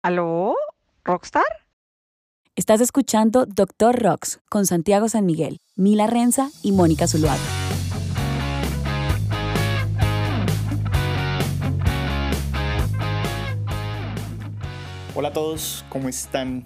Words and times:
¿Aló? 0.00 0.54
¿Rockstar? 1.04 1.42
Estás 2.54 2.80
escuchando 2.80 3.46
Doctor 3.46 4.00
Rocks 4.00 4.38
con 4.48 4.64
Santiago 4.64 5.08
San 5.08 5.26
Miguel, 5.26 5.58
Mila 5.74 6.06
Renza 6.06 6.50
y 6.62 6.70
Mónica 6.70 7.08
Zuluaga. 7.08 7.42
Hola 15.16 15.28
a 15.28 15.32
todos, 15.32 15.84
¿cómo 15.88 16.08
están? 16.08 16.64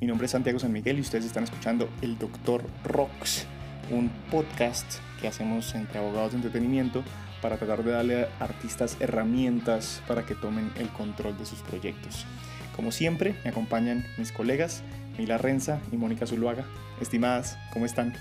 Mi 0.00 0.06
nombre 0.06 0.24
es 0.24 0.30
Santiago 0.30 0.58
San 0.58 0.72
Miguel 0.72 0.96
y 0.96 1.02
ustedes 1.02 1.26
están 1.26 1.44
escuchando 1.44 1.90
El 2.00 2.18
Doctor 2.18 2.64
Rocks, 2.84 3.46
un 3.90 4.08
podcast 4.30 4.90
que 5.20 5.28
hacemos 5.28 5.74
entre 5.74 5.98
abogados 5.98 6.32
de 6.32 6.38
entretenimiento 6.38 7.04
para 7.42 7.58
tratar 7.58 7.84
de 7.84 7.90
darle 7.90 8.24
a 8.24 8.44
artistas 8.44 8.96
herramientas 8.98 10.00
para 10.08 10.24
que 10.24 10.34
tomen 10.34 10.72
el 10.76 10.88
control 10.88 11.36
de 11.36 11.44
sus 11.44 11.60
proyectos. 11.60 12.24
Como 12.76 12.90
siempre, 12.90 13.34
me 13.44 13.50
acompañan 13.50 14.04
mis 14.16 14.32
colegas 14.32 14.82
Mila 15.18 15.36
Renza 15.38 15.78
y 15.92 15.96
Mónica 15.96 16.26
Zuluaga. 16.26 16.64
Estimadas, 17.00 17.58
¿cómo 17.72 17.84
están? 17.84 18.14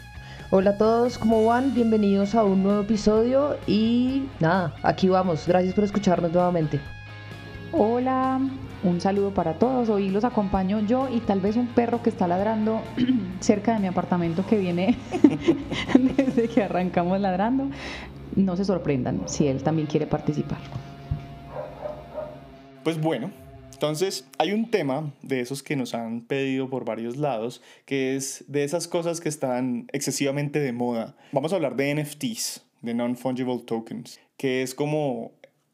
Hola 0.50 0.72
a 0.72 0.78
todos, 0.78 1.18
¿cómo 1.18 1.46
van? 1.46 1.74
Bienvenidos 1.74 2.36
a 2.36 2.44
un 2.44 2.64
nuevo 2.64 2.82
episodio 2.82 3.58
y 3.66 4.24
nada, 4.42 4.76
aquí 4.84 5.08
vamos. 5.08 5.48
Gracias 5.48 5.74
por 5.74 5.86
escucharnos 5.86 6.34
nuevamente. 6.34 6.82
Hola, 7.72 8.42
un 8.84 9.00
saludo 9.00 9.34
para 9.34 9.54
todos. 9.54 9.88
Hoy 9.88 10.10
los 10.10 10.26
acompaño 10.26 10.82
yo 10.82 11.08
y 11.08 11.22
tal 11.22 11.40
vez 11.40 11.56
un 11.56 11.68
perro 11.68 12.04
que 12.04 12.10
está 12.10 12.28
ladrando 12.28 12.82
cerca 13.40 13.74
de 13.74 13.80
mi 13.80 13.88
apartamento 13.88 14.46
que 14.46 14.58
viene 14.58 14.98
desde 16.18 16.50
que 16.50 16.64
arrancamos 16.64 17.22
ladrando. 17.22 17.70
No 18.36 18.58
se 18.58 18.66
sorprendan 18.66 19.22
si 19.28 19.48
él 19.48 19.64
también 19.64 19.88
quiere 19.88 20.08
participar. 20.08 20.60
Pues 22.84 23.00
bueno, 23.00 23.32
entonces, 23.82 24.28
hay 24.38 24.52
un 24.52 24.70
tema 24.70 25.12
de 25.24 25.40
esos 25.40 25.64
que 25.64 25.76
nos 25.76 25.96
han 25.96 26.22
pedido 26.22 26.70
por 26.70 26.86
varios 26.86 27.18
lados, 27.18 27.64
que 27.86 28.16
es 28.16 28.46
de 28.48 28.64
esas 28.64 28.88
cosas 28.88 29.20
que 29.22 29.28
están 29.28 29.88
excesivamente 29.92 30.60
de 30.60 30.72
moda. 30.72 31.16
Vamos 31.32 31.52
a 31.52 31.56
hablar 31.56 31.76
de 31.76 31.96
NFTs, 31.96 32.64
de 32.84 32.94
Non-Fungible 32.94 33.58
Tokens, 33.66 34.20
que 34.38 34.62
es 34.62 34.76
como 34.76 35.32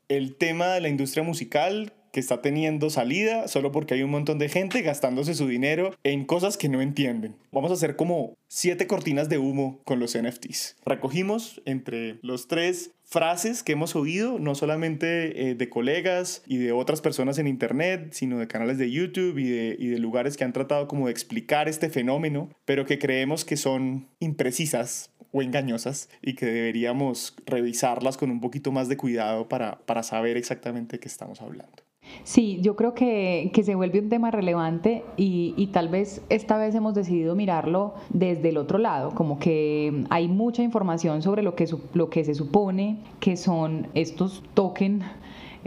el 0.07 0.37
tema 0.37 0.67
de 0.67 0.79
la 0.79 0.87
industria 0.87 1.21
musical 1.21 1.91
que 2.17 2.21
está 2.21 2.41
teniendo 2.41 2.89
salida 2.89 3.47
solo 3.47 3.71
porque 3.71 3.93
hay 3.93 4.01
un 4.01 4.09
montón 4.09 4.39
de 4.39 4.49
gente 4.49 4.81
gastándose 4.81 5.35
su 5.35 5.47
dinero 5.47 5.93
en 6.03 6.25
cosas 6.25 6.57
que 6.57 6.67
no 6.67 6.81
entienden. 6.81 7.35
Vamos 7.51 7.69
a 7.69 7.75
hacer 7.75 7.95
como 7.95 8.35
siete 8.47 8.87
cortinas 8.87 9.29
de 9.29 9.37
humo 9.37 9.81
con 9.83 9.99
los 9.99 10.17
NFTs. 10.17 10.77
Recogimos 10.83 11.61
entre 11.65 12.17
los 12.23 12.47
tres 12.47 12.89
frases 13.03 13.61
que 13.61 13.73
hemos 13.73 13.95
oído, 13.95 14.39
no 14.39 14.55
solamente 14.55 15.51
eh, 15.51 15.53
de 15.53 15.69
colegas 15.69 16.41
y 16.47 16.57
de 16.57 16.71
otras 16.71 17.01
personas 17.01 17.37
en 17.37 17.45
Internet, 17.45 18.07
sino 18.13 18.39
de 18.39 18.47
canales 18.47 18.79
de 18.79 18.89
YouTube 18.89 19.37
y 19.37 19.49
de, 19.49 19.75
y 19.77 19.85
de 19.89 19.99
lugares 19.99 20.37
que 20.37 20.43
han 20.43 20.53
tratado 20.53 20.87
como 20.87 21.05
de 21.05 21.11
explicar 21.11 21.69
este 21.69 21.87
fenómeno, 21.91 22.49
pero 22.65 22.87
que 22.87 22.97
creemos 22.97 23.45
que 23.45 23.57
son 23.57 24.07
imprecisas 24.19 25.11
o 25.31 25.43
engañosas 25.43 26.09
y 26.23 26.33
que 26.33 26.47
deberíamos 26.47 27.35
revisarlas 27.45 28.17
con 28.17 28.31
un 28.31 28.41
poquito 28.41 28.71
más 28.71 28.89
de 28.89 28.97
cuidado 28.97 29.47
para, 29.47 29.77
para 29.85 30.01
saber 30.01 30.35
exactamente 30.35 30.95
de 30.95 30.99
qué 30.99 31.07
estamos 31.07 31.43
hablando. 31.43 31.86
Sí, 32.23 32.59
yo 32.61 32.75
creo 32.75 32.93
que, 32.93 33.51
que, 33.53 33.63
se 33.63 33.75
vuelve 33.75 33.99
un 33.99 34.09
tema 34.09 34.31
relevante 34.31 35.03
y, 35.15 35.53
y, 35.55 35.67
tal 35.67 35.87
vez 35.89 36.21
esta 36.29 36.57
vez 36.57 36.75
hemos 36.75 36.93
decidido 36.93 37.35
mirarlo 37.35 37.93
desde 38.09 38.49
el 38.49 38.57
otro 38.57 38.77
lado, 38.77 39.11
como 39.11 39.39
que 39.39 40.03
hay 40.09 40.27
mucha 40.27 40.63
información 40.63 41.21
sobre 41.21 41.41
lo 41.41 41.55
que, 41.55 41.67
lo 41.93 42.09
que 42.09 42.23
se 42.23 42.35
supone 42.35 42.97
que 43.19 43.37
son 43.37 43.87
estos 43.93 44.43
tokens. 44.53 45.05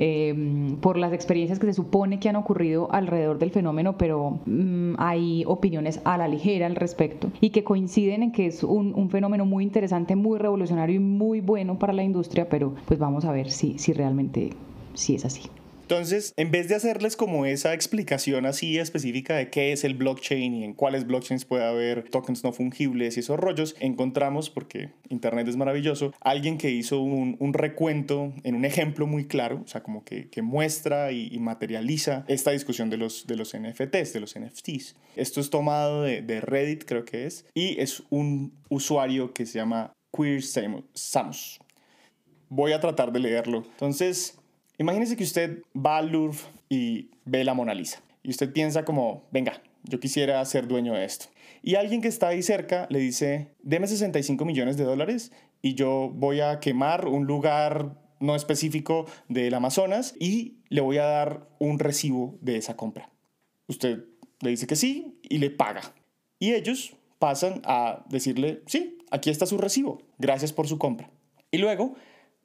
Eh, 0.02 0.76
por 0.80 0.96
las 0.96 1.12
experiencias 1.12 1.58
que 1.58 1.66
se 1.66 1.74
supone 1.74 2.20
que 2.20 2.30
han 2.30 2.36
ocurrido 2.36 2.88
alrededor 2.90 3.38
del 3.38 3.50
fenómeno, 3.50 3.98
pero 3.98 4.38
mmm, 4.46 4.94
hay 4.96 5.44
opiniones 5.46 6.00
a 6.04 6.16
la 6.16 6.26
ligera 6.26 6.64
al 6.64 6.76
respecto 6.76 7.30
y 7.42 7.50
que 7.50 7.64
coinciden 7.64 8.22
en 8.22 8.32
que 8.32 8.46
es 8.46 8.64
un, 8.64 8.94
un, 8.94 9.10
fenómeno 9.10 9.44
muy 9.44 9.62
interesante, 9.62 10.16
muy 10.16 10.38
revolucionario 10.38 10.96
y 10.96 11.00
muy 11.00 11.42
bueno 11.42 11.78
para 11.78 11.92
la 11.92 12.02
industria, 12.02 12.48
pero 12.48 12.72
pues 12.86 12.98
vamos 12.98 13.26
a 13.26 13.32
ver 13.32 13.50
si, 13.50 13.78
si 13.78 13.92
realmente 13.92 14.50
si 14.94 15.16
es 15.16 15.26
así. 15.26 15.42
Entonces, 15.90 16.34
en 16.36 16.52
vez 16.52 16.68
de 16.68 16.76
hacerles 16.76 17.16
como 17.16 17.46
esa 17.46 17.74
explicación 17.74 18.46
así 18.46 18.78
específica 18.78 19.34
de 19.34 19.50
qué 19.50 19.72
es 19.72 19.82
el 19.82 19.94
blockchain 19.94 20.54
y 20.54 20.62
en 20.62 20.72
cuáles 20.72 21.04
blockchains 21.04 21.44
puede 21.44 21.64
haber 21.64 22.08
tokens 22.08 22.44
no 22.44 22.52
fungibles 22.52 23.16
y 23.16 23.20
esos 23.20 23.40
rollos, 23.40 23.74
encontramos, 23.80 24.50
porque 24.50 24.90
Internet 25.08 25.48
es 25.48 25.56
maravilloso, 25.56 26.14
alguien 26.20 26.58
que 26.58 26.70
hizo 26.70 27.00
un, 27.00 27.36
recuento 27.54 28.32
en 28.44 28.54
un 28.54 28.64
ejemplo 28.64 29.08
muy 29.08 29.26
claro, 29.26 29.62
o 29.64 29.66
sea, 29.66 29.82
como 29.82 30.04
que, 30.04 30.30
muestra 30.42 31.10
y, 31.10 31.36
materializa 31.40 32.24
esta 32.28 32.52
discusión 32.52 32.88
de 32.88 32.96
los, 32.96 33.26
de 33.26 33.34
NFTs, 33.34 34.12
de 34.12 34.20
los 34.20 34.38
NFTs. 34.38 34.94
Esto 35.16 35.40
es 35.40 35.50
tomado 35.50 36.04
de, 36.04 36.22
de 36.22 36.40
Reddit, 36.40 36.84
creo 36.84 37.04
que 37.04 37.26
es, 37.26 37.46
y 37.52 37.80
es 37.80 38.04
un 38.10 38.52
usuario 38.68 39.34
que 39.34 39.44
se 39.44 39.58
llama 39.58 39.92
Queer 40.16 40.40
Samus. 40.40 41.58
Voy 42.48 42.72
a 42.72 42.80
tratar 42.80 43.10
de 43.10 43.18
leerlo. 43.18 43.64
Entonces, 43.72 44.39
Imagínese 44.80 45.14
que 45.14 45.24
usted 45.24 45.62
va 45.76 45.98
al 45.98 46.08
Louvre 46.08 46.38
y 46.70 47.10
ve 47.26 47.44
la 47.44 47.52
Mona 47.52 47.74
Lisa 47.74 48.00
y 48.22 48.30
usted 48.30 48.50
piensa 48.50 48.82
como, 48.82 49.28
venga, 49.30 49.60
yo 49.84 50.00
quisiera 50.00 50.42
ser 50.46 50.68
dueño 50.68 50.94
de 50.94 51.04
esto. 51.04 51.26
Y 51.62 51.74
alguien 51.74 52.00
que 52.00 52.08
está 52.08 52.28
ahí 52.28 52.42
cerca 52.42 52.86
le 52.88 52.98
dice, 52.98 53.48
deme 53.62 53.86
65 53.86 54.42
millones 54.46 54.78
de 54.78 54.84
dólares 54.84 55.32
y 55.60 55.74
yo 55.74 56.10
voy 56.14 56.40
a 56.40 56.60
quemar 56.60 57.08
un 57.08 57.26
lugar 57.26 57.98
no 58.20 58.34
específico 58.34 59.04
del 59.28 59.52
Amazonas 59.52 60.14
y 60.18 60.56
le 60.70 60.80
voy 60.80 60.96
a 60.96 61.04
dar 61.04 61.46
un 61.58 61.78
recibo 61.78 62.38
de 62.40 62.56
esa 62.56 62.74
compra. 62.74 63.10
Usted 63.66 64.06
le 64.40 64.48
dice 64.48 64.66
que 64.66 64.76
sí 64.76 65.20
y 65.22 65.36
le 65.40 65.50
paga. 65.50 65.82
Y 66.38 66.54
ellos 66.54 66.96
pasan 67.18 67.60
a 67.66 68.06
decirle, 68.08 68.62
sí, 68.64 68.96
aquí 69.10 69.28
está 69.28 69.44
su 69.44 69.58
recibo, 69.58 70.00
gracias 70.16 70.54
por 70.54 70.66
su 70.66 70.78
compra. 70.78 71.10
Y 71.50 71.58
luego 71.58 71.96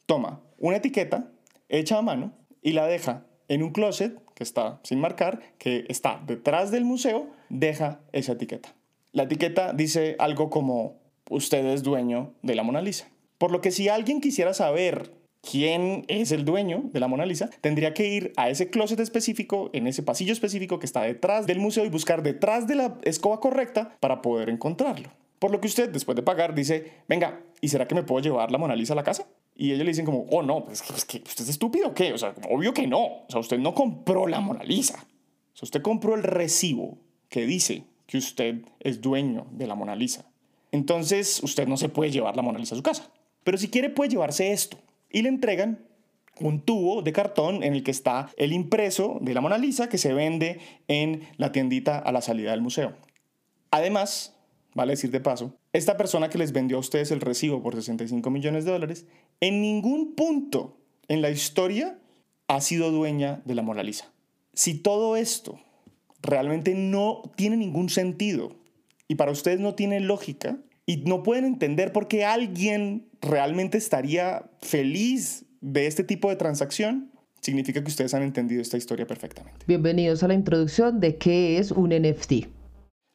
toma 0.05 0.41
una 0.57 0.75
etiqueta 0.75 1.31
hecha 1.69 1.97
a 1.97 2.01
mano 2.01 2.33
y 2.61 2.73
la 2.73 2.87
deja 2.87 3.25
en 3.47 3.63
un 3.63 3.71
closet 3.71 4.19
que 4.33 4.43
está 4.43 4.79
sin 4.83 4.99
marcar, 4.99 5.41
que 5.57 5.85
está 5.87 6.21
detrás 6.25 6.71
del 6.71 6.85
museo, 6.85 7.27
deja 7.49 7.99
esa 8.11 8.33
etiqueta. 8.33 8.73
La 9.11 9.23
etiqueta 9.23 9.73
dice 9.73 10.15
algo 10.19 10.49
como 10.49 10.97
usted 11.29 11.65
es 11.65 11.83
dueño 11.83 12.33
de 12.41 12.55
la 12.55 12.63
Mona 12.63 12.81
Lisa. 12.81 13.07
Por 13.37 13.51
lo 13.51 13.61
que 13.61 13.71
si 13.71 13.87
alguien 13.87 14.21
quisiera 14.21 14.53
saber 14.53 15.11
quién 15.41 16.05
es 16.07 16.31
el 16.31 16.43
dueño 16.43 16.89
de 16.91 16.99
la 16.99 17.07
Mona 17.07 17.25
Lisa, 17.25 17.49
tendría 17.61 17.93
que 17.93 18.07
ir 18.07 18.33
a 18.35 18.49
ese 18.49 18.69
closet 18.69 18.99
específico, 18.99 19.69
en 19.73 19.87
ese 19.87 20.03
pasillo 20.03 20.33
específico 20.33 20.79
que 20.79 20.85
está 20.85 21.03
detrás 21.03 21.45
del 21.45 21.59
museo 21.59 21.85
y 21.85 21.89
buscar 21.89 22.23
detrás 22.23 22.67
de 22.67 22.75
la 22.75 22.97
escoba 23.03 23.39
correcta 23.39 23.95
para 23.99 24.21
poder 24.21 24.49
encontrarlo. 24.49 25.09
Por 25.39 25.51
lo 25.51 25.61
que 25.61 25.67
usted, 25.67 25.89
después 25.89 26.15
de 26.15 26.23
pagar, 26.23 26.55
dice, 26.55 26.91
venga, 27.07 27.41
¿y 27.61 27.69
será 27.69 27.87
que 27.87 27.95
me 27.95 28.03
puedo 28.03 28.21
llevar 28.21 28.51
la 28.51 28.57
Mona 28.57 28.75
Lisa 28.75 28.93
a 28.93 28.95
la 28.95 29.03
casa? 29.03 29.27
Y 29.55 29.71
ellos 29.71 29.85
le 29.85 29.91
dicen 29.91 30.05
como, 30.05 30.25
oh 30.31 30.43
no, 30.43 30.65
pues, 30.65 30.83
pues 30.85 31.05
que 31.05 31.17
usted 31.25 31.43
es 31.43 31.49
estúpido 31.49 31.87
o 31.87 31.93
qué? 31.93 32.11
O 32.13 32.17
sea, 32.17 32.35
obvio 32.49 32.73
que 32.73 32.87
no. 32.87 33.05
O 33.05 33.25
sea, 33.29 33.39
usted 33.39 33.57
no 33.57 33.73
compró 33.73 34.27
la 34.27 34.41
Mona 34.41 34.63
Lisa. 34.63 35.05
O 35.53 35.57
sea, 35.57 35.65
usted 35.65 35.81
compró 35.81 36.15
el 36.15 36.23
recibo 36.23 36.97
que 37.29 37.45
dice 37.45 37.85
que 38.05 38.17
usted 38.17 38.65
es 38.81 39.01
dueño 39.01 39.47
de 39.51 39.67
la 39.67 39.75
Mona 39.75 39.95
Lisa. 39.95 40.25
Entonces, 40.71 41.41
usted 41.41 41.67
no 41.67 41.77
se 41.77 41.87
puede 41.87 42.11
llevar 42.11 42.35
la 42.35 42.41
Mona 42.41 42.59
Lisa 42.59 42.75
a 42.75 42.77
su 42.77 42.83
casa. 42.83 43.09
Pero 43.45 43.57
si 43.57 43.69
quiere, 43.69 43.89
puede 43.89 44.09
llevarse 44.09 44.51
esto. 44.51 44.77
Y 45.09 45.21
le 45.21 45.29
entregan 45.29 45.79
un 46.41 46.59
tubo 46.61 47.01
de 47.01 47.13
cartón 47.13 47.63
en 47.63 47.73
el 47.73 47.83
que 47.83 47.91
está 47.91 48.29
el 48.37 48.51
impreso 48.51 49.19
de 49.21 49.33
la 49.33 49.41
Mona 49.41 49.57
Lisa 49.57 49.87
que 49.87 49.97
se 49.97 50.13
vende 50.13 50.59
en 50.89 51.27
la 51.37 51.51
tiendita 51.51 51.97
a 51.99 52.11
la 52.11 52.21
salida 52.21 52.51
del 52.51 52.61
museo. 52.61 52.93
Además, 53.71 54.35
vale 54.73 54.93
decir 54.93 55.11
de 55.11 55.21
paso, 55.21 55.53
esta 55.77 55.97
persona 55.97 56.29
que 56.29 56.37
les 56.37 56.53
vendió 56.53 56.77
a 56.77 56.79
ustedes 56.79 57.11
el 57.11 57.19
recibo 57.19 57.61
por 57.61 57.75
65 57.75 58.29
millones 58.29 58.63
de 58.63 58.71
dólares, 58.71 59.05
en 59.41 59.61
ningún 59.61 60.15
punto 60.15 60.77
en 61.09 61.21
la 61.21 61.29
historia 61.29 61.99
ha 62.47 62.61
sido 62.61 62.91
dueña 62.91 63.41
de 63.43 63.55
la 63.55 63.61
Mona 63.61 63.83
Lisa. 63.83 64.11
Si 64.53 64.75
todo 64.75 65.17
esto 65.17 65.59
realmente 66.21 66.75
no 66.75 67.23
tiene 67.35 67.57
ningún 67.57 67.89
sentido 67.89 68.55
y 69.09 69.15
para 69.15 69.31
ustedes 69.31 69.59
no 69.59 69.75
tiene 69.75 69.99
lógica 69.99 70.57
y 70.85 70.97
no 70.97 71.23
pueden 71.23 71.43
entender 71.43 71.91
por 71.91 72.07
qué 72.07 72.23
alguien 72.23 73.09
realmente 73.21 73.77
estaría 73.77 74.49
feliz 74.61 75.45
de 75.59 75.87
este 75.87 76.05
tipo 76.05 76.29
de 76.29 76.37
transacción, 76.37 77.11
significa 77.41 77.83
que 77.83 77.89
ustedes 77.89 78.13
han 78.13 78.23
entendido 78.23 78.61
esta 78.61 78.77
historia 78.77 79.05
perfectamente. 79.05 79.65
Bienvenidos 79.67 80.23
a 80.23 80.29
la 80.29 80.35
introducción 80.35 81.01
de 81.01 81.17
qué 81.17 81.57
es 81.57 81.71
un 81.71 81.89
NFT. 81.89 82.47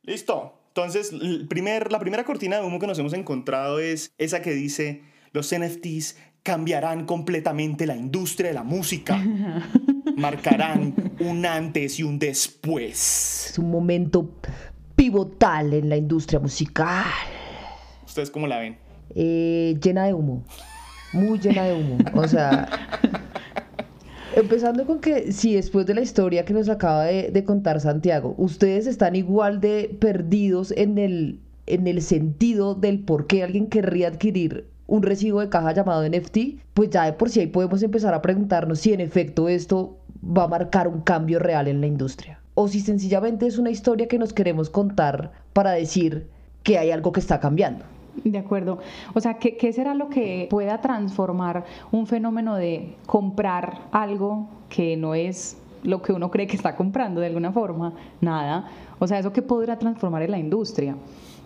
Listo. 0.02 0.59
Entonces, 0.70 1.12
el 1.12 1.48
primer, 1.48 1.90
la 1.90 1.98
primera 1.98 2.24
cortina 2.24 2.60
de 2.60 2.64
humo 2.64 2.78
que 2.78 2.86
nos 2.86 2.98
hemos 2.98 3.12
encontrado 3.12 3.80
es 3.80 4.12
esa 4.18 4.40
que 4.40 4.52
dice, 4.52 5.02
los 5.32 5.52
NFTs 5.52 6.16
cambiarán 6.44 7.06
completamente 7.06 7.86
la 7.86 7.96
industria 7.96 8.50
de 8.50 8.54
la 8.54 8.62
música, 8.62 9.16
marcarán 10.16 10.94
un 11.18 11.44
antes 11.44 11.98
y 11.98 12.04
un 12.04 12.20
después. 12.20 13.50
Es 13.50 13.58
un 13.58 13.70
momento 13.70 14.30
pivotal 14.94 15.74
en 15.74 15.88
la 15.88 15.96
industria 15.96 16.38
musical. 16.38 17.04
¿Ustedes 18.06 18.30
cómo 18.30 18.46
la 18.46 18.58
ven? 18.58 18.78
Eh, 19.16 19.76
llena 19.82 20.04
de 20.04 20.14
humo, 20.14 20.44
muy 21.12 21.40
llena 21.40 21.64
de 21.64 21.74
humo. 21.74 21.98
O 22.14 22.28
sea, 22.28 22.68
empezando 24.36 24.86
con 24.86 25.00
que 25.00 25.32
si 25.32 25.54
después 25.54 25.86
de 25.86 25.94
la 25.94 26.00
historia 26.00 26.44
que 26.44 26.54
nos 26.54 26.68
acaba 26.68 27.04
de, 27.04 27.44
contar 27.44 27.80
Santiago, 27.80 28.34
ustedes 28.38 28.86
están 28.86 29.16
igual 29.16 29.60
de 29.60 29.96
perdidos 30.00 30.72
en 30.72 30.98
el, 30.98 31.40
en 31.66 31.86
el 31.86 32.02
sentido 32.02 32.74
del 32.74 33.00
por 33.00 33.26
qué 33.26 33.42
alguien 33.42 33.66
querría 33.66 34.08
adquirir 34.08 34.66
un 34.86 35.02
recibo 35.02 35.40
de 35.40 35.48
caja 35.48 35.72
llamado 35.72 36.08
NFT, 36.08 36.38
pues 36.74 36.90
ya 36.90 37.04
de 37.04 37.12
por 37.12 37.30
sí 37.30 37.40
ahí 37.40 37.46
podemos 37.46 37.82
empezar 37.82 38.12
a 38.12 38.22
preguntarnos 38.22 38.80
si 38.80 38.92
en 38.92 39.00
efecto 39.00 39.48
esto 39.48 39.96
va 40.24 40.44
a 40.44 40.48
marcar 40.48 40.88
un 40.88 41.00
cambio 41.00 41.38
real 41.38 41.68
en 41.68 41.80
la 41.80 41.86
industria. 41.86 42.40
O 42.54 42.66
si 42.66 42.80
sencillamente 42.80 43.46
es 43.46 43.58
una 43.58 43.70
historia 43.70 44.08
que 44.08 44.18
nos 44.18 44.32
queremos 44.32 44.68
contar 44.68 45.30
para 45.52 45.70
decir 45.72 46.26
que 46.64 46.78
hay 46.78 46.90
algo 46.90 47.12
que 47.12 47.20
está 47.20 47.38
cambiando. 47.38 47.84
De 48.24 48.38
acuerdo. 48.38 48.78
O 49.14 49.20
sea, 49.20 49.34
¿qué, 49.38 49.56
¿qué, 49.56 49.72
será 49.72 49.94
lo 49.94 50.08
que 50.08 50.46
pueda 50.50 50.80
transformar 50.80 51.64
un 51.90 52.06
fenómeno 52.06 52.56
de 52.56 52.96
comprar 53.06 53.88
algo 53.92 54.48
que 54.68 54.96
no 54.96 55.14
es 55.14 55.56
lo 55.82 56.02
que 56.02 56.12
uno 56.12 56.30
cree 56.30 56.46
que 56.46 56.56
está 56.56 56.76
comprando 56.76 57.20
de 57.20 57.28
alguna 57.28 57.52
forma? 57.52 57.94
Nada. 58.20 58.68
O 58.98 59.06
sea, 59.06 59.18
¿eso 59.18 59.32
qué 59.32 59.42
podrá 59.42 59.78
transformar 59.78 60.22
en 60.22 60.30
la 60.30 60.38
industria? 60.38 60.96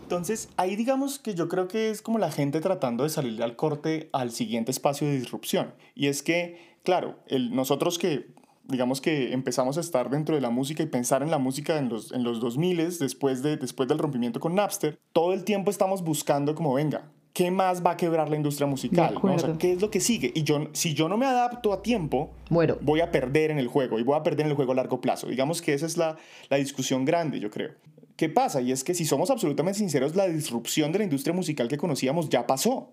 Entonces, 0.02 0.50
ahí 0.58 0.76
digamos 0.76 1.18
que 1.18 1.34
yo 1.34 1.48
creo 1.48 1.66
que 1.66 1.88
es 1.90 2.02
como 2.02 2.18
la 2.18 2.30
gente 2.30 2.60
tratando 2.60 3.04
de 3.04 3.10
salirle 3.10 3.42
al 3.42 3.56
corte 3.56 4.10
al 4.12 4.32
siguiente 4.32 4.70
espacio 4.70 5.06
de 5.06 5.18
disrupción. 5.18 5.72
Y 5.94 6.08
es 6.08 6.22
que, 6.22 6.76
claro, 6.82 7.16
el, 7.26 7.54
nosotros 7.54 7.98
que 7.98 8.26
digamos 8.66 9.00
que 9.00 9.32
empezamos 9.32 9.76
a 9.76 9.80
estar 9.80 10.10
dentro 10.10 10.34
de 10.34 10.40
la 10.40 10.50
música 10.50 10.82
y 10.82 10.86
pensar 10.86 11.22
en 11.22 11.30
la 11.30 11.38
música 11.38 11.78
en 11.78 11.88
los, 11.88 12.12
en 12.12 12.22
los 12.24 12.40
2000 12.40 12.98
después, 12.98 13.42
de, 13.42 13.56
después 13.56 13.88
del 13.88 13.98
rompimiento 13.98 14.40
con 14.40 14.54
Napster, 14.54 14.98
todo 15.12 15.32
el 15.32 15.44
tiempo 15.44 15.70
estamos 15.70 16.02
buscando 16.02 16.54
como, 16.54 16.74
venga, 16.74 17.10
¿qué 17.32 17.50
más 17.50 17.84
va 17.84 17.92
a 17.92 17.96
quebrar 17.96 18.30
la 18.30 18.36
industria 18.36 18.66
musical? 18.66 19.14
¿no? 19.22 19.34
O 19.34 19.38
sea, 19.38 19.54
¿qué 19.58 19.72
es 19.72 19.82
lo 19.82 19.90
que 19.90 20.00
sigue? 20.00 20.32
Y 20.34 20.44
yo, 20.44 20.68
si 20.72 20.94
yo 20.94 21.08
no 21.08 21.16
me 21.18 21.26
adapto 21.26 21.72
a 21.72 21.82
tiempo, 21.82 22.30
bueno. 22.48 22.76
voy 22.80 23.00
a 23.00 23.10
perder 23.10 23.50
en 23.50 23.58
el 23.58 23.68
juego 23.68 23.98
y 23.98 24.02
voy 24.02 24.16
a 24.16 24.22
perder 24.22 24.46
en 24.46 24.50
el 24.50 24.56
juego 24.56 24.72
a 24.72 24.76
largo 24.76 25.00
plazo. 25.00 25.26
Digamos 25.26 25.60
que 25.60 25.74
esa 25.74 25.86
es 25.86 25.96
la, 25.96 26.16
la 26.48 26.56
discusión 26.56 27.04
grande, 27.04 27.40
yo 27.40 27.50
creo. 27.50 27.72
¿Qué 28.16 28.28
pasa? 28.28 28.60
Y 28.60 28.70
es 28.70 28.84
que 28.84 28.94
si 28.94 29.04
somos 29.04 29.30
absolutamente 29.30 29.80
sinceros, 29.80 30.14
la 30.14 30.28
disrupción 30.28 30.92
de 30.92 30.98
la 30.98 31.04
industria 31.04 31.34
musical 31.34 31.68
que 31.68 31.76
conocíamos 31.76 32.28
ya 32.28 32.46
pasó 32.46 32.92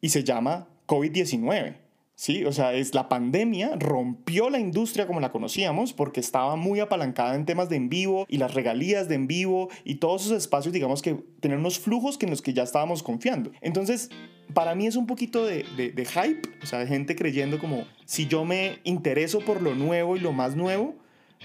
y 0.00 0.10
se 0.10 0.22
llama 0.22 0.68
COVID-19. 0.86 1.74
Sí, 2.20 2.44
o 2.44 2.52
sea, 2.52 2.74
es 2.74 2.94
la 2.94 3.08
pandemia 3.08 3.76
rompió 3.78 4.50
la 4.50 4.58
industria 4.58 5.06
como 5.06 5.20
la 5.20 5.32
conocíamos 5.32 5.94
porque 5.94 6.20
estaba 6.20 6.54
muy 6.54 6.78
apalancada 6.78 7.34
en 7.34 7.46
temas 7.46 7.70
de 7.70 7.76
en 7.76 7.88
vivo 7.88 8.26
y 8.28 8.36
las 8.36 8.52
regalías 8.52 9.08
de 9.08 9.14
en 9.14 9.26
vivo 9.26 9.70
y 9.84 9.94
todos 9.94 10.26
esos 10.26 10.36
espacios, 10.36 10.74
digamos 10.74 11.00
que 11.00 11.14
tener 11.40 11.56
unos 11.56 11.78
flujos 11.78 12.18
que 12.18 12.26
en 12.26 12.30
los 12.30 12.42
que 12.42 12.52
ya 12.52 12.62
estábamos 12.62 13.02
confiando. 13.02 13.52
Entonces, 13.62 14.10
para 14.52 14.74
mí 14.74 14.86
es 14.86 14.96
un 14.96 15.06
poquito 15.06 15.46
de, 15.46 15.64
de, 15.78 16.04
hype, 16.04 16.42
o 16.62 16.66
sea, 16.66 16.80
de 16.80 16.86
gente 16.86 17.16
creyendo 17.16 17.58
como 17.58 17.86
si 18.04 18.26
yo 18.26 18.44
me 18.44 18.80
intereso 18.84 19.40
por 19.40 19.62
lo 19.62 19.74
nuevo 19.74 20.14
y 20.14 20.20
lo 20.20 20.32
más 20.32 20.56
nuevo, 20.56 20.96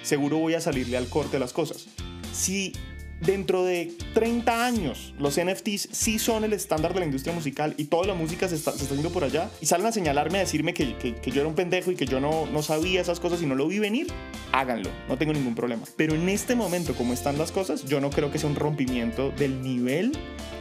seguro 0.02 0.40
voy 0.40 0.56
a 0.56 0.60
salirle 0.60 0.98
al 0.98 1.08
corte 1.08 1.40
las 1.40 1.54
cosas. 1.54 1.88
Si 2.34 2.74
dentro 3.22 3.64
de 3.64 3.94
30 4.14 4.66
años 4.66 5.14
los 5.20 5.40
NFTs 5.40 5.90
sí 5.92 6.20
son 6.20 6.44
el 6.44 6.54
estándar 6.54 6.94
de 6.94 7.00
la 7.00 7.06
industria 7.06 7.34
musical 7.34 7.74
y 7.78 7.86
toda 7.86 8.08
la 8.08 8.14
música 8.14 8.48
se 8.48 8.56
está, 8.56 8.72
se 8.72 8.84
está 8.84 8.96
yendo 8.96 9.12
por 9.12 9.24
allá 9.24 9.50
y 9.62 9.66
salen 9.66 9.88
a 9.88 9.92
señalarme, 9.92 10.38
a 10.38 10.42
decirme 10.42 10.74
que, 10.74 10.96
que, 10.96 11.32
yo 11.32 11.42
era 11.42 11.50
un 11.50 11.56
pendejo 11.56 11.92
y 11.92 11.96
que 11.96 12.06
yo 12.06 12.20
no, 12.20 12.46
no 12.48 12.62
sabía 12.62 13.02
esas 13.02 13.20
cosas 13.20 13.42
y 13.42 13.46
no 13.46 13.56
lo 13.56 13.68
vi 13.68 13.80
venir, 13.80 14.08
háganlo, 14.52 14.90
no 15.08 15.18
tengo 15.18 15.34
ningún 15.34 15.56
problema. 15.56 15.84
Pero 15.96 16.16
en 16.16 16.30
este 16.30 16.56
momento, 16.56 16.94
como 16.96 17.14
están 17.14 17.38
las 17.38 17.52
cosas, 17.52 17.86
yo 17.86 18.00
no 18.00 18.10
creo 18.10 18.32
que 18.32 18.40
sea 18.40 18.50
un 18.50 18.56
rompimiento 18.56 19.32
del 19.32 19.62
nivel 19.62 20.12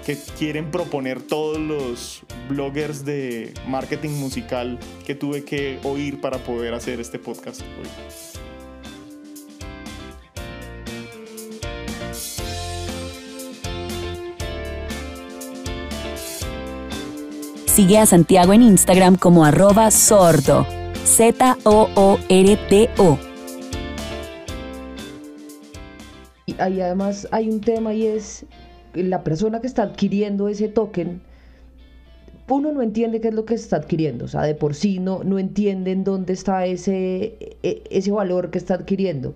que 0.04 0.18
quieren 0.38 0.70
proponer 0.70 1.22
todos 1.22 1.58
los 1.58 2.22
bloggers 2.48 3.04
de 3.04 3.54
marketing 3.66 4.10
musical 4.10 4.78
que 5.06 5.14
tuve 5.14 5.44
que 5.44 5.78
oír 5.82 6.20
para 6.20 6.38
poder 6.38 6.74
hacer 6.74 7.00
este 7.00 7.18
podcast 7.18 7.60
hoy. 7.62 8.53
Sigue 17.74 17.98
a 17.98 18.06
Santiago 18.06 18.52
en 18.52 18.62
Instagram 18.62 19.16
como 19.16 19.44
arroba 19.44 19.90
sordo. 19.90 20.64
Z-O-O-R-D-O. 21.04 21.58
Y 26.46 26.54
ahí 26.60 26.80
además 26.80 27.26
hay 27.32 27.50
un 27.50 27.60
tema 27.60 27.92
y 27.92 28.06
es 28.06 28.46
la 28.94 29.24
persona 29.24 29.60
que 29.60 29.66
está 29.66 29.82
adquiriendo 29.82 30.46
ese 30.46 30.68
token. 30.68 31.20
Uno 32.48 32.70
no 32.70 32.80
entiende 32.80 33.20
qué 33.20 33.26
es 33.26 33.34
lo 33.34 33.44
que 33.44 33.54
está 33.54 33.78
adquiriendo, 33.78 34.26
o 34.26 34.28
sea, 34.28 34.42
de 34.42 34.54
por 34.54 34.76
sí 34.76 35.00
no, 35.00 35.24
no 35.24 35.40
entienden 35.40 36.04
dónde 36.04 36.32
está 36.32 36.66
ese, 36.66 37.56
ese 37.64 38.12
valor 38.12 38.52
que 38.52 38.58
está 38.58 38.74
adquiriendo 38.74 39.34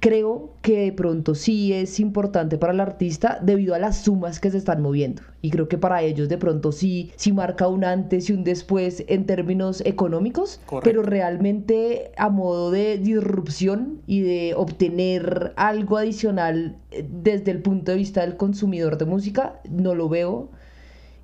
creo 0.00 0.50
que 0.62 0.78
de 0.84 0.92
pronto 0.92 1.34
sí 1.34 1.72
es 1.72 2.00
importante 2.00 2.58
para 2.58 2.72
el 2.72 2.80
artista 2.80 3.38
debido 3.42 3.74
a 3.74 3.78
las 3.78 4.02
sumas 4.04 4.40
que 4.40 4.50
se 4.50 4.58
están 4.58 4.82
moviendo. 4.82 5.22
Y 5.46 5.50
creo 5.50 5.68
que 5.68 5.78
para 5.78 6.02
ellos 6.02 6.28
de 6.28 6.38
pronto 6.38 6.72
sí, 6.72 7.12
sí 7.14 7.32
marca 7.32 7.68
un 7.68 7.84
antes 7.84 8.28
y 8.28 8.32
un 8.32 8.42
después 8.42 9.04
en 9.06 9.26
términos 9.26 9.80
económicos, 9.86 10.58
Correcto. 10.66 10.90
pero 10.90 11.02
realmente 11.04 12.10
a 12.16 12.30
modo 12.30 12.72
de 12.72 12.98
disrupción 12.98 14.02
y 14.08 14.22
de 14.22 14.54
obtener 14.56 15.52
algo 15.54 15.98
adicional 15.98 16.78
desde 17.08 17.52
el 17.52 17.62
punto 17.62 17.92
de 17.92 17.98
vista 17.98 18.22
del 18.22 18.36
consumidor 18.36 18.98
de 18.98 19.04
música, 19.04 19.60
no 19.70 19.94
lo 19.94 20.08
veo. 20.08 20.50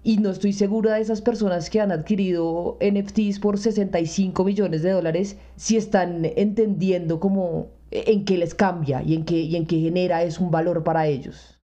Y 0.05 0.19
no 0.19 0.31
estoy 0.31 0.53
segura 0.53 0.95
de 0.95 1.01
esas 1.01 1.21
personas 1.21 1.69
que 1.69 1.81
han 1.81 1.91
adquirido 1.91 2.79
NFTs 2.81 3.41
por 3.41 3.59
65 3.59 4.45
millones 4.45 4.83
de 4.83 4.93
dólares 4.93 5.37
si 5.57 5.77
están 5.77 6.27
entendiendo 6.37 7.19
como 7.19 7.71
en 7.91 8.25
qué 8.25 8.39
les 8.39 8.55
cambia 8.55 9.03
y 9.03 9.15
en 9.15 9.25
qué, 9.25 9.41
y 9.41 9.57
en 9.57 9.67
qué 9.67 9.81
genera 9.81 10.23
es 10.23 10.39
un 10.39 10.53
valor 10.53 10.85
para 10.85 11.09
ellos. 11.09 11.62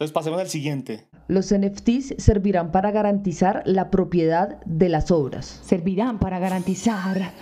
Entonces 0.00 0.14
pasemos 0.14 0.40
al 0.40 0.48
siguiente. 0.48 1.04
Los 1.28 1.52
NFTs 1.54 2.14
servirán 2.16 2.72
para 2.72 2.90
garantizar 2.90 3.62
la 3.66 3.90
propiedad 3.90 4.58
de 4.64 4.88
las 4.88 5.10
obras. 5.10 5.60
Servirán 5.62 6.18
para 6.18 6.38
garantizar 6.38 7.32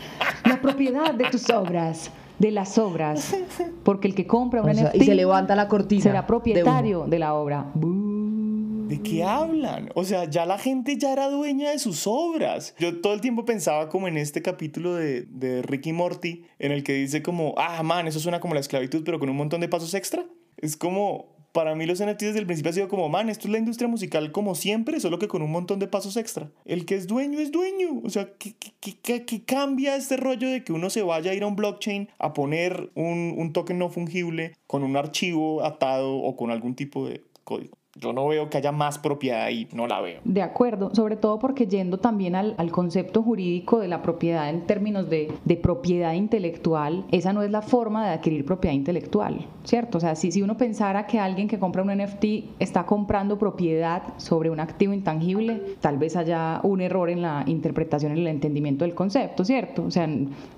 la 0.44 0.60
propiedad 0.60 1.14
de 1.14 1.31
tus 1.31 1.49
obras 1.50 2.10
de 2.40 2.50
las 2.50 2.76
obras, 2.76 3.37
porque 3.84 4.08
el 4.08 4.16
que 4.16 4.26
compra 4.26 4.62
un 4.62 4.70
o 4.70 4.75
sea, 4.75 4.88
NFT 4.88 4.96
y 4.96 5.05
se 5.05 5.14
levanta 5.14 5.55
la 5.55 5.69
cortina 5.69 6.02
será 6.02 6.26
propietario 6.26 7.05
de, 7.05 7.10
de 7.10 7.19
la 7.20 7.34
obra. 7.34 7.70
¿De 7.76 9.02
qué 9.02 9.22
hablan? 9.22 9.90
O 9.94 10.02
sea, 10.02 10.25
ya 10.25 10.44
la 10.44 10.58
gente 10.58 10.96
ya 10.96 11.12
era 11.12 11.31
dueña 11.31 11.70
de 11.70 11.78
sus 11.78 12.08
obras. 12.08 12.75
Yo 12.81 13.00
todo 13.00 13.14
el 13.14 13.20
tiempo 13.20 13.44
pensaba 13.44 13.88
como 13.88 14.08
en 14.08 14.16
este 14.16 14.43
capítulo 14.43 14.96
de, 14.96 15.26
de 15.31 15.62
Ricky 15.62 15.93
Morty, 15.93 16.44
en 16.58 16.72
el 16.72 16.82
que 16.82 16.94
dice 16.94 17.22
como, 17.22 17.55
ah, 17.56 17.84
man, 17.84 18.08
eso 18.08 18.19
suena 18.19 18.40
como 18.40 18.55
la 18.55 18.60
esclavitud, 18.60 19.02
pero 19.05 19.20
con 19.20 19.31
un 19.31 19.37
montón 19.37 19.60
de 19.60 19.69
pasos 19.69 19.94
extra. 19.94 20.27
Es 20.56 20.77
como, 20.77 21.38
para 21.52 21.74
mí 21.74 21.86
los 21.86 22.02
NFTs 22.02 22.19
desde 22.19 22.38
el 22.38 22.46
principio 22.46 22.70
ha 22.70 22.74
sido 22.74 22.88
como, 22.88 23.08
man, 23.08 23.28
esto 23.28 23.46
es 23.46 23.52
la 23.52 23.58
industria 23.58 23.88
musical 23.88 24.32
como 24.32 24.55
siempre, 24.55 25.00
solo 25.00 25.19
que 25.19 25.28
con 25.28 25.43
un 25.43 25.50
montón 25.50 25.78
de 25.78 25.88
pasos 25.88 26.17
extra. 26.17 26.50
El 26.64 26.84
que 26.84 26.94
es 26.94 27.06
dueño 27.06 27.40
es 27.40 27.50
dueño. 27.50 28.00
O 28.05 28.10
sea, 28.10 28.31
¿qué, 28.38 28.55
qué, 28.81 29.44
cambia 29.44 29.96
este 29.96 30.17
rollo 30.17 30.48
de 30.48 30.64
que 30.64 30.72
uno 30.72 30.90
se 30.90 31.02
vaya 31.02 31.31
a 31.31 31.34
ir 31.34 31.43
a 31.43 31.46
un 31.46 31.56
blockchain 31.56 32.08
a 32.19 32.32
poner 32.32 32.90
un, 32.94 33.34
un 33.36 33.52
token 33.52 33.78
no 33.78 33.88
fungible 33.88 34.56
con 34.67 34.82
un 34.82 34.96
archivo 34.96 35.64
atado 35.64 36.17
o 36.17 36.36
con 36.36 36.50
algún 36.50 36.74
tipo 36.74 37.06
de 37.06 37.24
código? 37.44 37.78
Yo 38.00 38.12
no 38.12 38.28
veo 38.28 38.48
que 38.48 38.58
haya 38.58 38.72
más 38.72 38.98
propiedad 38.98 39.43
ahí, 39.43 39.69
no 39.72 39.86
la 39.86 40.00
veo. 40.00 40.20
De 40.24 40.43
acuerdo, 40.43 40.94
sobre 40.94 41.17
todo 41.17 41.38
porque 41.38 41.67
yendo 41.67 41.98
también 41.98 42.34
al, 42.34 42.55
al 42.58 42.70
concepto 42.70 43.22
jurídico 43.22 43.81
de 43.81 43.88
la 43.88 44.02
propiedad 44.02 44.48
en 44.48 44.67
términos 44.67 45.08
de, 45.08 45.32
de, 45.44 45.56
propiedad 45.56 46.12
intelectual, 46.12 47.05
esa 47.10 47.32
no 47.32 47.43
es 47.43 47.50
la 47.50 47.62
forma 47.62 48.06
de 48.06 48.14
adquirir 48.14 48.44
propiedad 48.44 48.74
intelectual, 48.74 49.46
¿cierto? 49.64 49.98
O 49.98 50.00
sea, 50.00 50.14
si, 50.14 50.31
si 50.31 50.43
uno 50.43 50.56
pensara 50.56 51.06
que 51.06 51.19
alguien 51.19 51.48
que 51.48 51.58
compra 51.58 51.82
un 51.82 51.96
NFT 51.96 52.24
está 52.58 52.86
comprando 52.86 53.38
propiedad 53.38 54.02
sobre 54.17 54.50
un 54.50 54.60
activo 54.60 54.93
intangible, 54.93 55.76
tal 55.81 55.98
vez 55.98 56.17
haya 56.17 56.60
un 56.62 56.81
error 56.81 57.10
en 57.10 57.22
la 57.22 57.43
interpretación, 57.46 58.12
en 58.12 58.19
el 58.19 58.26
entendimiento 58.28 58.84
del 58.84 58.94
concepto, 58.94 59.44
¿cierto? 59.44 59.84
O 59.84 59.90
sea, 59.90 60.08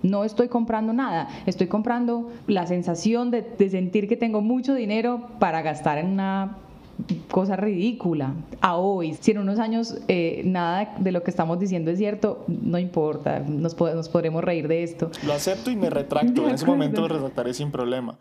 no 0.02 0.24
estoy 0.24 0.48
comprando 0.48 0.92
nada, 0.92 1.28
estoy 1.46 1.68
comprando 1.68 2.30
la 2.46 2.66
sensación 2.66 3.30
de, 3.30 3.42
de 3.42 3.70
sentir 3.70 4.08
que 4.08 4.16
tengo 4.16 4.40
mucho 4.40 4.74
dinero 4.74 5.22
para 5.38 5.62
gastar 5.62 5.98
en 5.98 6.06
una 6.06 6.56
cosa 7.30 7.56
ridícula 7.56 8.34
a 8.60 8.76
hoy. 8.76 9.14
Si 9.20 9.30
en 9.30 9.38
unos 9.38 9.58
años 9.58 9.98
eh, 10.08 10.42
nada 10.44 10.94
de 10.98 11.12
lo 11.12 11.22
que 11.22 11.30
estamos 11.30 11.58
diciendo 11.58 11.90
es 11.90 11.98
cierto, 11.98 12.44
no 12.48 12.78
importa, 12.78 13.40
nos, 13.40 13.74
pod 13.74 13.94
nos 13.94 14.08
podremos 14.08 14.42
reír 14.42 14.68
de 14.68 14.82
esto. 14.82 15.10
Lo 15.26 15.32
acepto 15.32 15.70
y 15.70 15.76
me 15.76 15.90
retracto, 15.90 16.48
en 16.48 16.54
ese 16.54 16.66
momento 16.66 17.02
me 17.02 17.08
retractaré 17.08 17.54
sin 17.54 17.70
problema. 17.70 18.18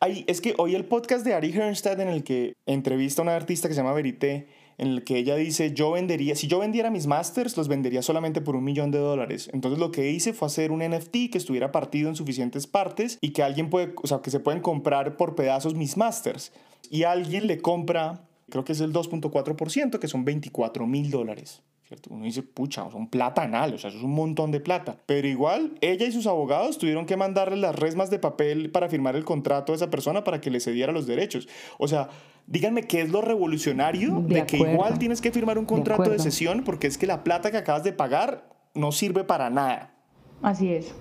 Ay, 0.00 0.24
es 0.26 0.40
que 0.40 0.54
hoy 0.58 0.74
el 0.74 0.84
podcast 0.84 1.24
de 1.24 1.34
Ari 1.34 1.52
Hernstad 1.52 2.00
en 2.00 2.08
el 2.08 2.24
que 2.24 2.54
entrevista 2.66 3.22
a 3.22 3.24
una 3.24 3.36
artista 3.36 3.68
que 3.68 3.74
se 3.74 3.80
llama 3.80 3.92
Verité, 3.94 4.48
en 4.78 4.88
el 4.88 5.04
que 5.04 5.16
ella 5.16 5.36
dice, 5.36 5.72
yo 5.72 5.92
vendería, 5.92 6.34
si 6.34 6.48
yo 6.48 6.58
vendiera 6.58 6.90
mis 6.90 7.06
masters, 7.06 7.56
los 7.56 7.68
vendería 7.68 8.02
solamente 8.02 8.40
por 8.40 8.56
un 8.56 8.64
millón 8.64 8.90
de 8.90 8.98
dólares. 8.98 9.50
Entonces 9.52 9.78
lo 9.78 9.92
que 9.92 10.10
hice 10.10 10.32
fue 10.32 10.46
hacer 10.46 10.72
un 10.72 10.80
NFT 10.80 11.30
que 11.30 11.38
estuviera 11.38 11.72
partido 11.72 12.08
en 12.08 12.16
suficientes 12.16 12.66
partes 12.66 13.18
y 13.20 13.30
que 13.30 13.42
alguien 13.42 13.70
puede, 13.70 13.94
o 14.02 14.06
sea, 14.06 14.20
que 14.22 14.30
se 14.30 14.40
pueden 14.40 14.60
comprar 14.60 15.16
por 15.16 15.34
pedazos 15.34 15.74
mis 15.74 15.96
masters. 15.96 16.52
Y 16.90 17.04
alguien 17.04 17.46
le 17.46 17.60
compra, 17.60 18.26
creo 18.48 18.64
que 18.64 18.72
es 18.72 18.80
el 18.80 18.92
2.4%, 18.92 19.98
que 19.98 20.08
son 20.08 20.24
24 20.24 20.86
mil 20.86 21.10
dólares. 21.10 21.62
Uno 22.08 22.24
dice, 22.24 22.42
pucha, 22.42 22.90
son 22.90 23.08
platanal, 23.08 23.74
o 23.74 23.78
sea, 23.78 23.90
eso 23.90 23.98
es 23.98 24.04
un 24.04 24.14
montón 24.14 24.50
de 24.50 24.60
plata. 24.60 24.96
Pero 25.06 25.28
igual, 25.28 25.72
ella 25.80 26.06
y 26.06 26.12
sus 26.12 26.26
abogados 26.26 26.78
tuvieron 26.78 27.06
que 27.06 27.16
mandarle 27.16 27.56
las 27.56 27.76
resmas 27.76 28.10
de 28.10 28.18
papel 28.18 28.70
para 28.70 28.88
firmar 28.88 29.16
el 29.16 29.24
contrato 29.24 29.72
a 29.72 29.76
esa 29.76 29.90
persona 29.90 30.24
para 30.24 30.40
que 30.40 30.50
le 30.50 30.60
cediera 30.60 30.92
los 30.92 31.06
derechos. 31.06 31.48
O 31.78 31.88
sea, 31.88 32.08
díganme 32.46 32.84
qué 32.84 33.02
es 33.02 33.10
lo 33.10 33.20
revolucionario 33.20 34.22
de, 34.26 34.46
que 34.46 34.58
igual 34.58 34.98
tienes 34.98 35.20
que 35.20 35.32
firmar 35.32 35.58
un 35.58 35.66
contrato 35.66 36.04
de, 36.04 36.12
de 36.12 36.18
sesión 36.18 36.64
porque 36.64 36.86
es 36.86 36.98
que 36.98 37.06
la 37.06 37.24
plata 37.24 37.50
que 37.50 37.58
acabas 37.58 37.84
de 37.84 37.92
pagar 37.92 38.48
no 38.74 38.92
sirve 38.92 39.24
para 39.24 39.50
nada. 39.50 39.94
Así 40.42 40.72
es. 40.72 40.94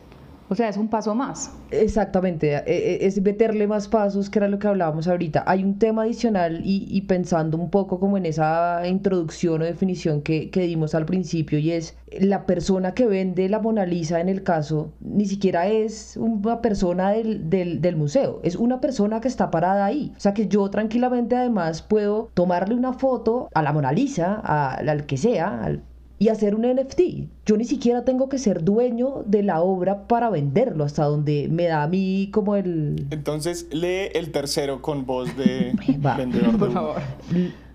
O 0.51 0.55
sea, 0.55 0.67
es 0.67 0.75
un 0.75 0.89
paso 0.89 1.15
más. 1.15 1.50
Exactamente, 1.72 2.53
e, 2.53 2.63
e, 2.65 3.05
es 3.05 3.22
meterle 3.22 3.67
más 3.67 3.88
pasos, 3.88 4.29
que 4.29 4.38
era 4.38 4.50
lo 4.50 4.60
que 4.60 4.67
hablábamos 4.67 5.08
ahorita. 5.08 5.46
Hay 5.48 5.63
un 5.63 5.79
tema 5.79 6.01
adicional 6.01 6.60
y, 6.65 7.01
pensando 7.03 7.58
un 7.58 7.70
poco 7.70 8.01
como 8.01 8.17
en 8.17 8.25
esa 8.25 8.86
introducción 8.86 9.62
o 9.62 9.65
definición 9.65 10.22
que, 10.22 10.50
que, 10.50 10.63
dimos 10.63 10.93
al 10.93 11.05
principio 11.05 11.58
y 11.58 11.72
es 11.72 11.96
la 12.20 12.46
persona 12.46 12.93
que 12.93 13.05
vende 13.05 13.48
la 13.48 13.60
Mona 13.60 13.86
Lisa 13.86 14.20
en 14.20 14.27
el 14.27 14.43
caso 14.43 14.91
ni 15.00 15.25
siquiera 15.25 15.67
es 15.67 16.17
una 16.17 16.62
persona 16.62 17.12
del, 17.12 17.50
del, 17.50 17.96
museo, 17.96 18.41
es 18.43 18.58
una 18.58 18.81
persona 18.81 19.22
que 19.22 19.29
está 19.29 19.51
parada 19.51 19.86
ahí. 19.86 20.12
O 20.17 20.20
sea 20.20 20.34
que 20.34 20.50
yo 20.50 20.70
tranquilamente 20.70 21.38
además 21.38 21.81
puedo 21.81 22.29
tomarle 22.34 22.75
una 22.75 22.91
foto 22.91 23.48
a 23.53 23.62
la 23.62 23.72
Mona 23.72 23.93
Lisa, 23.93 24.36
al 24.36 25.05
que 25.05 25.15
sea, 25.15 25.63
al 25.63 25.81
y 26.21 26.29
hacer 26.29 26.53
un 26.53 26.61
NFT. 26.61 27.01
Yo 27.47 27.57
ni 27.57 27.65
siquiera 27.65 28.05
tengo 28.05 28.29
que 28.29 28.37
ser 28.37 28.63
dueño 28.63 29.23
de 29.25 29.41
la 29.41 29.61
obra 29.61 30.07
para 30.07 30.29
venderlo, 30.29 30.83
hasta 30.83 31.03
donde 31.05 31.47
me 31.49 31.63
da 31.63 31.81
a 31.81 31.87
mí 31.87 32.29
como 32.31 32.55
el... 32.55 33.07
Entonces 33.09 33.65
lee 33.71 34.11
el 34.13 34.31
tercero 34.31 34.83
con 34.83 35.07
voz 35.07 35.35
de 35.35 35.73
vendedor. 36.17 36.59
Por 36.59 36.71
favor. 36.73 37.01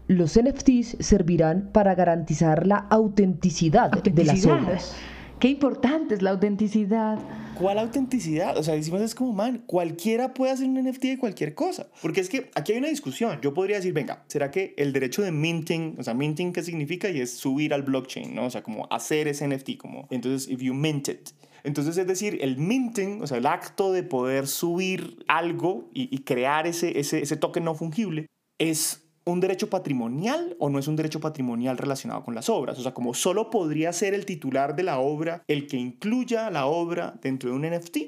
Los 0.06 0.38
NFTs 0.38 0.96
servirán 1.00 1.70
para 1.72 1.96
garantizar 1.96 2.68
la 2.68 2.76
autenticidad, 2.76 3.90
de 3.90 4.24
las 4.24 4.46
obras. 4.46 4.94
Qué 5.38 5.48
importante 5.48 6.14
es 6.14 6.22
la 6.22 6.30
autenticidad. 6.30 7.18
¿Cuál 7.58 7.78
autenticidad? 7.78 8.56
O 8.56 8.62
sea, 8.62 8.74
decimos 8.74 9.02
es 9.02 9.14
como, 9.14 9.34
man, 9.34 9.62
cualquiera 9.66 10.32
puede 10.32 10.52
hacer 10.52 10.66
un 10.66 10.82
NFT 10.82 11.02
de 11.02 11.18
cualquier 11.18 11.54
cosa. 11.54 11.88
Porque 12.00 12.22
es 12.22 12.30
que 12.30 12.50
aquí 12.54 12.72
hay 12.72 12.78
una 12.78 12.88
discusión. 12.88 13.38
Yo 13.42 13.52
podría 13.52 13.76
decir, 13.76 13.92
venga, 13.92 14.24
¿será 14.28 14.50
que 14.50 14.74
el 14.78 14.94
derecho 14.94 15.20
de 15.22 15.32
minting, 15.32 15.96
o 15.98 16.02
sea, 16.02 16.14
minting 16.14 16.54
qué 16.54 16.62
significa? 16.62 17.10
Y 17.10 17.20
es 17.20 17.36
subir 17.36 17.74
al 17.74 17.82
blockchain, 17.82 18.34
¿no? 18.34 18.46
O 18.46 18.50
sea, 18.50 18.62
como 18.62 18.86
hacer 18.90 19.28
ese 19.28 19.46
NFT, 19.46 19.76
como, 19.76 20.08
entonces, 20.10 20.50
if 20.50 20.60
you 20.62 20.72
mint 20.72 21.08
it. 21.08 21.30
Entonces, 21.64 21.98
es 21.98 22.06
decir, 22.06 22.38
el 22.40 22.56
minting, 22.56 23.20
o 23.20 23.26
sea, 23.26 23.36
el 23.36 23.46
acto 23.46 23.92
de 23.92 24.04
poder 24.04 24.46
subir 24.46 25.22
algo 25.28 25.90
y, 25.92 26.14
y 26.14 26.20
crear 26.20 26.66
ese, 26.66 26.98
ese, 26.98 27.20
ese 27.20 27.36
token 27.36 27.64
no 27.64 27.74
fungible, 27.74 28.26
es 28.58 29.05
un 29.26 29.40
derecho 29.40 29.68
patrimonial 29.68 30.56
o 30.58 30.70
no 30.70 30.78
es 30.78 30.86
un 30.88 30.96
derecho 30.96 31.20
patrimonial 31.20 31.76
relacionado 31.76 32.24
con 32.24 32.34
las 32.34 32.48
obras. 32.48 32.78
O 32.78 32.82
sea, 32.82 32.94
como 32.94 33.12
solo 33.12 33.50
podría 33.50 33.92
ser 33.92 34.14
el 34.14 34.24
titular 34.24 34.76
de 34.76 34.84
la 34.84 34.98
obra 35.00 35.42
el 35.48 35.66
que 35.66 35.76
incluya 35.76 36.50
la 36.50 36.66
obra 36.66 37.18
dentro 37.22 37.50
de 37.50 37.56
un 37.56 37.62
NFT 37.62 37.98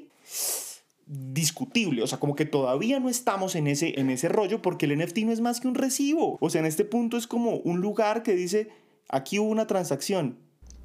discutible, 1.05 2.03
o 2.03 2.07
sea, 2.07 2.19
como 2.19 2.35
que 2.35 2.45
todavía 2.45 2.99
no 2.99 3.09
estamos 3.09 3.55
en 3.55 3.65
ese, 3.65 3.99
en 3.99 4.11
ese 4.11 4.29
rollo 4.29 4.61
porque 4.61 4.85
el 4.85 4.95
NFT 4.97 5.17
no 5.19 5.31
es 5.31 5.41
más 5.41 5.59
que 5.59 5.67
un 5.67 5.73
recibo, 5.73 6.37
o 6.39 6.49
sea, 6.51 6.59
en 6.59 6.67
este 6.67 6.85
punto 6.85 7.17
es 7.17 7.25
como 7.25 7.55
un 7.55 7.81
lugar 7.81 8.21
que 8.21 8.35
dice, 8.35 8.69
aquí 9.09 9.39
hubo 9.39 9.49
una 9.49 9.65
transacción, 9.65 10.37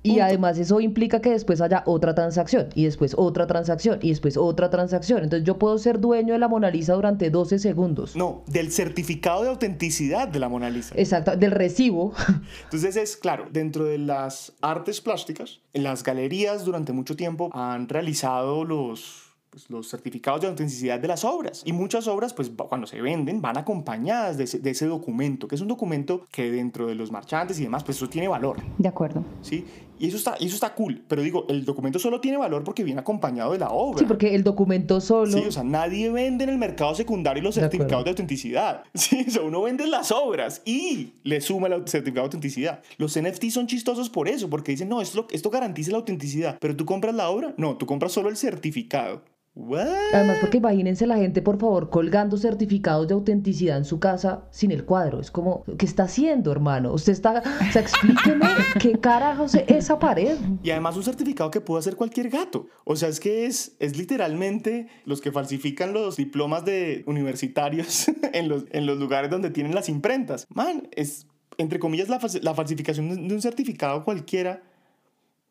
y 0.05 0.21
además 0.21 0.59
eso 0.59 0.81
implica 0.81 1.21
que 1.21 1.31
después 1.31 1.63
haya 1.63 1.83
otra 1.87 2.15
transacción 2.15 2.69
y 2.75 2.85
después 2.85 3.15
otra 3.17 3.47
transacción 3.47 3.99
y 4.03 4.11
después 4.11 4.37
otra 4.37 4.69
transacción. 4.69 5.25
Entonces 5.25 5.47
yo 5.47 5.59
puedo 5.59 5.79
ser 5.79 5.99
dueño 5.99 6.35
de 6.35 6.39
la 6.39 6.47
Mona 6.47 6.71
Lisa 6.71 6.93
durante 6.93 7.31
12 7.31 7.59
segundos. 7.59 8.15
No, 8.15 8.43
del 8.47 8.71
certificado 8.71 9.43
de 9.43 9.49
autenticidad 9.49 10.29
de 10.29 10.39
la 10.39 10.51
Mona 10.51 10.69
Lisa. 10.69 10.95
Exacto, 10.97 11.35
del 11.37 11.53
recibo. 11.53 12.13
Entonces 12.65 12.97
es 12.97 13.17
claro, 13.17 13.47
dentro 13.51 13.87
de 13.87 13.97
las 13.97 14.53
artes 14.61 15.01
plásticas, 15.01 15.61
las 15.73 16.05
galerías 16.05 16.67
durante 16.67 16.93
mucho 16.93 17.17
tiempo 17.17 17.49
han 17.55 17.89
realizado 17.89 18.65
los 18.65 19.25
pues, 19.55 19.71
los 19.71 19.89
certificados 19.89 20.41
de 20.41 20.49
autenticidad 20.49 20.99
de 20.99 21.07
las 21.07 21.25
obras. 21.25 21.63
Y 21.65 21.73
muchas 21.73 22.09
obras, 22.09 22.35
pues 22.35 22.51
cuando 22.51 22.89
se 22.89 23.01
venden, 23.01 23.41
van 23.41 23.57
acompañadas 23.57 24.37
de 24.37 24.71
ese, 24.71 24.87
documento, 24.87 25.47
que 25.47 25.55
es 25.55 25.61
un 25.61 25.69
documento 25.69 26.27
que 26.33 26.51
dentro 26.51 26.89
de 26.89 26.97
los 26.97 27.13
marchantes 27.13 27.61
y 27.61 27.63
demás, 27.63 27.85
pues 27.85 27.99
eso 27.99 28.09
tiene 28.09 28.27
valor. 28.27 28.57
De 28.79 28.89
acuerdo. 28.89 29.25
Sí, 29.43 29.65
y 29.99 30.09
eso 30.09 30.17
está, 30.17 30.35
eso 30.35 30.55
está 30.55 30.75
cool. 30.75 31.03
Pero 31.09 31.23
digo, 31.23 31.47
el 31.49 31.65
documento 31.65 31.99
solo 31.99 32.21
tiene 32.21 32.37
valor 32.37 32.65
porque 32.65 32.85
viene 32.85 33.01
acompañado 33.01 33.53
de 33.53 33.59
la 33.59 33.69
obra. 33.71 34.01
Sí, 34.01 34.05
porque 34.07 34.35
el 34.35 34.43
documento 34.43 35.01
solo. 35.01 35.33
Sí, 35.33 35.45
o 35.47 35.53
sea, 35.53 35.65
nadie 35.65 36.11
vende 36.11 36.45
en 36.45 36.51
el 36.51 36.59
mercado 36.59 36.95
secundario 36.95 37.43
los 37.43 37.55
certificados 37.55 38.05
de 38.05 38.11
autenticidad. 38.11 38.83
Sí, 38.95 39.25
o 39.29 39.31
sea, 39.31 39.43
uno 39.43 39.61
vende 39.61 39.87
las 39.87 40.11
obras 40.13 40.63
y 40.65 41.13
le 41.25 41.41
suma 41.41 41.69
el 41.69 41.87
certificado 41.87 42.23
de 42.23 42.29
autenticidad. 42.29 42.83
Los 42.97 43.21
NFT 43.21 43.51
son 43.51 43.67
chistosos 43.67 44.09
por 44.09 44.29
eso, 44.29 44.49
porque 44.49 44.73
dicen, 44.73 44.89
no, 44.89 45.03
esto, 45.03 45.27
esto 45.31 45.51
garantiza 45.51 45.91
la 45.91 45.99
autenticidad. 45.99 46.57
Pero 46.61 46.75
tú 46.75 46.87
compras 46.87 47.15
la 47.15 47.29
obra, 47.29 47.55
no, 47.59 47.77
tú 47.77 47.87
compras 47.87 48.13
solo 48.13 48.31
el 48.31 48.37
certificado. 48.37 49.23
Además, 49.57 50.39
porque 50.41 50.57
imagínense 50.57 51.07
la 51.07 51.17
gente, 51.17 51.41
por 51.41 51.59
favor, 51.59 51.89
colgando 51.89 52.37
certificados 52.37 53.07
de 53.07 53.15
autenticidad 53.15 53.77
en 53.77 53.85
su 53.85 54.01
casa 54.01 54.49
sin 54.51 54.73
el 54.73 54.85
cuadro. 54.85 55.21
Es 55.21 55.31
como, 55.31 55.65
¿qué 55.79 55.87
está 55.87 56.05
haciendo, 56.05 56.51
hermano? 56.51 56.93
Usted 56.93 57.13
está, 57.13 57.41
o 57.41 57.73
sea, 57.73 57.83
explíqueme 57.83 58.47
qué 58.81 58.99
carajos 58.99 59.55
es 59.55 59.65
esa 59.69 59.99
pared. 59.99 60.37
Y 60.63 60.71
además 60.71 60.97
un 60.97 61.05
certificado 61.05 61.53
que 61.53 61.61
puede 61.61 61.81
hacer 61.81 61.95
cualquier 61.95 62.31
gato. 62.31 62.67
O 62.85 62.97
sea, 62.97 63.09
es 63.09 63.21
que 63.21 63.47
es, 63.47 63.77
es 63.79 63.97
literalmente 63.97 64.89
los 65.05 65.21
que 65.21 65.31
falsifican 65.31 65.93
los 65.93 66.17
diplomas 66.17 66.65
de 66.65 67.05
universitarios 67.07 68.07
en 68.33 68.49
los, 68.49 68.65
en 68.73 68.87
los 68.87 68.99
lugares 68.99 69.31
donde 69.31 69.51
tienen 69.51 69.75
las 69.75 69.89
imprentas. 69.89 70.47
Man, 70.49 70.89
es, 70.91 71.29
entre 71.59 71.79
comillas, 71.79 72.09
la, 72.09 72.19
la 72.43 72.55
falsificación 72.55 73.29
de 73.29 73.35
un 73.35 73.41
certificado 73.41 74.03
cualquiera. 74.03 74.65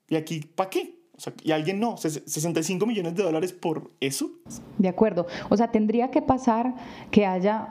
¿Y 0.10 0.18
aquí, 0.18 0.42
para 0.42 0.70
qué? 0.70 1.03
Y 1.44 1.52
alguien 1.52 1.80
no, 1.80 1.98
65 1.98 2.86
millones 2.86 3.16
de 3.16 3.24
dólares 3.24 3.54
por 3.54 3.92
eso. 4.00 4.32
De 4.78 4.90
acuerdo. 4.90 5.28
O 5.50 5.58
sea, 5.58 5.72
tendría 5.72 6.12
que 6.12 6.22
pasar 6.22 6.76
que 7.12 7.26
haya 7.26 7.70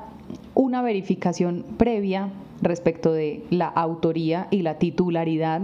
una 0.55 0.83
verificación 0.83 1.65
previa 1.77 2.31
respecto 2.61 3.13
de 3.13 3.45
la 3.51 3.67
autoría 3.67 4.49
y 4.51 4.63
la 4.63 4.79
titularidad 4.79 5.63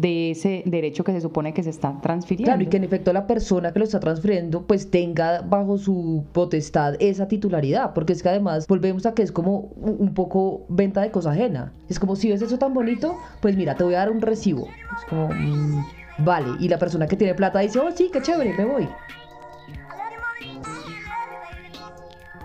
de 0.00 0.30
ese 0.30 0.62
derecho 0.66 1.02
que 1.02 1.12
se 1.12 1.20
supone 1.20 1.52
que 1.52 1.62
se 1.62 1.70
está 1.70 2.00
transfiriendo. 2.00 2.50
Claro, 2.50 2.62
y 2.62 2.66
que 2.66 2.76
en 2.76 2.84
efecto 2.84 3.12
la 3.12 3.26
persona 3.26 3.72
que 3.72 3.80
lo 3.80 3.84
está 3.84 3.98
transfiriendo 3.98 4.62
pues 4.62 4.90
tenga 4.90 5.40
bajo 5.40 5.78
su 5.78 6.24
potestad 6.32 6.94
esa 7.00 7.26
titularidad, 7.26 7.94
porque 7.94 8.12
es 8.12 8.22
que 8.22 8.28
además 8.28 8.66
volvemos 8.68 9.06
a 9.06 9.14
que 9.14 9.22
es 9.22 9.32
como 9.32 9.72
un 9.76 10.14
poco 10.14 10.66
venta 10.68 11.00
de 11.00 11.10
cosa 11.10 11.32
ajena. 11.32 11.72
Es 11.88 11.98
como 11.98 12.14
si 12.16 12.30
ves 12.30 12.42
eso 12.42 12.58
tan 12.58 12.74
bonito, 12.74 13.16
pues 13.40 13.56
mira, 13.56 13.74
te 13.74 13.84
voy 13.84 13.94
a 13.94 13.98
dar 13.98 14.10
un 14.10 14.20
recibo. 14.20 14.68
Es 14.96 15.04
como... 15.08 15.28
Mm, 15.28 15.84
vale. 16.18 16.56
Y 16.60 16.68
la 16.68 16.78
persona 16.78 17.06
que 17.06 17.16
tiene 17.16 17.34
plata 17.34 17.60
dice, 17.60 17.78
oh, 17.78 17.90
sí, 17.94 18.10
qué 18.12 18.20
chévere, 18.22 18.54
me 18.54 18.64
voy. 18.64 18.88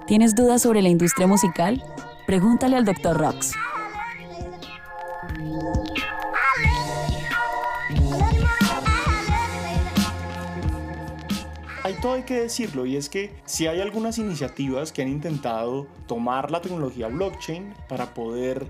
¿Tienes 0.08 0.36
dudas 0.36 0.62
sobre 0.62 0.82
la 0.82 0.90
industria 0.90 1.28
musical? 1.28 1.82
Pregúntale 2.28 2.76
al 2.76 2.86
Dr. 2.86 3.18
Rox. 3.18 3.54
Hay 11.84 11.96
todo 12.02 12.14
hay 12.14 12.24
que 12.24 12.36
decirlo 12.36 12.86
y 12.86 12.96
es 12.96 13.10
que 13.10 13.34
si 13.46 13.68
hay 13.68 13.82
algunas 13.82 14.18
iniciativas 14.18 14.94
que 14.94 15.02
han 15.02 15.10
intentado 15.10 15.88
tomar 16.08 16.50
la 16.50 16.62
tecnología 16.62 17.08
blockchain 17.08 17.74
para 17.90 18.14
poder, 18.14 18.68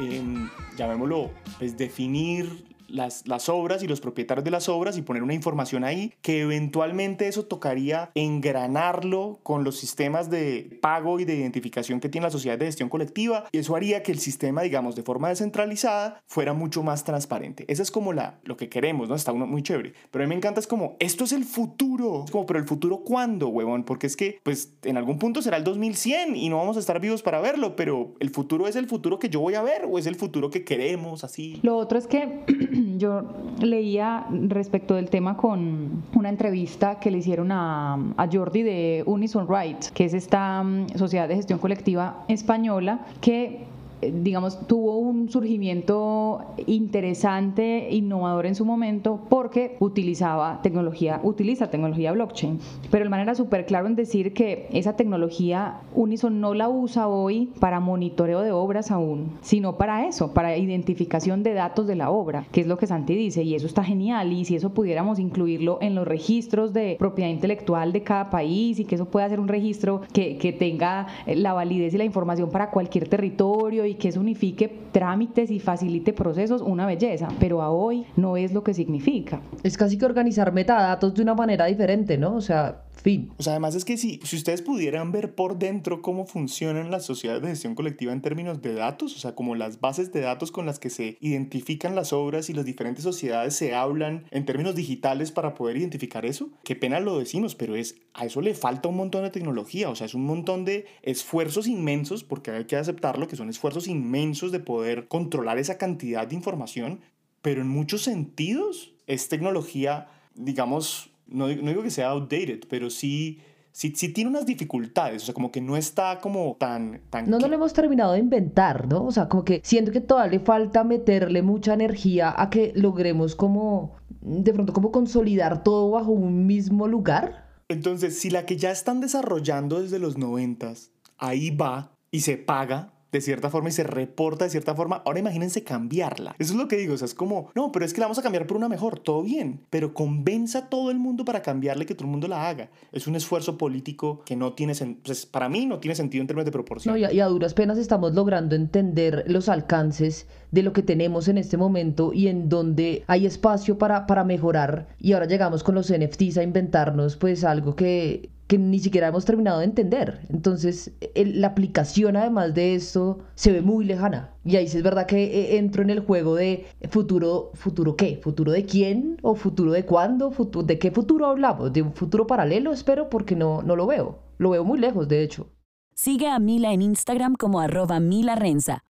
em, 0.00 0.50
llamémoslo, 0.76 1.30
pues 1.58 1.76
definir 1.76 2.65
las, 2.88 3.26
las 3.26 3.48
obras 3.48 3.82
y 3.82 3.86
los 3.86 4.00
propietarios 4.00 4.44
de 4.44 4.50
las 4.50 4.68
obras 4.68 4.96
y 4.96 5.02
poner 5.02 5.22
una 5.22 5.34
información 5.34 5.84
ahí 5.84 6.12
que 6.22 6.40
eventualmente 6.40 7.28
eso 7.28 7.44
tocaría 7.44 8.10
engranarlo 8.14 9.38
con 9.42 9.64
los 9.64 9.76
sistemas 9.76 10.30
de 10.30 10.78
pago 10.80 11.20
y 11.20 11.24
de 11.24 11.36
identificación 11.36 12.00
que 12.00 12.08
tiene 12.08 12.26
la 12.26 12.30
sociedad 12.30 12.58
de 12.58 12.66
gestión 12.66 12.88
colectiva 12.88 13.46
y 13.52 13.58
eso 13.58 13.76
haría 13.76 14.02
que 14.02 14.12
el 14.12 14.18
sistema, 14.18 14.62
digamos, 14.62 14.96
de 14.96 15.02
forma 15.02 15.28
descentralizada 15.28 16.22
fuera 16.26 16.52
mucho 16.52 16.82
más 16.82 17.04
transparente. 17.04 17.64
Eso 17.68 17.82
es 17.82 17.90
como 17.90 18.12
la, 18.12 18.38
lo 18.44 18.56
que 18.56 18.68
queremos, 18.68 19.08
¿no? 19.08 19.14
Está 19.14 19.32
uno 19.32 19.46
muy 19.46 19.62
chévere. 19.62 19.94
Pero 20.10 20.24
a 20.24 20.26
mí 20.26 20.28
me 20.28 20.36
encanta, 20.36 20.60
es 20.60 20.66
como, 20.66 20.96
esto 20.98 21.24
es 21.24 21.32
el 21.32 21.44
futuro. 21.44 22.24
Es 22.24 22.30
como, 22.30 22.46
pero 22.46 22.58
el 22.58 22.66
futuro 22.66 22.98
cuándo, 22.98 23.48
huevón? 23.48 23.84
Porque 23.84 24.06
es 24.06 24.16
que, 24.16 24.40
pues, 24.42 24.74
en 24.82 24.96
algún 24.96 25.18
punto 25.18 25.42
será 25.42 25.56
el 25.56 25.64
2100 25.64 26.36
y 26.36 26.48
no 26.48 26.58
vamos 26.58 26.76
a 26.76 26.80
estar 26.80 27.00
vivos 27.00 27.22
para 27.22 27.40
verlo, 27.40 27.76
pero 27.76 28.14
el 28.20 28.30
futuro 28.30 28.66
es 28.68 28.76
el 28.76 28.86
futuro 28.86 29.18
que 29.18 29.28
yo 29.28 29.40
voy 29.40 29.54
a 29.54 29.62
ver 29.62 29.86
o 29.88 29.98
es 29.98 30.06
el 30.06 30.16
futuro 30.16 30.50
que 30.50 30.64
queremos, 30.64 31.24
así. 31.24 31.60
Lo 31.62 31.76
otro 31.76 31.98
es 31.98 32.06
que 32.06 32.44
yo 32.96 33.22
leía 33.60 34.26
respecto 34.30 34.94
del 34.94 35.10
tema 35.10 35.36
con 35.36 36.02
una 36.14 36.28
entrevista 36.28 36.98
que 36.98 37.10
le 37.10 37.18
hicieron 37.18 37.50
a, 37.52 37.98
Jordi 38.32 38.62
de 38.62 39.02
Unison 39.06 39.46
Rights, 39.48 39.90
que 39.90 40.04
es 40.04 40.14
esta 40.14 40.62
mm, 40.62 40.90
sociedad 40.96 41.28
de 41.28 41.36
gestión 41.36 41.58
colectiva 41.58 42.24
española 42.28 43.06
que 43.20 43.66
digamos, 44.12 44.66
tuvo 44.66 44.98
un 44.98 45.28
surgimiento 45.28 46.40
interesante, 46.66 47.88
innovador 47.90 48.46
en 48.46 48.54
su 48.54 48.64
momento, 48.64 49.20
porque 49.28 49.76
utilizaba 49.80 50.60
tecnología, 50.62 51.20
utiliza 51.22 51.70
tecnología 51.70 52.12
blockchain. 52.12 52.58
Pero 52.90 53.04
el 53.04 53.10
man 53.10 53.20
era 53.20 53.34
súper 53.34 53.66
claro 53.66 53.86
en 53.86 53.96
decir 53.96 54.32
que 54.32 54.68
esa 54.72 54.96
tecnología 54.96 55.80
Unison 55.94 56.40
no 56.40 56.54
la 56.54 56.68
usa 56.68 57.08
hoy 57.08 57.52
para 57.60 57.80
monitoreo 57.80 58.40
de 58.40 58.52
obras 58.52 58.90
aún, 58.90 59.32
sino 59.40 59.76
para 59.76 60.06
eso, 60.06 60.32
para 60.32 60.56
identificación 60.56 61.42
de 61.42 61.54
datos 61.54 61.86
de 61.86 61.96
la 61.96 62.10
obra, 62.10 62.46
que 62.52 62.60
es 62.60 62.66
lo 62.66 62.78
que 62.78 62.86
Santi 62.86 63.14
dice, 63.14 63.42
y 63.42 63.54
eso 63.54 63.66
está 63.66 63.82
genial, 63.82 64.32
y 64.32 64.44
si 64.44 64.56
eso 64.56 64.70
pudiéramos 64.70 65.18
incluirlo 65.18 65.78
en 65.80 65.94
los 65.94 66.06
registros 66.06 66.72
de 66.72 66.96
propiedad 66.98 67.30
intelectual 67.30 67.92
de 67.92 68.02
cada 68.02 68.30
país, 68.30 68.78
y 68.78 68.84
que 68.84 68.94
eso 68.94 69.06
pueda 69.06 69.28
ser 69.28 69.40
un 69.40 69.48
registro 69.48 70.02
que, 70.12 70.36
que 70.38 70.52
tenga 70.52 71.06
la 71.26 71.52
validez 71.52 71.94
y 71.94 71.98
la 71.98 72.04
información 72.04 72.50
para 72.50 72.70
cualquier 72.70 73.08
territorio, 73.08 73.84
y 73.84 73.94
que 73.96 74.08
eso 74.08 74.20
unifique 74.20 74.70
trámites 74.92 75.50
y 75.50 75.60
facilite 75.60 76.12
procesos, 76.12 76.62
una 76.62 76.86
belleza, 76.86 77.28
pero 77.38 77.62
a 77.62 77.70
hoy 77.70 78.06
no 78.16 78.36
es 78.36 78.52
lo 78.52 78.62
que 78.62 78.74
significa. 78.74 79.40
Es 79.62 79.76
casi 79.76 79.98
que 79.98 80.04
organizar 80.04 80.52
metadatos 80.52 81.14
de 81.14 81.22
una 81.22 81.34
manera 81.34 81.66
diferente, 81.66 82.18
¿no? 82.18 82.34
O 82.36 82.40
sea, 82.40 82.82
fin. 82.96 83.30
O 83.38 83.42
sea, 83.42 83.52
además 83.52 83.74
es 83.74 83.84
que 83.84 83.96
si, 83.96 84.20
si 84.24 84.36
ustedes 84.36 84.62
pudieran 84.62 85.12
ver 85.12 85.34
por 85.34 85.58
dentro 85.58 86.02
cómo 86.02 86.26
funcionan 86.26 86.90
las 86.90 87.04
sociedades 87.04 87.42
de 87.42 87.48
gestión 87.48 87.74
colectiva 87.74 88.12
en 88.12 88.22
términos 88.22 88.62
de 88.62 88.74
datos, 88.74 89.14
o 89.14 89.18
sea, 89.18 89.34
como 89.34 89.54
las 89.54 89.80
bases 89.80 90.12
de 90.12 90.20
datos 90.20 90.50
con 90.50 90.66
las 90.66 90.78
que 90.78 90.90
se 90.90 91.16
identifican 91.20 91.94
las 91.94 92.12
obras 92.12 92.50
y 92.50 92.54
las 92.54 92.64
diferentes 92.64 93.04
sociedades 93.04 93.54
se 93.54 93.74
hablan 93.74 94.24
en 94.30 94.44
términos 94.44 94.74
digitales 94.74 95.30
para 95.30 95.54
poder 95.54 95.76
identificar 95.76 96.26
eso, 96.26 96.50
qué 96.64 96.76
pena 96.76 97.00
lo 97.00 97.18
decimos, 97.18 97.54
pero 97.54 97.76
es 97.76 97.96
a 98.14 98.26
eso 98.26 98.40
le 98.40 98.54
falta 98.54 98.88
un 98.88 98.96
montón 98.96 99.22
de 99.22 99.30
tecnología, 99.30 99.90
o 99.90 99.94
sea, 99.94 100.06
es 100.06 100.14
un 100.14 100.24
montón 100.24 100.64
de 100.64 100.86
esfuerzos 101.02 101.66
inmensos, 101.66 102.24
porque 102.24 102.50
hay 102.50 102.64
que 102.64 102.76
aceptarlo, 102.76 103.28
que 103.28 103.36
son 103.36 103.50
esfuerzos 103.50 103.88
inmensos 103.88 104.52
de 104.52 104.60
poder 104.60 105.06
controlar 105.08 105.58
esa 105.58 105.78
cantidad 105.78 106.26
de 106.26 106.34
información, 106.34 107.00
pero 107.42 107.60
en 107.60 107.68
muchos 107.68 108.02
sentidos 108.02 108.94
es 109.06 109.28
tecnología, 109.28 110.08
digamos, 110.34 111.10
no, 111.26 111.48
no 111.48 111.70
digo 111.70 111.82
que 111.82 111.90
sea 111.90 112.08
outdated, 112.08 112.60
pero 112.68 112.90
sí, 112.90 113.40
sí, 113.72 113.92
sí 113.94 114.08
tiene 114.10 114.30
unas 114.30 114.46
dificultades, 114.46 115.22
o 115.22 115.26
sea, 115.26 115.34
como 115.34 115.52
que 115.52 115.60
no 115.60 115.76
está 115.76 116.20
como 116.20 116.56
tan... 116.58 117.02
tan 117.10 117.28
No, 117.28 117.38
no 117.38 117.48
lo 117.48 117.54
hemos 117.54 117.72
terminado 117.72 118.12
de 118.12 118.20
inventar, 118.20 118.88
¿no? 118.88 119.04
O 119.04 119.12
sea, 119.12 119.28
como 119.28 119.44
que 119.44 119.60
siento 119.64 119.92
que 119.92 120.00
todavía 120.00 120.38
le 120.38 120.44
falta 120.44 120.84
meterle 120.84 121.42
mucha 121.42 121.74
energía 121.74 122.34
a 122.36 122.48
que 122.50 122.72
logremos 122.74 123.36
como, 123.36 123.96
de 124.20 124.52
pronto, 124.52 124.72
como 124.72 124.90
consolidar 124.90 125.62
todo 125.62 125.90
bajo 125.90 126.10
un 126.12 126.46
mismo 126.46 126.88
lugar. 126.88 127.46
Entonces, 127.68 128.18
si 128.18 128.30
la 128.30 128.46
que 128.46 128.56
ya 128.56 128.70
están 128.70 129.00
desarrollando 129.00 129.82
desde 129.82 129.98
los 129.98 130.16
noventas, 130.16 130.92
ahí 131.18 131.50
va 131.50 131.92
y 132.10 132.20
se 132.20 132.36
paga, 132.36 132.94
de 133.12 133.20
cierta 133.20 133.50
forma 133.50 133.68
y 133.68 133.72
se 133.72 133.82
reporta 133.82 134.44
de 134.44 134.50
cierta 134.50 134.74
forma. 134.74 135.02
Ahora 135.04 135.20
imagínense 135.20 135.64
cambiarla. 135.64 136.34
Eso 136.38 136.52
es 136.52 136.58
lo 136.58 136.68
que 136.68 136.76
digo, 136.76 136.94
es 136.94 137.14
como, 137.14 137.50
no, 137.54 137.72
pero 137.72 137.84
es 137.84 137.94
que 137.94 138.00
la 138.00 138.06
vamos 138.06 138.18
a 138.18 138.22
cambiar 138.22 138.46
por 138.46 138.56
una 138.56 138.68
mejor, 138.68 138.98
todo 138.98 139.22
bien, 139.22 139.60
pero 139.70 139.94
convenza 139.94 140.58
a 140.58 140.68
todo 140.68 140.90
el 140.90 140.98
mundo 140.98 141.24
para 141.24 141.42
cambiarle 141.42 141.86
que 141.86 141.94
todo 141.94 142.04
el 142.04 142.10
mundo 142.10 142.28
la 142.28 142.48
haga. 142.48 142.70
Es 142.92 143.06
un 143.06 143.16
esfuerzo 143.16 143.58
político 143.58 144.22
que 144.24 144.36
no 144.36 144.52
tiene 144.54 144.74
sentido, 144.74 145.02
pues, 145.04 145.26
para 145.26 145.48
mí 145.48 145.66
no 145.66 145.78
tiene 145.78 145.94
sentido 145.94 146.22
en 146.22 146.26
términos 146.26 146.46
de 146.46 146.52
proporción. 146.52 146.94
No, 146.94 146.98
y 146.98 147.20
a, 147.20 147.24
a 147.24 147.28
duras 147.28 147.54
penas 147.54 147.78
estamos 147.78 148.14
logrando 148.14 148.54
entender 148.54 149.24
los 149.26 149.48
alcances 149.48 150.26
de 150.50 150.62
lo 150.62 150.72
que 150.72 150.82
tenemos 150.82 151.28
en 151.28 151.38
este 151.38 151.56
momento 151.56 152.12
y 152.12 152.28
en 152.28 152.48
donde 152.48 153.04
hay 153.06 153.26
espacio 153.26 153.78
para, 153.78 154.06
para 154.06 154.24
mejorar. 154.24 154.88
Y 154.98 155.12
ahora 155.12 155.26
llegamos 155.26 155.62
con 155.62 155.74
los 155.74 155.92
NFTs 155.92 156.38
a 156.38 156.42
inventarnos 156.42 157.16
pues 157.16 157.44
algo 157.44 157.76
que, 157.76 158.30
que 158.46 158.58
ni 158.58 158.78
siquiera 158.78 159.08
hemos 159.08 159.24
terminado 159.24 159.58
de 159.58 159.64
entender. 159.64 160.20
Entonces, 160.28 160.92
el- 161.14 161.40
la 161.40 161.48
aplicación 161.48 162.16
además 162.16 162.54
de 162.54 162.74
esto 162.76 163.18
se 163.34 163.50
ve 163.52 163.60
muy 163.60 163.84
lejana. 163.84 164.34
Y 164.44 164.54
ahí 164.56 164.68
sí 164.68 164.76
es 164.76 164.82
verdad 164.84 165.06
que 165.06 165.24
eh, 165.24 165.58
entro 165.58 165.82
en 165.82 165.90
el 165.90 166.00
juego 166.00 166.36
de 166.36 166.66
futuro, 166.90 167.50
¿futuro 167.54 167.96
qué? 167.96 168.20
¿Futuro 168.22 168.52
de 168.52 168.64
quién? 168.64 169.18
¿O 169.22 169.34
futuro 169.34 169.72
de 169.72 169.84
cuándo? 169.84 170.30
Futu- 170.30 170.64
¿De 170.64 170.78
qué 170.78 170.90
futuro 170.92 171.26
hablamos? 171.26 171.72
¿De 171.72 171.82
un 171.82 171.92
futuro 171.92 172.26
paralelo? 172.26 172.72
Espero 172.72 173.10
porque 173.10 173.34
no, 173.34 173.62
no 173.62 173.74
lo 173.74 173.86
veo. 173.86 174.18
Lo 174.38 174.50
veo 174.50 174.64
muy 174.64 174.78
lejos, 174.78 175.08
de 175.08 175.22
hecho. 175.24 175.48
Sigue 175.94 176.28
a 176.28 176.38
Mila 176.38 176.72
en 176.72 176.82
Instagram 176.82 177.34
como 177.34 177.58
arroba 177.58 177.98
Mila 178.00 178.36
Renza. 178.36 178.82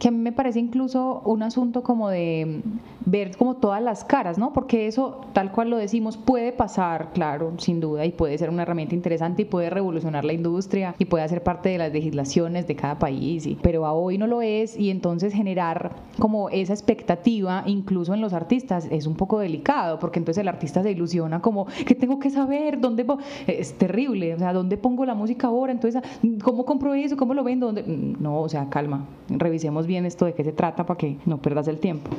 que 0.00 0.08
a 0.08 0.10
mí 0.10 0.18
me 0.18 0.32
parece 0.32 0.58
incluso 0.58 1.22
un 1.24 1.42
asunto 1.42 1.82
como 1.82 2.08
de 2.10 2.60
ver 3.06 3.36
como 3.36 3.54
todas 3.54 3.80
las 3.80 4.04
caras, 4.04 4.36
¿no? 4.36 4.52
Porque 4.52 4.86
eso, 4.88 5.20
tal 5.32 5.52
cual 5.52 5.70
lo 5.70 5.76
decimos, 5.76 6.16
puede 6.16 6.52
pasar, 6.52 7.12
claro, 7.14 7.52
sin 7.58 7.80
duda, 7.80 8.04
y 8.04 8.10
puede 8.10 8.36
ser 8.36 8.50
una 8.50 8.62
herramienta 8.62 8.94
interesante 8.94 9.42
y 9.42 9.44
puede 9.44 9.70
revolucionar 9.70 10.24
la 10.24 10.32
industria 10.32 10.94
y 10.98 11.04
puede 11.04 11.24
hacer 11.24 11.42
parte 11.42 11.68
de 11.68 11.78
las 11.78 11.92
legislaciones 11.92 12.66
de 12.66 12.74
cada 12.74 12.98
país, 12.98 13.48
pero 13.62 13.86
a 13.86 13.92
hoy 13.92 14.18
no 14.18 14.26
lo 14.26 14.42
es 14.42 14.76
y 14.78 14.90
entonces 14.90 15.32
generar 15.32 15.92
como 16.18 16.50
esa 16.50 16.72
expectativa 16.72 17.62
incluso 17.66 18.12
en 18.12 18.20
los 18.20 18.32
artistas 18.32 18.88
es 18.90 19.06
un 19.06 19.14
poco 19.14 19.38
delicado, 19.38 19.98
porque 20.00 20.18
entonces 20.18 20.42
el 20.42 20.48
artista 20.48 20.82
se 20.82 20.90
ilusiona 20.90 21.40
como 21.40 21.66
que 21.86 21.94
tengo 21.94 22.18
que 22.18 22.30
saber 22.30 22.80
dónde 22.80 23.04
po-". 23.04 23.18
es 23.46 23.74
terrible, 23.74 24.34
o 24.34 24.38
sea, 24.38 24.52
dónde 24.52 24.76
pongo 24.76 25.06
la 25.06 25.14
música 25.14 25.46
ahora, 25.46 25.72
entonces 25.72 26.02
cómo 26.42 26.64
compro 26.64 26.92
eso, 26.94 27.16
cómo 27.16 27.34
lo 27.34 27.44
vendo, 27.44 27.66
¿Dónde? 27.66 27.84
no, 27.86 28.40
o 28.40 28.48
sea, 28.48 28.68
calma, 28.68 29.06
revisemos 29.28 29.86
bien 29.86 30.06
esto 30.06 30.24
de 30.24 30.34
qué 30.34 30.42
se 30.44 30.52
trata 30.52 30.84
para 30.84 30.98
que 30.98 31.16
no 31.24 31.38
pierdas 31.38 31.68
el 31.68 31.78
tiempo. 31.78 32.10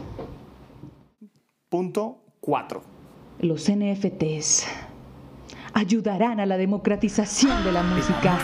Punto 1.70 2.24
4. 2.40 2.82
Los 3.40 3.70
NFTs 3.70 4.66
ayudarán 5.74 6.40
a 6.40 6.46
la 6.46 6.56
democratización 6.56 7.62
de 7.66 7.74
la 7.74 7.84
música. 7.84 8.40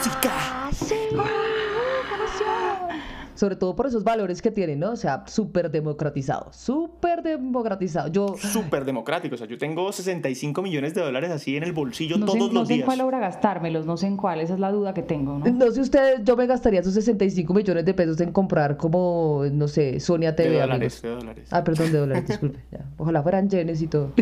Sobre 3.36 3.56
todo 3.56 3.76
por 3.76 3.88
esos 3.88 4.04
valores 4.04 4.41
que 4.41 4.52
tienen, 4.52 4.80
¿no? 4.80 4.91
O 4.91 4.96
sea, 4.96 5.24
súper 5.28 5.72
democratizado. 5.72 6.52
Súper 6.54 7.24
democratizado. 7.24 8.08
Yo, 8.10 8.36
Súper 8.38 8.86
democrático. 8.86 9.36
O 9.36 9.38
sea, 9.38 9.48
yo 9.48 9.58
tengo 9.58 9.91
65 9.91 10.62
millones 10.62 10.93
de 10.93 11.02
dólares 11.02 11.32
así 11.32 11.56
en 11.58 11.63
el 11.63 11.74
bolsillo 11.74 12.17
No 12.17 12.28
sé, 12.28 12.38
todos 12.38 12.54
no 12.54 12.60
los 12.60 12.67
sé 12.67 12.74
en 12.76 12.78
días. 12.80 12.86
cuál 12.86 13.02
obra 13.02 13.19
gastármelos, 13.19 13.86
no 13.86 13.98
sé 13.98 14.08
en 14.08 14.17
cuál, 14.17 14.39
esa 14.41 14.54
es 14.54 14.60
la 14.60 14.72
duda 14.72 14.93
que 14.93 15.02
tengo, 15.04 15.39
¿no? 15.39 15.46
no 15.46 15.72
sé 15.72 15.82
ustedes, 15.82 16.22
yo 16.24 16.36
me 16.38 16.46
gastaría 16.48 16.80
esos 16.82 16.93
65 16.93 17.54
millones 17.54 17.86
de 17.86 17.93
pesos 17.93 18.19
en 18.22 18.32
comprar 18.32 18.78
como, 18.78 19.43
no 19.52 19.67
sé, 19.67 20.00
Sonia 20.00 20.36
TV. 20.36 20.50
de 20.52 20.62
amigos. 20.62 21.02
dólares, 21.02 21.02
de 21.02 21.10
dólares. 21.10 21.48
Ah, 21.52 21.63
perdón, 21.63 21.91
de 21.91 21.98
dólares, 22.00 22.28
disculpe. 22.28 22.60
ya. 22.72 22.86
Ojalá 22.98 23.24
fueran 23.24 23.50
yenes 23.50 23.82
y 23.82 23.88
todo. 23.88 24.12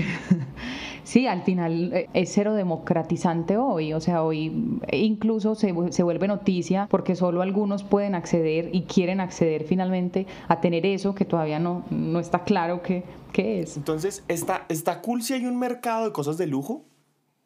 Sí, 1.11 1.27
al 1.27 1.43
final 1.43 1.91
eh, 1.91 2.09
es 2.13 2.31
cero 2.31 2.53
democratizante 2.53 3.57
hoy, 3.57 3.91
o 3.91 3.99
sea, 3.99 4.23
hoy 4.23 4.79
incluso 4.93 5.55
se, 5.55 5.73
se 5.91 6.03
vuelve 6.03 6.25
noticia 6.29 6.87
porque 6.89 7.17
solo 7.17 7.41
algunos 7.41 7.83
pueden 7.83 8.15
acceder 8.15 8.73
y 8.73 8.83
quieren 8.83 9.19
acceder 9.19 9.65
finalmente 9.65 10.25
a 10.47 10.61
tener 10.61 10.85
eso 10.85 11.13
que 11.13 11.25
todavía 11.25 11.59
no, 11.59 11.83
no 11.89 12.21
está 12.21 12.45
claro 12.45 12.81
qué 12.81 13.03
qué 13.33 13.59
es. 13.59 13.75
Entonces, 13.75 14.23
está, 14.29 14.65
está 14.69 15.01
cool 15.01 15.21
si 15.21 15.33
hay 15.33 15.45
un 15.45 15.59
mercado 15.59 16.05
de 16.05 16.13
cosas 16.13 16.37
de 16.37 16.47
lujo. 16.47 16.85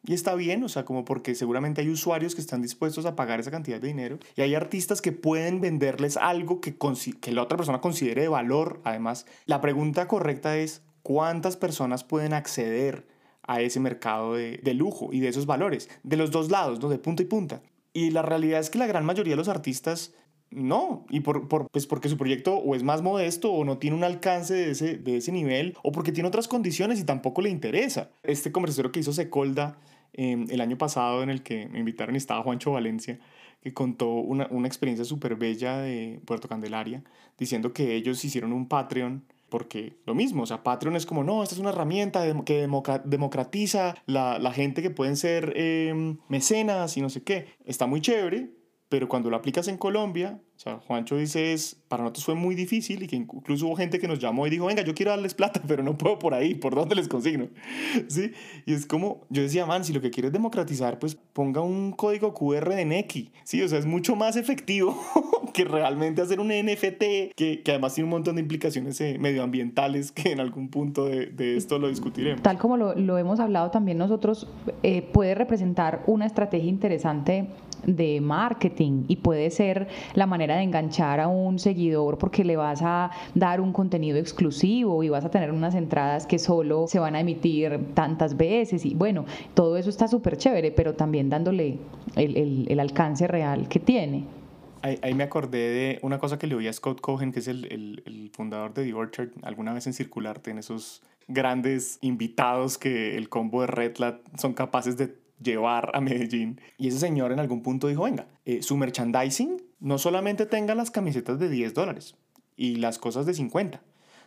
Y 0.04 0.14
está 0.14 0.36
bien, 0.36 0.62
o 0.62 0.68
sea, 0.68 0.84
como 0.84 1.04
porque 1.04 1.34
seguramente 1.34 1.80
hay 1.80 1.88
usuarios 1.88 2.36
que 2.36 2.40
están 2.40 2.62
dispuestos 2.62 3.04
a 3.06 3.16
pagar 3.16 3.40
esa 3.40 3.50
cantidad 3.50 3.80
de 3.80 3.88
dinero. 3.88 4.20
Y 4.36 4.42
hay 4.42 4.54
artistas 4.54 5.02
que 5.02 5.10
pueden 5.10 5.60
venderles 5.60 6.16
algo 6.16 6.60
que, 6.60 6.76
que 7.20 7.32
la 7.32 7.42
otra 7.42 7.56
persona 7.56 7.80
considere 7.80 8.22
de 8.22 8.28
valor. 8.28 8.80
Además, 8.84 9.26
la 9.46 9.60
pregunta 9.60 10.06
correcta 10.06 10.56
es, 10.56 10.82
¿cuántas 11.02 11.56
personas 11.56 12.04
pueden 12.04 12.34
acceder 12.34 13.15
a 13.46 13.60
ese 13.60 13.80
mercado 13.80 14.34
de, 14.34 14.58
de 14.62 14.74
lujo 14.74 15.10
y 15.12 15.20
de 15.20 15.28
esos 15.28 15.46
valores? 15.46 15.88
De 16.02 16.16
los 16.16 16.30
dos 16.30 16.50
lados, 16.50 16.80
¿no? 16.80 16.88
De 16.88 16.98
punta 16.98 17.22
y 17.22 17.26
punta. 17.26 17.62
Y 17.92 18.10
la 18.10 18.22
realidad 18.22 18.60
es 18.60 18.70
que 18.70 18.78
la 18.78 18.86
gran 18.86 19.04
mayoría 19.04 19.32
de 19.32 19.36
los 19.38 19.48
artistas 19.48 20.14
no, 20.50 21.06
y 21.10 21.20
por, 21.20 21.48
por- 21.48 21.68
pues 21.70 21.86
porque 21.86 22.08
su 22.08 22.16
proyecto 22.16 22.54
o 22.56 22.74
es 22.76 22.82
más 22.82 23.02
modesto 23.02 23.52
o 23.52 23.64
no 23.64 23.78
tiene 23.78 23.96
un 23.96 24.04
alcance 24.04 24.54
de 24.54 24.70
ese, 24.70 24.96
de 24.96 25.16
ese 25.16 25.32
nivel 25.32 25.74
o 25.82 25.90
porque 25.92 26.12
tiene 26.12 26.28
otras 26.28 26.46
condiciones 26.46 27.00
y 27.00 27.04
tampoco 27.04 27.42
le 27.42 27.50
interesa. 27.50 28.10
Este 28.22 28.52
conversatorio 28.52 28.92
que 28.92 29.00
hizo 29.00 29.12
Secolda 29.12 29.78
eh, 30.12 30.44
el 30.48 30.60
año 30.60 30.78
pasado 30.78 31.22
en 31.22 31.30
el 31.30 31.42
que 31.42 31.66
me 31.66 31.80
invitaron 31.80 32.14
y 32.14 32.18
estaba 32.18 32.42
Juancho 32.44 32.70
Valencia, 32.72 33.18
que 33.60 33.74
contó 33.74 34.08
una, 34.10 34.46
una 34.50 34.68
experiencia 34.68 35.04
súper 35.04 35.34
bella 35.34 35.78
de 35.78 36.20
Puerto 36.24 36.48
Candelaria, 36.48 37.02
diciendo 37.38 37.72
que 37.72 37.96
ellos 37.96 38.24
hicieron 38.24 38.52
un 38.52 38.68
Patreon 38.68 39.24
porque 39.48 39.96
lo 40.06 40.14
mismo, 40.14 40.42
o 40.42 40.46
sea, 40.46 40.62
Patreon 40.62 40.96
es 40.96 41.06
como, 41.06 41.24
no, 41.24 41.42
esta 41.42 41.54
es 41.54 41.60
una 41.60 41.70
herramienta 41.70 42.24
que 42.44 42.68
democratiza 43.04 43.94
la, 44.06 44.38
la 44.38 44.52
gente 44.52 44.82
que 44.82 44.90
pueden 44.90 45.16
ser 45.16 45.52
eh, 45.56 46.16
mecenas 46.28 46.96
y 46.96 47.00
no 47.00 47.10
sé 47.10 47.22
qué. 47.22 47.46
Está 47.64 47.86
muy 47.86 48.00
chévere, 48.00 48.50
pero 48.88 49.08
cuando 49.08 49.30
lo 49.30 49.36
aplicas 49.36 49.68
en 49.68 49.78
Colombia, 49.78 50.40
o 50.56 50.58
sea, 50.58 50.78
Juancho 50.78 51.18
dice, 51.18 51.52
es, 51.52 51.76
para 51.86 52.02
nosotros 52.02 52.24
fue 52.24 52.34
muy 52.34 52.54
difícil 52.54 53.02
y 53.02 53.06
que 53.06 53.14
incluso 53.14 53.66
hubo 53.66 53.76
gente 53.76 53.98
que 53.98 54.08
nos 54.08 54.18
llamó 54.18 54.46
y 54.46 54.50
dijo, 54.50 54.64
venga, 54.64 54.82
yo 54.82 54.94
quiero 54.94 55.10
darles 55.10 55.34
plata, 55.34 55.60
pero 55.68 55.82
no 55.82 55.98
puedo 55.98 56.18
por 56.18 56.32
ahí, 56.32 56.54
¿por 56.54 56.74
dónde 56.74 56.94
les 56.94 57.08
consigno? 57.08 57.48
¿Sí? 58.08 58.32
Y 58.64 58.72
es 58.72 58.86
como, 58.86 59.26
yo 59.28 59.42
decía, 59.42 59.66
man, 59.66 59.84
si 59.84 59.92
lo 59.92 60.00
que 60.00 60.10
quieres 60.10 60.32
democratizar, 60.32 60.98
pues 60.98 61.14
ponga 61.14 61.60
un 61.60 61.92
código 61.92 62.32
QR 62.32 62.70
de 62.70 62.86
Neki, 62.86 63.32
¿sí? 63.44 63.60
O 63.60 63.68
sea, 63.68 63.78
es 63.78 63.84
mucho 63.84 64.16
más 64.16 64.36
efectivo 64.36 64.98
que 65.52 65.66
realmente 65.66 66.22
hacer 66.22 66.40
un 66.40 66.48
NFT, 66.48 67.34
que, 67.36 67.62
que 67.62 67.70
además 67.70 67.94
tiene 67.94 68.06
un 68.06 68.12
montón 68.12 68.36
de 68.36 68.42
implicaciones 68.42 68.98
eh, 69.02 69.18
medioambientales 69.20 70.10
que 70.10 70.32
en 70.32 70.40
algún 70.40 70.68
punto 70.70 71.04
de, 71.04 71.26
de 71.26 71.56
esto 71.56 71.78
lo 71.78 71.88
discutiremos. 71.88 72.40
Tal 72.40 72.56
como 72.56 72.78
lo, 72.78 72.94
lo 72.94 73.18
hemos 73.18 73.40
hablado 73.40 73.70
también 73.70 73.98
nosotros, 73.98 74.48
eh, 74.82 75.02
puede 75.02 75.34
representar 75.34 76.02
una 76.06 76.24
estrategia 76.24 76.70
interesante 76.70 77.48
de 77.86 78.20
marketing 78.20 79.04
y 79.08 79.16
puede 79.16 79.50
ser 79.50 79.88
la 80.14 80.26
manera 80.26 80.45
de 80.54 80.62
enganchar 80.62 81.18
a 81.18 81.26
un 81.26 81.58
seguidor 81.58 82.18
porque 82.18 82.44
le 82.44 82.56
vas 82.56 82.82
a 82.82 83.10
dar 83.34 83.60
un 83.60 83.72
contenido 83.72 84.18
exclusivo 84.18 85.02
y 85.02 85.08
vas 85.08 85.24
a 85.24 85.30
tener 85.30 85.50
unas 85.50 85.74
entradas 85.74 86.26
que 86.26 86.38
solo 86.38 86.86
se 86.86 87.00
van 87.00 87.16
a 87.16 87.20
emitir 87.20 87.92
tantas 87.94 88.36
veces 88.36 88.84
y 88.84 88.94
bueno, 88.94 89.24
todo 89.54 89.76
eso 89.76 89.90
está 89.90 90.06
súper 90.06 90.36
chévere, 90.36 90.70
pero 90.70 90.94
también 90.94 91.28
dándole 91.28 91.78
el, 92.14 92.66
el, 92.68 92.80
alcance 92.80 93.26
real 93.26 93.68
que 93.68 93.80
tiene. 93.80 94.24
Ahí, 94.82 95.14
me 95.14 95.24
acordé 95.24 95.58
de 95.58 95.98
una 96.02 96.18
cosa 96.18 96.38
que 96.38 96.46
le 96.46 96.54
oí 96.54 96.68
a 96.68 96.72
Scott 96.72 97.00
Cohen, 97.00 97.32
que 97.32 97.40
es 97.40 97.48
el, 97.48 97.64
el, 97.64 98.30
fundador 98.32 98.72
de 98.72 98.84
The 98.84 98.94
Orchard, 98.94 99.30
alguna 99.42 99.72
vez 99.72 99.86
en 99.88 99.94
Circularte, 99.94 100.50
en 100.50 100.58
esos 100.58 101.02
grandes 101.26 101.98
invitados 102.02 102.78
que 102.78 103.16
el 103.16 103.28
combo 103.28 103.62
de 103.62 103.66
Redlat 103.66 104.20
son 104.38 104.52
capaces 104.52 104.96
de 104.96 105.16
llevar 105.42 105.90
a 105.94 106.00
Medellín. 106.00 106.60
Y 106.78 106.88
ese 106.88 106.98
señor 106.98 107.32
en 107.32 107.40
algún 107.40 107.62
punto 107.62 107.88
dijo, 107.88 108.04
venga, 108.04 108.26
eh, 108.44 108.62
su 108.62 108.76
merchandising 108.76 109.60
no 109.80 109.98
solamente 109.98 110.46
tenga 110.46 110.74
las 110.74 110.90
camisetas 110.90 111.38
de 111.38 111.48
10 111.48 111.74
dólares 111.74 112.16
y 112.56 112.76
las 112.76 112.98
cosas 112.98 113.26
de 113.26 113.34
50, 113.34 113.82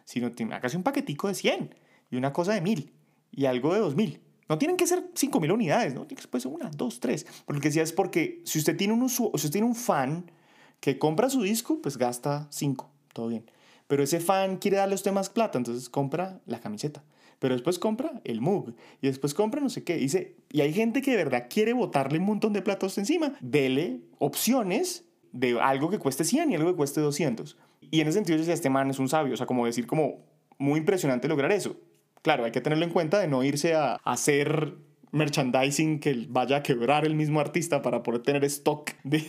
sino 0.05 0.31
tiene 0.31 0.59
casi 0.59 0.77
un 0.77 0.83
paquetico 0.83 1.27
de 1.27 1.35
100 1.35 1.75
y 2.11 2.15
una 2.15 2.33
cosa 2.33 2.53
de 2.53 2.61
1000 2.61 2.93
y 3.31 3.45
algo 3.45 3.73
de 3.73 3.79
2000. 3.79 4.21
No 4.47 4.57
tienen 4.57 4.77
que 4.77 4.87
ser 4.87 5.03
5000 5.13 5.51
unidades, 5.51 5.93
¿no? 5.93 6.07
Tiene 6.07 6.23
que 6.23 6.39
ser 6.39 6.51
una, 6.51 6.71
dos, 6.71 6.99
tres. 6.99 7.27
Porque 7.45 7.61
que 7.61 7.67
decía 7.69 7.83
es 7.83 7.93
porque 7.93 8.41
si 8.45 8.57
usted 8.57 8.75
tiene 8.75 8.93
un, 8.93 9.07
si 9.07 9.23
usted 9.23 9.51
tiene 9.51 9.67
un 9.67 9.75
fan 9.75 10.31
que 10.79 10.97
compra 10.97 11.29
su 11.29 11.43
disco, 11.43 11.81
pues 11.81 11.97
gasta 11.97 12.47
5, 12.49 12.89
todo 13.13 13.27
bien. 13.27 13.49
Pero 13.87 14.03
ese 14.03 14.19
fan 14.19 14.57
quiere 14.57 14.77
darle 14.77 14.93
a 14.93 14.95
usted 14.95 15.11
más 15.11 15.29
plata, 15.29 15.57
entonces 15.57 15.89
compra 15.89 16.41
la 16.45 16.59
camiseta 16.59 17.03
pero 17.39 17.55
después 17.55 17.79
compra 17.79 18.21
el 18.25 18.41
mug 18.41 18.75
y 19.01 19.07
después 19.07 19.33
compra 19.33 19.61
no 19.61 19.69
sé 19.69 19.83
qué. 19.83 19.95
Dice, 19.95 20.35
y 20.51 20.61
hay 20.61 20.73
gente 20.73 21.01
que 21.01 21.11
de 21.11 21.17
verdad 21.17 21.47
quiere 21.49 21.73
botarle 21.73 22.19
un 22.19 22.25
montón 22.25 22.53
de 22.53 22.61
platos 22.61 22.97
encima. 22.97 23.37
Dele 23.39 24.01
opciones 24.19 25.05
de 25.31 25.59
algo 25.59 25.89
que 25.89 25.99
cueste 25.99 26.23
100 26.23 26.51
y 26.51 26.55
algo 26.55 26.71
que 26.71 26.77
cueste 26.77 27.01
200. 27.01 27.57
Y 27.91 28.01
en 28.01 28.07
ese 28.07 28.17
sentido, 28.17 28.35
yo 28.37 28.41
decía, 28.41 28.53
este 28.53 28.69
man 28.69 28.89
es 28.89 28.99
un 28.99 29.09
sabio, 29.09 29.33
o 29.33 29.37
sea, 29.37 29.45
como 29.45 29.65
decir, 29.65 29.87
como 29.87 30.25
muy 30.57 30.79
impresionante 30.79 31.27
lograr 31.27 31.51
eso. 31.51 31.77
Claro, 32.21 32.45
hay 32.45 32.51
que 32.51 32.61
tenerlo 32.61 32.85
en 32.85 32.91
cuenta 32.91 33.19
de 33.19 33.27
no 33.27 33.43
irse 33.43 33.75
a 33.75 33.95
hacer 34.03 34.75
merchandising 35.11 35.99
que 35.99 36.25
vaya 36.29 36.57
a 36.57 36.63
quebrar 36.63 37.05
el 37.05 37.15
mismo 37.15 37.39
artista 37.39 37.81
para 37.81 38.03
poder 38.03 38.21
tener 38.21 38.43
stock 38.45 38.91
de, 39.03 39.23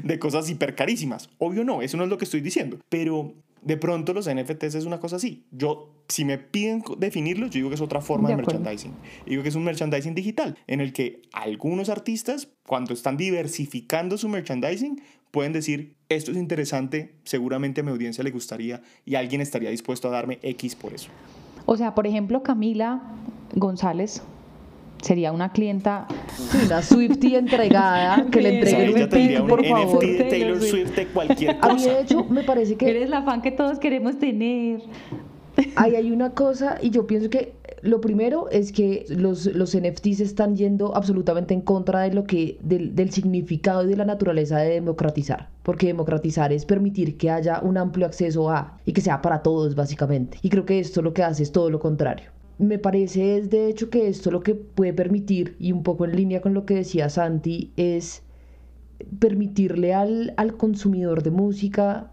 de 0.04 0.18
cosas 0.18 0.48
hiper 0.48 0.74
carísimas. 0.74 1.30
Obvio 1.38 1.64
no, 1.64 1.82
eso 1.82 1.96
no 1.96 2.04
es 2.04 2.10
lo 2.10 2.18
que 2.18 2.24
estoy 2.24 2.40
diciendo. 2.40 2.78
Pero 2.88 3.34
de 3.62 3.76
pronto 3.76 4.14
los 4.14 4.28
NFTs 4.32 4.74
es 4.74 4.84
una 4.84 5.00
cosa 5.00 5.16
así. 5.16 5.44
Yo, 5.50 5.90
si 6.08 6.24
me 6.24 6.38
piden 6.38 6.82
definirlos, 6.98 7.50
yo 7.50 7.58
digo 7.58 7.68
que 7.68 7.74
es 7.74 7.80
otra 7.80 8.00
forma 8.00 8.28
de, 8.28 8.36
merchandising. 8.36 8.94
Digo 9.26 9.42
que 9.42 9.48
es 9.48 9.54
un 9.54 9.64
merchandising 9.64 10.14
digital, 10.14 10.56
en 10.66 10.80
el 10.80 10.92
que 10.92 11.22
algunos 11.32 11.88
artistas, 11.88 12.48
cuando 12.66 12.94
están 12.94 13.16
diversificando 13.16 14.16
su 14.16 14.28
merchandising, 14.28 15.00
pueden 15.30 15.52
decir, 15.52 15.94
esto 16.08 16.30
es 16.30 16.36
interesante, 16.36 17.14
seguramente 17.24 17.80
a 17.80 17.84
mi 17.84 17.90
audiencia 17.90 18.24
le 18.24 18.30
gustaría 18.30 18.82
y 19.04 19.14
alguien 19.14 19.40
estaría 19.40 19.70
dispuesto 19.70 20.08
a 20.08 20.10
darme 20.10 20.38
X 20.42 20.74
por 20.74 20.94
eso. 20.94 21.10
O 21.66 21.76
sea, 21.76 21.94
por 21.94 22.06
ejemplo, 22.06 22.42
Camila 22.42 23.02
González 23.54 24.22
sería 25.02 25.32
una 25.32 25.52
clienta. 25.52 26.06
Una 26.64 26.82
Swiftie 26.82 27.36
entregada, 27.38 28.26
que 28.30 28.40
le 28.40 28.58
entreguen 28.58 29.02
un 29.02 29.08
pin, 29.08 29.46
por 29.46 29.64
favor. 29.64 30.04
NFT 30.04 30.18
de 30.18 30.24
Taylor 30.24 30.62
Swift 30.62 30.96
de 30.96 31.06
cualquier 31.08 31.58
cosa. 31.58 31.72
A 31.72 31.74
mí, 31.74 31.84
de 31.84 32.00
hecho, 32.00 32.24
me 32.24 32.42
parece 32.42 32.76
que. 32.76 32.88
Eres 32.88 33.10
la 33.10 33.22
fan 33.22 33.42
que 33.42 33.50
todos 33.50 33.78
queremos 33.78 34.18
tener. 34.18 34.80
Ahí 35.76 35.96
hay 35.96 36.10
una 36.10 36.30
cosa, 36.30 36.78
y 36.80 36.90
yo 36.90 37.06
pienso 37.06 37.30
que 37.30 37.54
lo 37.82 38.00
primero 38.00 38.48
es 38.50 38.72
que 38.72 39.04
los, 39.08 39.46
los 39.46 39.76
NFTs 39.76 40.20
están 40.20 40.56
yendo 40.56 40.96
absolutamente 40.96 41.54
en 41.54 41.60
contra 41.60 42.00
de 42.00 42.12
lo 42.12 42.24
que, 42.24 42.58
del, 42.62 42.94
del 42.94 43.10
significado 43.10 43.84
y 43.84 43.88
de 43.88 43.96
la 43.96 44.04
naturaleza 44.04 44.58
de 44.58 44.70
democratizar. 44.70 45.50
Porque 45.62 45.86
democratizar 45.86 46.52
es 46.52 46.64
permitir 46.64 47.16
que 47.16 47.30
haya 47.30 47.60
un 47.60 47.76
amplio 47.76 48.06
acceso 48.06 48.50
a 48.50 48.78
y 48.84 48.92
que 48.92 49.00
sea 49.00 49.22
para 49.22 49.42
todos, 49.42 49.74
básicamente. 49.74 50.38
Y 50.42 50.50
creo 50.50 50.64
que 50.64 50.80
esto 50.80 51.02
lo 51.02 51.12
que 51.12 51.22
hace 51.22 51.42
es 51.42 51.52
todo 51.52 51.70
lo 51.70 51.80
contrario 51.80 52.30
me 52.58 52.78
parece 52.78 53.38
es 53.38 53.50
de 53.50 53.68
hecho 53.68 53.88
que 53.88 54.08
esto 54.08 54.30
lo 54.30 54.42
que 54.42 54.54
puede 54.54 54.92
permitir, 54.92 55.56
y 55.58 55.72
un 55.72 55.82
poco 55.82 56.04
en 56.04 56.16
línea 56.16 56.40
con 56.40 56.54
lo 56.54 56.66
que 56.66 56.74
decía 56.74 57.08
Santi, 57.08 57.72
es 57.76 58.22
permitirle 59.20 59.94
al, 59.94 60.34
consumidor 60.56 61.22
de 61.22 61.30
música 61.30 62.10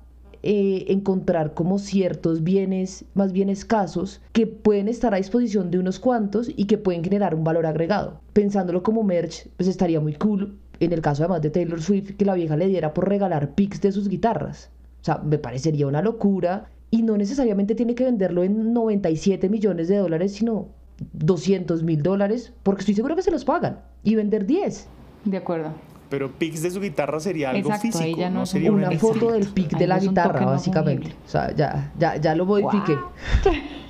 eh, 0.48 0.86
encontrar 0.90 1.56
como 1.56 1.80
ciertos 1.80 2.44
bienes 2.44 3.04
más 3.16 3.34
bien 3.34 3.50
escasos 3.50 4.22
que 4.32 4.46
pueden 4.46 4.88
estar 4.88 5.12
a 5.12 5.18
disposición 5.18 5.72
de 5.72 5.80
unos 5.80 6.00
cuantos 6.00 6.52
y 6.56 6.66
que 6.66 6.78
pueden 6.78 7.04
generar 7.04 7.34
un 7.34 7.44
valor 7.44 7.66
agregado. 7.66 8.20
Pensándolo 8.32 8.84
como 8.84 9.04
merch, 9.04 9.48
pues 9.58 9.68
estaría 9.68 10.00
muy 10.00 10.14
cool, 10.14 10.60
en 10.80 10.94
el 10.94 11.02
caso 11.02 11.24
además 11.24 11.42
de 11.42 11.50
Taylor 11.50 11.82
Swift, 11.82 12.12
que 12.16 12.26
la 12.26 12.36
vieja 12.36 12.58
le 12.58 12.68
diera 12.68 12.94
por 12.94 13.10
regalar 13.10 13.56
pics 13.56 13.82
de 13.82 13.92
sus 13.92 14.08
guitarras. 14.08 14.70
O 15.02 15.06
sea, 15.06 15.18
me 15.18 15.40
parecería 15.40 15.88
una 15.88 16.04
locura 16.04 16.70
y 16.92 17.02
no 17.02 17.18
necesariamente 17.18 17.74
tiene 17.74 17.96
que 17.96 18.04
venderlo 18.04 18.44
en 18.44 18.72
97 18.72 19.50
millones 19.50 19.88
de 19.88 19.98
dólares, 19.98 20.34
sino 20.34 20.68
200 21.14 21.82
mil 21.82 22.04
dólares, 22.04 22.54
porque 22.62 22.82
estoy 22.82 22.94
seguro 22.94 23.16
que 23.16 23.24
se 23.24 23.32
los 23.32 23.46
pagan, 23.46 23.80
y 24.04 24.14
vender 24.14 24.46
10. 24.46 24.88
De 25.26 25.38
acuerdo. 25.38 25.72
Pero 26.10 26.32
pics 26.32 26.62
de 26.62 26.72
su 26.72 26.80
guitarra 26.80 27.20
sería 27.20 27.50
algo 27.50 27.72
físico, 27.74 28.30
no, 28.30 28.46
sería 28.46 28.72
una 28.72 28.91
foto 28.91 29.32
del 29.32 29.48
pic 29.48 29.78
de 29.78 29.88
la 29.88 30.00
guitarra, 30.00 30.46
básicamente. 30.46 31.15
O 31.26 31.30
sea, 31.30 31.54
ya, 31.56 31.91
ya, 31.98 32.18
ya 32.18 32.36
lo 32.36 32.46
modifiqué. 32.46 32.98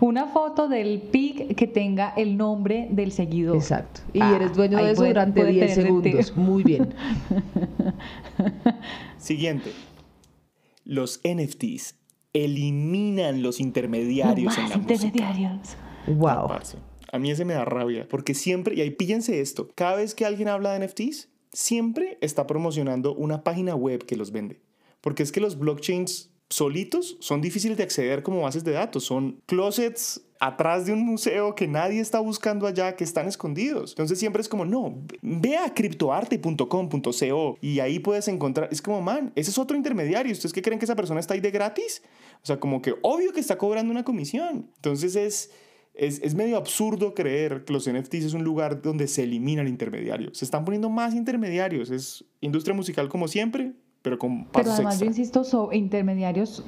Una 0.00 0.26
foto 0.26 0.68
del 0.68 1.00
pic 1.00 1.56
que 1.56 1.66
tenga 1.66 2.12
el 2.16 2.36
nombre 2.36 2.86
del 2.90 3.10
seguidor. 3.10 3.56
Exacto. 3.56 4.00
Y 4.12 4.20
ah, 4.20 4.36
eres 4.36 4.54
dueño 4.54 4.78
de 4.78 4.92
eso 4.92 5.04
durante 5.04 5.44
10 5.44 5.74
segundos. 5.74 6.36
Muy 6.36 6.62
bien. 6.62 6.94
Siguiente. 9.18 9.72
Los 10.84 11.20
NFTs 11.24 11.96
eliminan 12.32 13.42
los 13.42 13.58
intermediarios 13.60 14.56
en 14.56 14.68
la 14.68 14.76
intermediarios. 14.76 15.76
Wow. 16.06 16.48
A 17.10 17.18
mí 17.18 17.30
ese 17.30 17.44
me 17.44 17.54
da 17.54 17.64
rabia, 17.64 18.06
porque 18.08 18.34
siempre, 18.34 18.74
y 18.74 18.80
ahí 18.80 18.90
píllense 18.90 19.40
esto, 19.40 19.68
cada 19.74 19.96
vez 19.96 20.14
que 20.14 20.24
alguien 20.24 20.48
habla 20.48 20.72
de 20.72 20.86
NFTs, 20.86 21.28
siempre 21.52 22.18
está 22.20 22.46
promocionando 22.46 23.14
una 23.14 23.42
página 23.42 23.74
web 23.74 24.04
que 24.04 24.16
los 24.16 24.32
vende. 24.32 24.60
Porque 25.00 25.22
es 25.22 25.32
que 25.32 25.40
los 25.40 25.58
blockchains 25.58 26.30
solitos 26.50 27.18
son 27.20 27.40
difíciles 27.40 27.76
de 27.76 27.82
acceder 27.82 28.22
como 28.22 28.42
bases 28.42 28.64
de 28.64 28.72
datos, 28.72 29.04
son 29.04 29.40
closets 29.46 30.22
atrás 30.40 30.86
de 30.86 30.92
un 30.92 31.04
museo 31.04 31.54
que 31.54 31.66
nadie 31.66 32.00
está 32.00 32.20
buscando 32.20 32.66
allá, 32.66 32.96
que 32.96 33.04
están 33.04 33.26
escondidos. 33.26 33.92
Entonces 33.92 34.18
siempre 34.18 34.40
es 34.40 34.48
como, 34.48 34.64
no, 34.64 35.02
ve 35.20 35.56
a 35.56 35.74
criptoarte.com.co 35.74 37.58
y 37.60 37.80
ahí 37.80 37.98
puedes 37.98 38.28
encontrar, 38.28 38.68
es 38.70 38.80
como, 38.80 39.02
man, 39.02 39.32
ese 39.34 39.50
es 39.50 39.58
otro 39.58 39.76
intermediario, 39.76 40.32
¿ustedes 40.32 40.52
qué 40.52 40.62
creen 40.62 40.78
que 40.78 40.84
esa 40.84 40.96
persona 40.96 41.20
está 41.20 41.34
ahí 41.34 41.40
de 41.40 41.50
gratis? 41.50 42.02
O 42.42 42.46
sea, 42.46 42.60
como 42.60 42.80
que 42.80 42.94
obvio 43.02 43.32
que 43.32 43.40
está 43.40 43.58
cobrando 43.58 43.90
una 43.90 44.04
comisión. 44.04 44.70
Entonces 44.76 45.16
es... 45.16 45.50
Es, 45.98 46.22
es, 46.22 46.34
medio 46.34 46.56
absurdo 46.56 47.12
creer 47.12 47.64
que 47.64 47.72
los 47.72 47.90
NFTs 47.90 48.24
es 48.24 48.32
un 48.32 48.44
lugar 48.44 48.80
donde 48.80 49.08
se 49.08 49.24
elimina 49.24 49.62
el 49.62 49.68
intermediario. 49.68 50.32
Se 50.32 50.44
están 50.44 50.64
poniendo 50.64 50.88
más 50.88 51.12
intermediarios. 51.12 51.90
Es 51.90 52.24
industria 52.40 52.74
musical 52.74 53.08
como 53.08 53.26
siempre, 53.26 53.72
pero 54.00 54.16
con 54.16 54.44
pasos 54.44 54.52
Pero 54.62 54.72
además 54.72 55.00
yo 55.00 55.06
insisto, 55.06 55.42
sobre 55.42 55.76
intermediarios 55.76 56.64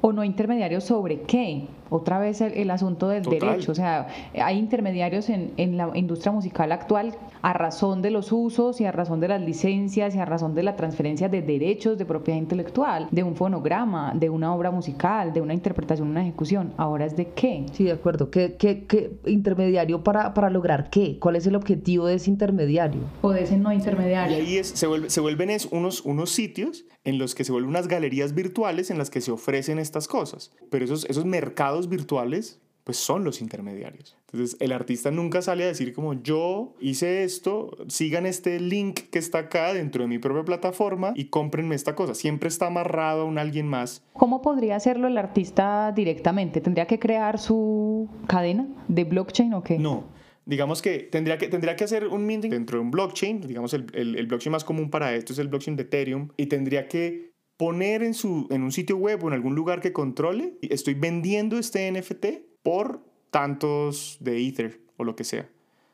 o 0.00 0.12
no 0.12 0.24
intermediarios 0.24 0.84
sobre 0.84 1.20
qué. 1.22 1.68
Otra 1.90 2.18
vez 2.18 2.40
el, 2.40 2.70
asunto 2.70 3.08
del 3.08 3.24
derecho. 3.24 3.72
O 3.72 3.74
sea, 3.74 4.08
hay 4.34 4.58
intermediarios 4.58 5.28
en, 5.28 5.52
en, 5.56 5.76
la 5.76 5.90
industria 5.94 6.32
musical 6.32 6.72
actual 6.72 7.14
a 7.42 7.52
razón 7.52 8.00
de 8.00 8.10
los 8.10 8.32
usos 8.32 8.80
y 8.80 8.84
a 8.84 8.92
razón 8.92 9.20
de 9.20 9.28
las 9.28 9.40
licencias 9.40 10.14
y 10.14 10.18
a 10.18 10.24
razón 10.24 10.54
de 10.54 10.62
la 10.62 10.76
transferencia 10.76 11.28
de 11.28 11.42
derechos 11.42 11.98
de 11.98 12.04
propiedad 12.04 12.38
intelectual, 12.38 13.08
de 13.10 13.22
un 13.22 13.34
fonograma, 13.34 14.12
de 14.14 14.30
una 14.30 14.54
obra 14.54 14.70
musical, 14.70 15.32
de 15.32 15.40
una 15.40 15.54
interpretación, 15.54 16.08
una 16.08 16.22
ejecución. 16.22 16.72
Ahora 16.76 17.06
es 17.06 17.16
de 17.16 17.28
qué. 17.28 17.66
Sí, 17.72 17.84
de 17.84 17.92
acuerdo. 17.92 18.30
¿Qué, 18.30 18.56
qué, 18.56 18.84
qué 18.84 19.18
intermediario 19.26 20.02
para, 20.04 20.32
para 20.34 20.50
lograr 20.50 20.90
qué? 20.90 21.18
¿Cuál 21.18 21.36
es 21.36 21.46
el 21.46 21.56
objetivo 21.56 22.06
de 22.06 22.14
ese 22.14 22.30
intermediario? 22.30 23.00
O 23.22 23.30
de 23.30 23.42
ese 23.42 23.56
no 23.56 23.72
intermediario. 23.72 24.38
Y 24.38 24.40
ahí 24.40 24.56
es, 24.58 24.68
se, 24.68 24.86
vuelve, 24.86 25.10
se 25.10 25.20
vuelven 25.20 25.50
es 25.50 25.66
unos, 25.66 26.02
unos 26.02 26.30
sitios 26.30 26.84
en 27.04 27.18
los 27.18 27.34
que 27.34 27.44
se 27.44 27.52
vuelven 27.52 27.70
unas 27.70 27.88
galerías 27.88 28.34
virtuales 28.34 28.90
en 28.90 28.98
las 28.98 29.10
que 29.10 29.20
se 29.20 29.32
ofrecen 29.32 29.78
estas 29.78 30.06
cosas. 30.06 30.52
Pero 30.70 30.84
esos, 30.84 31.04
esos 31.06 31.24
mercados 31.24 31.79
virtuales 31.88 32.60
pues 32.84 32.96
son 32.96 33.24
los 33.24 33.40
intermediarios. 33.40 34.16
Entonces 34.26 34.56
el 34.60 34.72
artista 34.72 35.10
nunca 35.10 35.42
sale 35.42 35.64
a 35.64 35.68
decir 35.68 35.92
como 35.92 36.14
yo 36.14 36.74
hice 36.80 37.24
esto, 37.24 37.76
sigan 37.88 38.26
este 38.26 38.58
link 38.58 39.00
que 39.10 39.18
está 39.18 39.38
acá 39.38 39.72
dentro 39.72 40.02
de 40.02 40.08
mi 40.08 40.18
propia 40.18 40.44
plataforma 40.44 41.12
y 41.14 41.26
cómprenme 41.26 41.74
esta 41.74 41.94
cosa. 41.94 42.14
Siempre 42.14 42.48
está 42.48 42.66
amarrado 42.66 43.22
a 43.22 43.24
un 43.24 43.38
alguien 43.38 43.66
más. 43.66 44.02
¿Cómo 44.12 44.42
podría 44.42 44.76
hacerlo 44.76 45.08
el 45.08 45.18
artista 45.18 45.92
directamente? 45.94 46.60
¿Tendría 46.60 46.86
que 46.86 46.98
crear 46.98 47.38
su 47.38 48.08
cadena 48.26 48.66
de 48.88 49.04
blockchain 49.04 49.54
o 49.54 49.62
qué? 49.62 49.78
No. 49.78 50.04
Digamos 50.46 50.82
que 50.82 50.98
tendría 50.98 51.38
que, 51.38 51.48
tendría 51.48 51.76
que 51.76 51.84
hacer 51.84 52.08
un 52.08 52.26
minting 52.26 52.50
dentro 52.50 52.78
de 52.78 52.84
un 52.84 52.90
blockchain. 52.90 53.42
Digamos, 53.42 53.72
el, 53.74 53.86
el, 53.92 54.16
el 54.16 54.26
blockchain 54.26 54.50
más 54.50 54.64
común 54.64 54.90
para 54.90 55.14
esto 55.14 55.32
es 55.32 55.38
el 55.38 55.48
blockchain 55.48 55.76
de 55.76 55.84
Ethereum. 55.84 56.30
Y 56.36 56.46
tendría 56.46 56.88
que 56.88 57.29
poner 57.60 58.02
en, 58.02 58.14
su, 58.14 58.46
en 58.48 58.62
un 58.62 58.72
sitio 58.72 58.96
web 58.96 59.22
o 59.22 59.28
en 59.28 59.34
algún 59.34 59.54
lugar 59.54 59.82
que 59.82 59.92
controle, 59.92 60.54
estoy 60.62 60.94
vendiendo 60.94 61.58
este 61.58 61.92
NFT 61.92 62.26
por 62.62 63.04
tantos 63.30 64.16
de 64.20 64.48
Ether 64.48 64.80
o 64.96 65.04
lo 65.04 65.14
que 65.14 65.24
sea. 65.24 65.46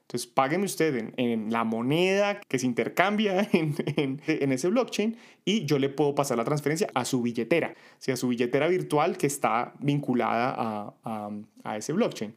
Entonces, 0.03 0.29
págueme 0.29 0.65
usted 0.65 1.13
en, 1.17 1.51
la 1.51 1.65
moneda 1.65 2.41
que 2.47 2.61
se 2.61 2.67
intercambia 2.67 3.49
en, 3.53 3.75
en, 3.97 4.53
ese 4.53 4.69
blockchain 4.69 5.17
y 5.45 5.65
yo 5.65 5.81
le 5.81 5.89
puedo 5.89 6.15
pasar 6.15 6.37
la 6.37 6.45
transferencia 6.45 6.89
a 6.95 7.05
su 7.05 7.21
billetera, 7.21 7.75
o 7.77 7.97
sea, 7.99 8.15
a 8.15 8.17
su 8.17 8.29
billetera 8.29 8.69
virtual 8.69 9.19
que 9.19 9.27
está 9.27 9.75
vinculada 9.81 10.55
a, 10.57 10.95
a, 11.03 11.31
a 11.65 11.77
ese 11.77 11.93
blockchain. 11.93 12.33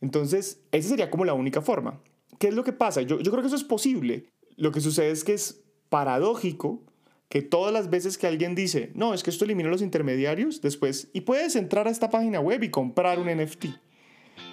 Entonces, 0.00 0.62
esa 0.70 0.90
sería 0.90 1.10
como 1.10 1.24
la 1.24 1.34
única 1.34 1.62
forma. 1.62 2.00
¿Qué 2.38 2.46
es 2.46 2.54
lo 2.54 2.62
que 2.62 2.72
pasa? 2.72 3.02
Yo, 3.02 3.18
yo 3.18 3.32
creo 3.32 3.42
que 3.42 3.48
eso 3.48 3.56
es 3.56 3.64
posible. 3.64 4.26
Lo 4.54 4.70
que 4.70 4.80
sucede 4.80 5.10
es 5.10 5.24
que 5.24 5.34
es 5.34 5.64
paradójico 5.88 6.84
que 7.32 7.40
todas 7.40 7.72
las 7.72 7.88
veces 7.88 8.18
que 8.18 8.26
alguien 8.26 8.54
dice, 8.54 8.90
no, 8.94 9.14
es 9.14 9.22
que 9.22 9.30
esto 9.30 9.46
elimina 9.46 9.70
los 9.70 9.80
intermediarios, 9.80 10.60
después, 10.60 11.08
y 11.14 11.22
puedes 11.22 11.56
entrar 11.56 11.88
a 11.88 11.90
esta 11.90 12.10
página 12.10 12.40
web 12.40 12.62
y 12.62 12.68
comprar 12.68 13.18
un 13.18 13.28
NFT. 13.28 13.68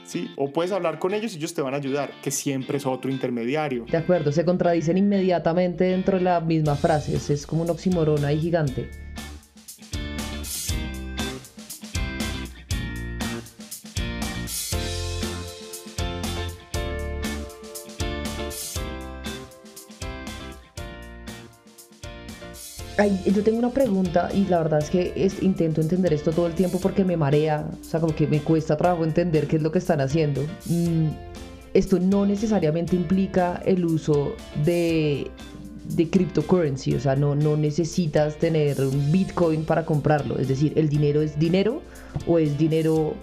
¿Sí? 0.05 0.31
O 0.37 0.53
puedes 0.53 0.71
hablar 0.71 0.97
con 0.97 1.13
ellos 1.13 1.33
y 1.33 1.39
ellos 1.39 1.53
te 1.53 1.61
van 1.61 1.73
a 1.73 1.77
ayudar, 1.77 2.09
que 2.23 2.31
siempre 2.31 2.77
es 2.77 2.85
otro 2.85 3.11
intermediario. 3.11 3.83
De 3.83 3.97
acuerdo, 3.97 4.31
se 4.31 4.45
contradicen 4.45 4.97
inmediatamente 4.97 5.83
dentro 5.83 6.19
de 6.19 6.23
la 6.23 6.39
misma 6.39 6.77
frase, 6.77 7.17
es 7.17 7.45
como 7.45 7.63
un 7.63 7.69
oxímoron 7.69 8.23
ahí 8.23 8.39
gigante. 8.39 8.89
Yo 23.07 23.43
tengo 23.43 23.59
una 23.59 23.69
pregunta 23.69 24.29
y 24.33 24.45
la 24.45 24.59
verdad 24.59 24.79
es 24.79 24.89
que 24.89 25.13
es, 25.15 25.41
intento 25.41 25.81
entender 25.81 26.13
esto 26.13 26.31
todo 26.31 26.47
el 26.47 26.53
tiempo 26.53 26.79
porque 26.79 27.03
me 27.03 27.17
marea, 27.17 27.69
o 27.79 27.83
sea, 27.83 27.99
como 27.99 28.15
que 28.15 28.27
me 28.27 28.41
cuesta 28.41 28.77
trabajo 28.77 29.03
entender 29.03 29.47
qué 29.47 29.57
es 29.57 29.61
lo 29.61 29.71
que 29.71 29.79
están 29.79 30.01
haciendo. 30.01 30.41
Mm, 30.65 31.07
esto 31.73 31.99
no 31.99 32.25
necesariamente 32.25 32.95
implica 32.95 33.61
el 33.65 33.85
uso 33.85 34.33
de, 34.65 35.29
de 35.95 36.09
cryptocurrency, 36.09 36.95
o 36.95 36.99
sea, 36.99 37.15
no, 37.15 37.35
no 37.35 37.55
necesitas 37.55 38.37
tener 38.37 38.81
un 38.81 39.11
Bitcoin 39.11 39.65
para 39.65 39.85
comprarlo, 39.85 40.37
es 40.37 40.47
decir, 40.47 40.73
¿el 40.75 40.89
dinero 40.89 41.21
es 41.21 41.37
dinero 41.37 41.81
o 42.27 42.39
es 42.39 42.57
dinero...? 42.57 43.13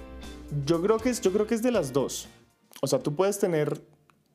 Yo 0.64 0.80
creo 0.80 0.98
que 0.98 1.10
es, 1.10 1.20
yo 1.20 1.32
creo 1.32 1.46
que 1.46 1.56
es 1.56 1.62
de 1.62 1.72
las 1.72 1.92
dos. 1.92 2.28
O 2.80 2.86
sea, 2.86 3.00
tú 3.00 3.14
puedes 3.14 3.38
tener 3.38 3.80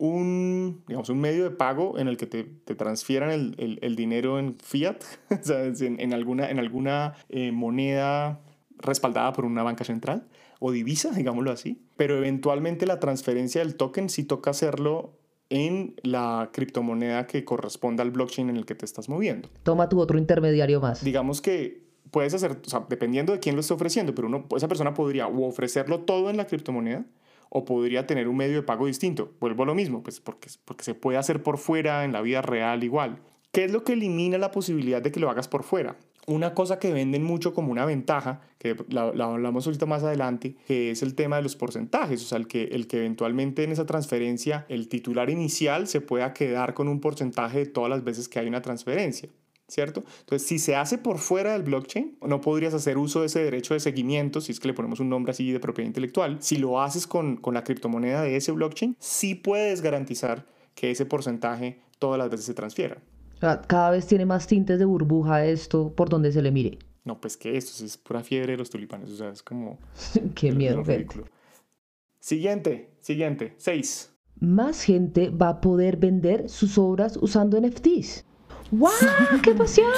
un, 0.02 0.84
digamos, 0.88 1.10
un 1.10 1.20
medio 1.20 1.44
de 1.44 1.52
pago 1.52 2.00
en 2.00 2.08
el 2.08 2.18
que 2.18 2.26
te, 2.26 2.44
te 2.44 2.74
transfieran 2.74 3.30
el, 3.30 3.78
el, 3.82 3.96
dinero 3.96 4.40
en 4.40 4.56
fiat, 4.56 5.00
sea, 5.42 5.64
en, 5.64 6.14
alguna, 6.14 6.50
en 6.50 6.58
alguna 6.58 7.14
eh, 7.30 7.52
moneda 7.52 8.42
respaldada 8.80 9.32
por 9.32 9.46
una 9.46 9.62
banca 9.62 9.84
central 9.84 10.28
o 10.60 10.72
divisa, 10.72 11.12
digámoslo 11.12 11.52
así, 11.52 11.84
pero 11.98 12.18
eventualmente 12.18 12.88
la 12.88 13.00
transferencia 13.00 13.62
del 13.62 13.76
token 13.76 14.10
sí 14.10 14.24
toca 14.24 14.50
hacerlo 14.50 15.20
en 15.50 15.94
la 16.02 16.50
criptomoneda 16.52 17.28
que 17.28 17.46
corresponda 17.46 18.02
al 18.02 18.10
blockchain 18.10 18.50
en 18.50 18.58
el 18.58 18.66
que 18.66 18.74
te 18.74 18.86
estás 18.86 19.08
moviendo. 19.08 19.50
Toma 19.62 19.88
tu 19.88 20.00
otro 20.00 20.18
intermediario 20.18 20.82
más. 20.82 21.04
Digamos 21.04 21.42
que 21.42 21.84
puedes 22.10 22.34
hacer, 22.34 22.58
o 22.66 22.70
sea, 22.70 22.88
dependiendo 22.90 23.34
de 23.34 23.40
quién 23.40 23.54
lo 23.54 23.62
esté 23.62 23.76
ofreciendo, 23.76 24.16
pero 24.16 24.28
uno, 24.28 24.48
esa 24.56 24.68
persona 24.68 24.96
podría 24.96 25.28
o 25.28 25.46
ofrecerlo 25.46 26.00
todo 26.00 26.32
en 26.32 26.38
la 26.38 26.48
criptomoneda 26.48 27.06
o 27.54 27.66
podría 27.66 28.08
tener 28.08 28.30
un 28.30 28.38
medio 28.38 28.56
de 28.56 28.64
pago 28.64 28.86
distinto. 28.88 29.34
Vuelvo 29.42 29.64
a 29.64 29.66
lo 29.66 29.76
mismo, 29.76 30.02
pues 30.02 30.22
porque, 30.22 30.50
porque 30.64 30.86
se 30.86 30.96
puede 30.96 31.18
hacer 31.18 31.44
por 31.44 31.58
fuera 31.58 32.06
en 32.06 32.14
la 32.14 32.22
vida 32.22 32.42
real 32.42 32.82
igual. 32.84 33.22
¿Qué 33.52 33.66
es 33.66 33.72
lo 33.74 33.84
que 33.84 33.94
elimina 33.94 34.38
la 34.38 34.52
posibilidad 34.52 35.02
de 35.02 35.12
que 35.12 35.20
lo 35.20 35.30
hagas 35.30 35.50
por 35.50 35.64
fuera? 35.64 35.98
Una 36.28 36.54
cosa 36.54 36.80
que 36.80 36.94
venden 36.94 37.24
mucho 37.24 37.54
como 37.54 37.74
una 37.74 37.84
ventaja, 37.84 38.40
que 38.58 38.78
la, 38.88 39.02
hablamos 39.02 39.68
ahorita 39.68 39.86
más 39.86 40.02
adelante, 40.04 40.56
que 40.66 40.92
es 40.92 41.04
el 41.04 41.14
tema 41.14 41.36
de 41.36 41.42
los 41.42 41.58
porcentajes, 41.58 42.24
o 42.24 42.26
sea, 42.26 42.38
el 42.38 42.48
que, 42.48 42.64
el 42.66 42.88
que 42.88 43.00
eventualmente 43.00 43.66
en 43.66 43.74
esa 43.74 43.86
transferencia 43.86 44.66
el 44.70 44.88
titular 44.88 45.30
inicial 45.30 45.88
se 45.88 46.00
pueda 46.00 46.34
quedar 46.34 46.74
con 46.74 46.88
un 46.88 47.02
porcentaje 47.02 47.58
de 47.58 47.66
todas 47.66 47.90
las 47.90 48.06
veces 48.06 48.30
que 48.30 48.40
hay 48.40 48.48
una 48.48 48.62
transferencia. 48.62 49.28
¿Cierto? 49.72 50.04
Entonces, 50.20 50.48
si 50.48 50.60
se 50.60 50.76
hace 50.76 50.98
por 50.98 51.18
fuera 51.18 51.54
del 51.54 51.64
blockchain, 51.64 52.18
no 52.22 52.42
podrías 52.42 52.74
hacer 52.74 52.98
uso 52.98 53.22
de 53.22 53.28
ese 53.28 53.44
derecho 53.44 53.74
de 53.74 53.80
seguimiento, 53.80 54.42
si 54.42 54.52
es 54.52 54.60
que 54.60 54.68
le 54.68 54.74
ponemos 54.74 55.00
un 55.00 55.10
nombre 55.10 55.32
así 55.32 55.52
de 55.52 55.60
propiedad 55.60 55.88
intelectual. 55.88 56.38
Si 56.42 56.58
lo 56.58 56.82
haces 56.82 57.08
con, 57.08 57.38
con 57.38 57.54
la 57.54 57.64
criptomoneda 57.64 58.22
de 58.22 58.36
ese 58.36 58.52
blockchain, 58.52 58.98
sí 59.00 59.36
puedes 59.36 59.82
garantizar 59.82 60.46
que 60.76 60.92
ese 60.92 61.06
porcentaje 61.06 61.80
todas 62.00 62.18
las 62.18 62.30
veces 62.30 62.46
se 62.46 62.54
transfiera. 62.54 62.98
cada 63.68 63.92
vez 63.92 64.08
tiene 64.08 64.26
más 64.26 64.46
tintes 64.48 64.78
de 64.78 64.86
burbuja 64.86 65.46
esto 65.46 65.94
por 65.96 66.10
donde 66.10 66.32
se 66.32 66.42
le 66.42 66.52
mire. 66.52 66.78
No, 67.04 67.20
pues 67.20 67.38
que 67.38 67.58
esto 67.58 67.84
es 67.84 67.98
pura 67.98 68.24
fiebre 68.24 68.52
de 68.52 68.58
los 68.58 68.70
tulipanes, 68.70 69.10
o 69.10 69.16
sea, 69.16 69.30
es 69.30 69.42
como... 69.42 69.80
Qué 70.36 70.52
miedo, 70.52 70.84
Siguiente, 72.20 72.92
siguiente, 73.00 73.56
seis. 73.58 74.12
Más 74.40 74.84
gente 74.84 75.32
va 75.32 75.50
a 75.50 75.62
poder 75.62 75.98
vender 75.98 76.50
sus 76.50 76.78
obras 76.78 77.18
usando 77.18 77.60
NFTs. 77.60 78.26
¡Wow! 78.72 78.90
¡Qué 79.44 79.54
pasión! 79.54 79.92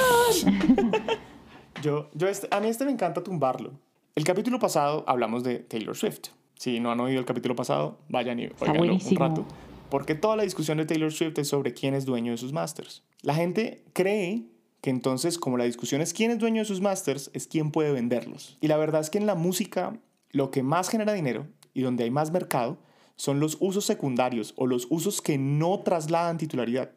yo, 1.82 2.10
yo 2.12 2.26
este, 2.26 2.48
a 2.50 2.58
mí 2.58 2.66
este 2.66 2.84
me 2.84 2.90
encanta 2.90 3.22
tumbarlo. 3.22 3.70
El 4.16 4.24
capítulo 4.24 4.58
pasado 4.58 5.04
hablamos 5.06 5.44
de 5.44 5.60
Taylor 5.60 5.96
Swift. 5.96 6.30
Si 6.58 6.80
no 6.80 6.90
han 6.90 6.98
oído 6.98 7.20
el 7.20 7.24
capítulo 7.24 7.54
pasado, 7.54 7.98
vayan 8.08 8.40
y 8.40 8.48
oiganlo 8.58 8.94
un 8.94 9.16
rato. 9.16 9.46
Porque 9.90 10.16
toda 10.16 10.34
la 10.34 10.42
discusión 10.42 10.78
de 10.78 10.86
Taylor 10.86 11.12
Swift 11.12 11.38
es 11.38 11.48
sobre 11.48 11.72
quién 11.72 11.94
es 11.94 12.04
dueño 12.04 12.32
de 12.32 12.36
sus 12.36 12.52
masters. 12.52 13.04
La 13.22 13.34
gente 13.34 13.84
cree 13.92 14.46
que 14.80 14.90
entonces, 14.90 15.38
como 15.38 15.56
la 15.56 15.64
discusión 15.64 16.00
es 16.00 16.12
quién 16.12 16.32
es 16.32 16.40
dueño 16.40 16.62
de 16.62 16.66
sus 16.66 16.80
masters, 16.80 17.30
es 17.32 17.46
quién 17.46 17.70
puede 17.70 17.92
venderlos. 17.92 18.58
Y 18.60 18.66
la 18.66 18.76
verdad 18.76 19.02
es 19.02 19.08
que 19.10 19.18
en 19.18 19.26
la 19.26 19.36
música, 19.36 19.96
lo 20.30 20.50
que 20.50 20.64
más 20.64 20.88
genera 20.88 21.12
dinero 21.12 21.46
y 21.74 21.82
donde 21.82 22.02
hay 22.02 22.10
más 22.10 22.32
mercado 22.32 22.78
son 23.14 23.38
los 23.38 23.56
usos 23.60 23.84
secundarios 23.84 24.52
o 24.56 24.66
los 24.66 24.88
usos 24.90 25.22
que 25.22 25.38
no 25.38 25.78
trasladan 25.84 26.38
titularidad 26.38 26.90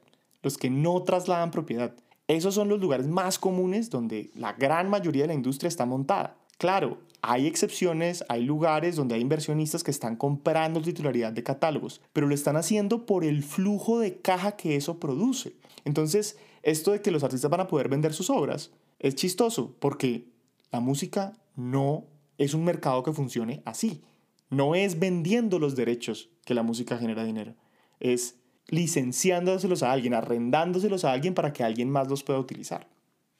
los 0.48 0.58
que 0.58 0.70
no 0.70 1.04
trasladan 1.04 1.52
propiedad. 1.52 1.94
Esos 2.30 2.56
son 2.56 2.70
los 2.70 2.80
lugares 2.80 3.06
más 3.06 3.38
comunes 3.38 3.90
donde 3.90 4.32
la 4.34 4.54
gran 4.54 4.90
mayoría 4.90 5.24
de 5.24 5.28
la 5.28 5.34
industria 5.34 5.68
está 5.68 5.86
montada. 5.86 6.38
Claro, 6.58 7.00
hay 7.22 7.48
excepciones, 7.48 8.24
hay 8.30 8.44
lugares 8.44 8.96
donde 8.96 9.16
hay 9.16 9.22
inversionistas 9.22 9.84
que 9.84 9.92
están 9.92 10.16
comprando 10.16 10.82
titularidad 10.82 11.34
de 11.34 11.44
catálogos, 11.44 12.02
pero 12.14 12.28
lo 12.28 12.34
están 12.34 12.56
haciendo 12.56 13.06
por 13.06 13.26
el 13.26 13.44
flujo 13.44 14.00
de 14.00 14.22
caja 14.22 14.54
que 14.54 14.78
eso 14.78 15.02
produce. 15.02 15.58
Entonces, 15.84 16.38
esto 16.64 16.94
de 16.94 17.02
que 17.02 17.12
los 17.12 17.26
artistas 17.26 17.52
van 17.52 17.60
a 17.60 17.68
poder 17.68 17.90
vender 17.90 18.14
sus 18.14 18.30
obras 18.30 18.72
es 19.00 19.16
chistoso 19.16 19.76
porque 19.80 20.30
la 20.72 20.80
música 20.80 21.34
no 21.58 22.06
es 22.38 22.54
un 22.54 22.64
mercado 22.64 23.04
que 23.04 23.12
funcione 23.12 23.62
así. 23.66 24.02
No 24.50 24.76
es 24.76 24.98
vendiendo 24.98 25.60
los 25.60 25.76
derechos 25.76 26.30
que 26.46 26.54
la 26.54 26.64
música 26.64 26.98
genera 26.98 27.26
dinero. 27.26 27.54
Es 28.00 28.36
licenciándoselos 28.70 29.84
a 29.84 29.92
alguien, 29.92 30.14
arrendándoselos 30.14 31.06
a 31.06 31.12
alguien 31.12 31.34
para 31.34 31.54
que 31.54 31.64
alguien 31.64 31.90
más 31.90 32.10
los 32.10 32.24
pueda 32.24 32.40
utilizar. 32.40 32.88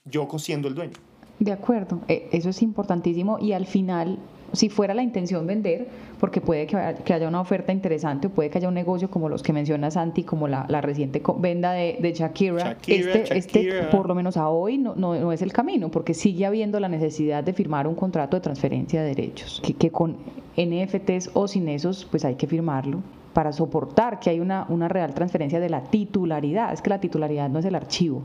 Yo 0.06 0.28
siendo 0.38 0.68
el 0.68 0.76
dueño. 0.76 0.94
De 1.40 1.52
acuerdo, 1.52 2.02
e, 2.08 2.30
eso 2.32 2.50
es 2.50 2.62
importantísimo 2.62 3.38
y 3.40 3.52
al 3.52 3.68
final, 3.68 4.18
si 4.54 4.70
fuera 4.70 4.96
la 4.96 5.04
intención 5.04 5.46
vender, 5.46 5.88
porque 6.20 6.42
puede 6.42 6.66
que 6.66 7.14
haya 7.14 7.28
una 7.28 7.42
oferta 7.42 7.72
interesante 7.72 8.28
o 8.28 8.30
puede 8.32 8.50
que 8.50 8.58
haya 8.58 8.70
un 8.70 8.74
negocio 8.74 9.12
como 9.12 9.30
los 9.30 9.44
que 9.44 9.54
menciona 9.54 9.92
Santi, 9.92 10.24
como 10.24 10.48
la, 10.48 10.66
reciente 10.82 11.22
venda 11.38 11.74
de, 11.74 12.14
Shakira, 12.16 12.78
este, 12.88 13.38
este, 13.38 13.84
por 13.92 14.08
lo 14.08 14.16
menos 14.16 14.36
a 14.38 14.50
hoy 14.50 14.80
no, 14.80 14.96
no, 14.96 15.32
es 15.32 15.44
el 15.44 15.54
camino, 15.54 15.92
porque 15.92 16.16
sigue 16.16 16.46
habiendo 16.46 16.80
la 16.80 16.88
necesidad 16.88 17.44
de 17.44 17.54
firmar 17.54 17.88
un 17.88 17.94
contrato 17.94 18.38
de 18.38 18.42
transferencia 18.42 19.04
de 19.04 19.10
derechos, 19.10 19.62
que, 19.64 19.74
que 19.74 19.92
con 19.92 20.18
NFTs 20.56 21.32
o 21.34 21.48
sin 21.48 21.68
esos, 21.68 22.06
pues 22.06 22.26
hay 22.26 22.34
que 22.34 22.48
firmarlo 22.48 23.04
para 23.38 23.54
soportar 23.54 24.20
que 24.20 24.32
hay 24.32 24.40
una, 24.40 24.66
una 24.68 24.88
real 24.88 25.14
transferencia 25.14 25.60
de 25.60 25.70
la 25.70 25.84
titularidad. 25.84 26.74
Es 26.74 26.82
que 26.82 26.90
la 26.90 27.00
titularidad 27.00 27.50
no 27.50 27.60
es 27.60 27.66
el 27.66 27.76
archivo 27.76 28.24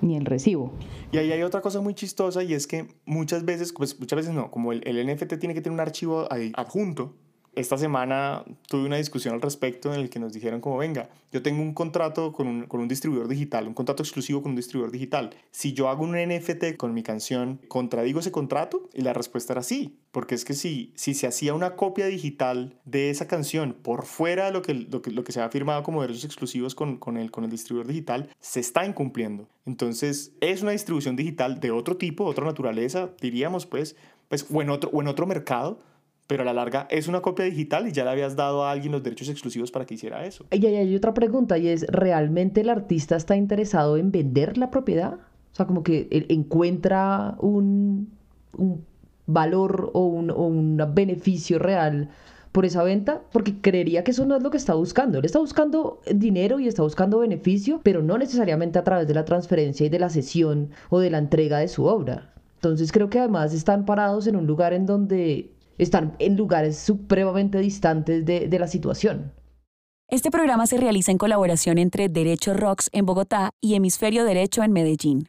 ni 0.00 0.16
el 0.16 0.24
recibo. 0.24 0.72
Y 1.12 1.18
ahí 1.18 1.30
hay 1.30 1.44
otra 1.44 1.60
cosa 1.60 1.80
muy 1.80 1.94
chistosa 1.94 2.42
y 2.42 2.54
es 2.54 2.66
que 2.66 2.88
muchas 3.04 3.44
veces, 3.44 3.72
pues 3.72 4.00
muchas 4.00 4.16
veces 4.16 4.34
no, 4.34 4.50
como 4.50 4.72
el, 4.72 4.82
el 4.88 5.06
NFT 5.06 5.38
tiene 5.38 5.54
que 5.54 5.60
tener 5.60 5.74
un 5.74 5.78
archivo 5.78 6.26
adjunto, 6.54 7.14
esta 7.54 7.76
semana 7.76 8.44
tuve 8.68 8.86
una 8.86 8.96
discusión 8.96 9.34
al 9.34 9.42
respecto 9.42 9.92
en 9.92 10.00
el 10.00 10.10
que 10.10 10.20
nos 10.20 10.32
dijeron 10.32 10.60
como, 10.60 10.78
venga, 10.78 11.10
yo 11.32 11.42
tengo 11.42 11.62
un 11.62 11.74
contrato 11.74 12.32
con 12.32 12.46
un, 12.46 12.66
con 12.66 12.80
un, 12.80 12.88
distribuidor 12.88 13.28
digital, 13.28 13.66
un 13.66 13.74
contrato 13.74 14.02
exclusivo 14.02 14.42
con 14.42 14.52
un 14.52 14.56
distribuidor 14.56 14.92
digital. 14.92 15.30
Si 15.50 15.72
yo 15.72 15.88
hago 15.88 16.04
un 16.04 16.12
NFT 16.12 16.76
con 16.76 16.94
mi 16.94 17.02
canción, 17.02 17.60
¿contradigo 17.68 18.20
ese 18.20 18.32
contrato? 18.32 18.88
Y 18.94 19.02
la 19.02 19.12
respuesta 19.12 19.52
era 19.52 19.62
sí, 19.62 19.98
porque 20.12 20.34
es 20.34 20.44
que 20.44 20.54
si, 20.54 20.92
si 20.96 21.14
se 21.14 21.26
hacía 21.26 21.54
una 21.54 21.76
copia 21.76 22.06
digital 22.06 22.78
de 22.84 23.10
esa 23.10 23.26
canción 23.26 23.74
por 23.74 24.04
fuera 24.04 24.46
de 24.46 24.52
lo 24.52 24.62
que, 24.62 24.74
lo 24.74 25.02
que, 25.02 25.10
lo 25.10 25.24
que 25.24 25.32
se 25.32 25.40
ha 25.40 25.48
firmado 25.50 25.82
como 25.82 26.02
derechos 26.02 26.24
exclusivos 26.24 26.74
con, 26.74 26.98
con, 26.98 27.16
el, 27.16 27.30
con 27.30 27.44
el 27.44 27.50
distribuidor 27.50 27.88
digital, 27.88 28.28
se 28.40 28.60
está 28.60 28.84
incumpliendo. 28.86 29.48
Entonces, 29.66 30.32
es 30.40 30.62
una 30.62 30.72
distribución 30.72 31.16
digital 31.16 31.60
de 31.60 31.70
otro 31.70 31.96
tipo, 31.96 32.24
de 32.24 32.30
otra 32.30 32.44
naturaleza, 32.44 33.10
diríamos 33.20 33.66
pues, 33.66 33.96
pues 34.28 34.46
o, 34.52 34.62
en 34.62 34.70
otro, 34.70 34.90
o 34.92 35.00
en 35.00 35.08
otro 35.08 35.26
mercado 35.26 35.80
pero 36.30 36.42
a 36.42 36.46
la 36.46 36.52
larga 36.52 36.86
es 36.90 37.08
una 37.08 37.22
copia 37.22 37.44
digital 37.44 37.88
y 37.88 37.90
ya 37.90 38.04
le 38.04 38.10
habías 38.10 38.36
dado 38.36 38.62
a 38.62 38.70
alguien 38.70 38.92
los 38.92 39.02
derechos 39.02 39.28
exclusivos 39.28 39.72
para 39.72 39.84
que 39.84 39.94
hiciera 39.94 40.24
eso. 40.24 40.46
Y 40.52 40.64
hay 40.64 40.94
otra 40.94 41.12
pregunta 41.12 41.58
y 41.58 41.66
es, 41.66 41.84
¿realmente 41.88 42.60
el 42.60 42.68
artista 42.68 43.16
está 43.16 43.34
interesado 43.34 43.96
en 43.96 44.12
vender 44.12 44.56
la 44.56 44.70
propiedad? 44.70 45.14
O 45.14 45.54
sea, 45.56 45.66
como 45.66 45.82
que 45.82 46.06
encuentra 46.28 47.34
un, 47.40 48.12
valor 49.26 49.90
o 49.92 50.06
un, 50.06 50.30
o 50.30 50.46
un 50.46 50.80
beneficio 50.94 51.58
real 51.58 52.10
por 52.52 52.64
esa 52.64 52.84
venta 52.84 53.22
porque 53.32 53.60
creería 53.60 54.04
que 54.04 54.12
eso 54.12 54.24
no 54.24 54.36
es 54.36 54.42
lo 54.44 54.52
que 54.52 54.56
está 54.56 54.74
buscando. 54.74 55.18
Él 55.18 55.24
está 55.24 55.40
buscando 55.40 56.00
dinero 56.14 56.60
y 56.60 56.68
está 56.68 56.84
buscando 56.84 57.18
beneficio, 57.18 57.80
pero 57.82 58.02
no 58.02 58.16
necesariamente 58.18 58.78
a 58.78 58.84
través 58.84 59.08
de 59.08 59.14
la 59.14 59.24
transferencia 59.24 59.84
y 59.84 59.88
de 59.88 59.98
la 59.98 60.10
cesión 60.10 60.70
o 60.90 61.00
de 61.00 61.10
la 61.10 61.18
entrega 61.18 61.58
de 61.58 61.66
su 61.66 61.86
obra. 61.86 62.32
Entonces 62.54 62.92
creo 62.92 63.10
que 63.10 63.18
además 63.18 63.52
están 63.52 63.84
parados 63.84 64.28
en 64.28 64.36
un 64.36 64.46
lugar 64.46 64.74
en 64.74 64.86
donde 64.86 65.50
están 65.82 66.14
en 66.18 66.36
lugares 66.36 66.78
supremamente 66.78 67.58
distantes 67.58 68.24
de, 68.24 68.48
de 68.48 68.58
la 68.58 68.68
situación. 68.68 69.32
Este 70.08 70.30
programa 70.30 70.66
se 70.66 70.76
realiza 70.76 71.12
en 71.12 71.18
colaboración 71.18 71.78
entre 71.78 72.08
Derecho 72.08 72.52
Rocks 72.52 72.90
en 72.92 73.06
Bogotá 73.06 73.50
y 73.60 73.74
Hemisferio 73.74 74.24
Derecho 74.24 74.62
en 74.62 74.72
Medellín. 74.72 75.28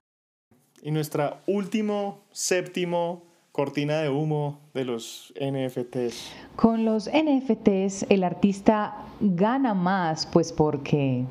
Y 0.81 0.89
nuestra 0.89 1.41
último, 1.45 2.21
séptimo 2.31 3.23
cortina 3.51 3.97
de 3.97 4.09
humo 4.09 4.59
de 4.73 4.85
los 4.85 5.33
NFTs. 5.39 6.31
Con 6.55 6.85
los 6.85 7.07
NFTs 7.07 8.07
el 8.09 8.23
artista 8.23 8.95
gana 9.19 9.73
más, 9.73 10.25
pues 10.25 10.51
porque 10.51 11.25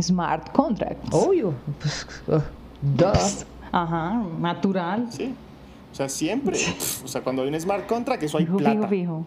smart 0.00 0.50
contracts. 0.52 1.08
Obvio. 1.12 1.54
Pues, 1.80 2.06
uh, 2.26 2.40
duh. 2.96 3.12
Ajá, 3.70 4.24
natural. 4.40 5.06
Sí. 5.12 5.34
O 5.92 5.94
sea, 5.94 6.08
siempre. 6.08 6.56
o 7.04 7.08
sea, 7.08 7.22
cuando 7.22 7.42
hay 7.42 7.48
un 7.48 7.60
smart 7.60 7.86
contract, 7.86 8.22
eso 8.22 8.38
hay 8.38 8.44
Fijo, 8.46 8.58
plata. 8.58 8.88
fijo, 8.88 8.88
fijo. 8.88 9.26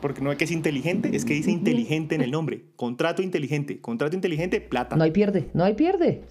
Porque 0.00 0.20
no 0.22 0.30
es 0.30 0.38
que 0.38 0.44
es 0.44 0.52
inteligente, 0.52 1.10
es 1.16 1.24
que 1.24 1.34
dice 1.34 1.50
inteligente 1.50 2.14
en 2.14 2.20
el 2.20 2.30
nombre. 2.30 2.66
Contrato 2.76 3.20
inteligente. 3.20 3.80
Contrato 3.80 4.14
inteligente, 4.14 4.60
plata. 4.60 4.94
No 4.94 5.02
hay 5.02 5.10
pierde, 5.10 5.50
no 5.54 5.64
hay 5.64 5.74
pierde. 5.74 6.22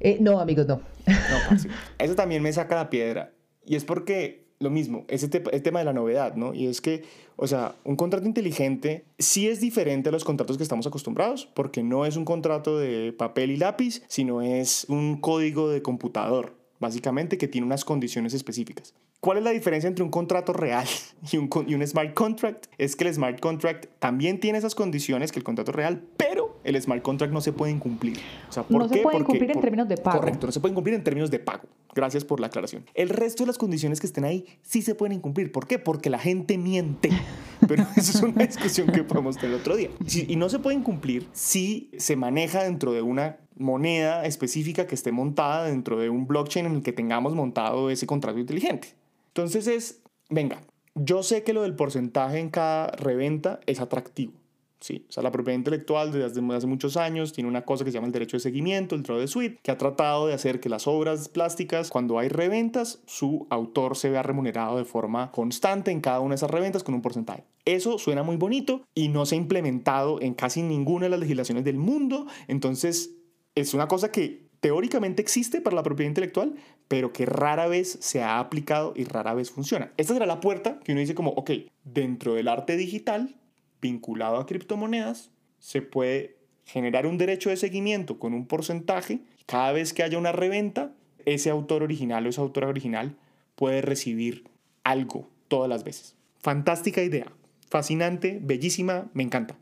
Eh, 0.00 0.18
no, 0.20 0.38
amigos, 0.38 0.66
no. 0.66 0.76
No, 1.06 1.14
parce. 1.48 1.68
Eso 1.98 2.14
también 2.14 2.42
me 2.42 2.52
saca 2.52 2.74
la 2.74 2.90
piedra. 2.90 3.32
Y 3.64 3.74
es 3.76 3.84
porque 3.86 4.44
lo 4.58 4.68
mismo, 4.70 5.06
ese 5.08 5.28
te- 5.28 5.42
el 5.50 5.62
tema 5.62 5.78
de 5.78 5.86
la 5.86 5.94
novedad, 5.94 6.34
¿no? 6.34 6.52
Y 6.52 6.66
es 6.66 6.82
que, 6.82 7.04
o 7.36 7.46
sea, 7.46 7.74
un 7.84 7.96
contrato 7.96 8.26
inteligente 8.26 9.04
sí 9.18 9.48
es 9.48 9.60
diferente 9.60 10.10
a 10.10 10.12
los 10.12 10.24
contratos 10.24 10.58
que 10.58 10.62
estamos 10.62 10.86
acostumbrados, 10.86 11.46
porque 11.54 11.82
no 11.82 12.04
es 12.04 12.16
un 12.16 12.24
contrato 12.26 12.78
de 12.78 13.14
papel 13.16 13.50
y 13.50 13.56
lápiz, 13.56 14.02
sino 14.08 14.42
es 14.42 14.84
un 14.90 15.20
código 15.20 15.70
de 15.70 15.80
computador, 15.82 16.54
básicamente, 16.80 17.38
que 17.38 17.48
tiene 17.48 17.66
unas 17.66 17.84
condiciones 17.86 18.34
específicas. 18.34 18.94
¿Cuál 19.26 19.38
es 19.38 19.44
la 19.44 19.50
diferencia 19.50 19.88
entre 19.88 20.04
un 20.04 20.10
contrato 20.10 20.52
real 20.52 20.86
y 21.32 21.36
un, 21.36 21.48
con- 21.48 21.68
y 21.68 21.74
un 21.74 21.84
smart 21.84 22.14
contract? 22.14 22.66
Es 22.78 22.94
que 22.94 23.08
el 23.08 23.12
smart 23.12 23.40
contract 23.40 23.86
también 23.98 24.38
tiene 24.38 24.58
esas 24.58 24.76
condiciones 24.76 25.32
que 25.32 25.40
el 25.40 25.44
contrato 25.44 25.72
real, 25.72 26.00
pero 26.16 26.60
el 26.62 26.80
smart 26.80 27.02
contract 27.02 27.32
no 27.32 27.40
se 27.40 27.52
puede 27.52 27.72
incumplir. 27.72 28.18
O 28.48 28.52
sea, 28.52 28.62
¿por 28.62 28.78
No 28.82 28.88
se 28.88 28.98
pueden 28.98 29.18
Porque- 29.18 29.24
cumplir 29.24 29.50
en 29.50 29.54
por- 29.54 29.62
términos 29.62 29.88
de 29.88 29.96
pago. 29.96 30.20
Correcto, 30.20 30.46
no 30.46 30.52
se 30.52 30.60
pueden 30.60 30.76
cumplir 30.76 30.94
en 30.94 31.02
términos 31.02 31.28
de 31.32 31.40
pago. 31.40 31.64
Gracias 31.92 32.24
por 32.24 32.38
la 32.38 32.46
aclaración. 32.46 32.84
El 32.94 33.08
resto 33.08 33.42
de 33.42 33.48
las 33.48 33.58
condiciones 33.58 33.98
que 33.98 34.06
estén 34.06 34.24
ahí 34.24 34.44
sí 34.62 34.80
se 34.82 34.94
pueden 34.94 35.18
cumplir. 35.18 35.50
¿Por 35.50 35.66
qué? 35.66 35.80
Porque 35.80 36.08
la 36.08 36.20
gente 36.20 36.56
miente. 36.56 37.10
Pero 37.66 37.84
eso 37.96 38.16
es 38.16 38.22
una 38.22 38.46
discusión 38.46 38.86
que 38.92 39.02
podemos 39.02 39.36
tener 39.38 39.56
otro 39.56 39.74
día. 39.74 39.88
Y 40.28 40.36
no 40.36 40.48
se 40.48 40.60
pueden 40.60 40.84
cumplir 40.84 41.26
si 41.32 41.90
se 41.96 42.14
maneja 42.14 42.62
dentro 42.62 42.92
de 42.92 43.02
una 43.02 43.38
moneda 43.58 44.24
específica 44.24 44.86
que 44.86 44.94
esté 44.94 45.10
montada 45.10 45.64
dentro 45.64 45.98
de 45.98 46.10
un 46.10 46.28
blockchain 46.28 46.66
en 46.66 46.74
el 46.76 46.82
que 46.82 46.92
tengamos 46.92 47.34
montado 47.34 47.90
ese 47.90 48.06
contrato 48.06 48.38
inteligente. 48.38 48.88
Entonces 49.36 49.66
es, 49.66 50.00
venga, 50.30 50.62
yo 50.94 51.22
sé 51.22 51.42
que 51.42 51.52
lo 51.52 51.60
del 51.60 51.76
porcentaje 51.76 52.38
en 52.38 52.48
cada 52.48 52.86
reventa 52.86 53.60
es 53.66 53.80
atractivo. 53.80 54.32
Sí, 54.80 55.04
o 55.10 55.12
sea, 55.12 55.22
la 55.22 55.30
propiedad 55.30 55.58
intelectual 55.58 56.10
desde 56.10 56.24
hace, 56.54 56.66
muchos 56.66 56.96
años 56.96 57.34
tiene 57.34 57.50
una 57.50 57.66
cosa 57.66 57.84
que 57.84 57.90
se 57.90 57.96
llama 57.96 58.06
el 58.06 58.14
derecho 58.14 58.38
de 58.38 58.40
seguimiento, 58.40 58.94
el 58.94 59.02
droit 59.02 59.20
de 59.20 59.28
suite, 59.28 59.60
que 59.62 59.70
ha 59.70 59.76
tratado 59.76 60.26
de 60.26 60.32
hacer 60.32 60.58
que 60.58 60.70
las 60.70 60.86
obras 60.86 61.28
plásticas, 61.28 61.90
cuando 61.90 62.18
hay 62.18 62.28
reventas, 62.28 63.02
su 63.04 63.46
autor 63.50 63.98
se 63.98 64.08
vea 64.08 64.22
remunerado 64.22 64.78
de 64.78 64.86
forma 64.86 65.30
constante 65.32 65.90
en 65.90 66.00
cada 66.00 66.20
una 66.20 66.30
de 66.30 66.36
esas 66.36 66.50
reventas 66.50 66.82
con 66.82 66.94
un 66.94 67.02
porcentaje. 67.02 67.44
Eso 67.66 67.98
suena 67.98 68.22
muy 68.22 68.36
bonito 68.36 68.86
y 68.94 69.08
no 69.08 69.26
se 69.26 69.34
ha 69.34 69.38
implementado 69.38 70.18
en 70.22 70.32
casi 70.32 70.62
ninguna 70.62 71.06
de 71.06 71.10
las 71.10 71.20
legislaciones 71.20 71.62
del 71.62 71.76
mundo, 71.76 72.26
entonces 72.48 73.10
es 73.54 73.74
una 73.74 73.86
cosa 73.86 74.10
que 74.10 74.45
teóricamente 74.60 75.22
existe 75.22 75.60
para 75.60 75.76
la 75.76 75.82
propiedad 75.82 76.08
intelectual, 76.08 76.54
pero 76.88 77.12
que 77.12 77.26
rara 77.26 77.66
vez 77.66 77.98
se 78.00 78.22
ha 78.22 78.38
aplicado 78.38 78.92
y 78.96 79.04
rara 79.04 79.34
vez 79.34 79.50
funciona. 79.50 79.92
Esta 79.96 80.14
será 80.14 80.26
la 80.26 80.40
puerta 80.40 80.80
que 80.80 80.92
uno 80.92 81.00
dice 81.00 81.14
como, 81.14 81.30
ok, 81.30 81.50
dentro 81.84 82.34
del 82.34 82.48
arte 82.48 82.76
digital, 82.76 83.36
vinculado 83.80 84.36
a 84.36 84.46
criptomonedas, 84.46 85.30
se 85.58 85.82
puede 85.82 86.36
generar 86.64 87.06
un 87.06 87.18
derecho 87.18 87.50
de 87.50 87.56
seguimiento 87.56 88.18
con 88.18 88.34
un 88.34 88.46
porcentaje. 88.46 89.20
Cada 89.46 89.72
vez 89.72 89.92
que 89.92 90.02
haya 90.02 90.18
una 90.18 90.32
reventa, 90.32 90.92
ese 91.24 91.50
autor 91.50 91.82
original 91.82 92.26
o 92.26 92.28
esa 92.28 92.42
autora 92.42 92.68
original 92.68 93.16
puede 93.54 93.82
recibir 93.82 94.44
algo 94.84 95.28
todas 95.48 95.68
las 95.68 95.84
veces. 95.84 96.14
Fantástica 96.38 97.02
idea, 97.02 97.32
fascinante, 97.68 98.38
bellísima, 98.42 99.08
me 99.14 99.22
encanta. 99.22 99.56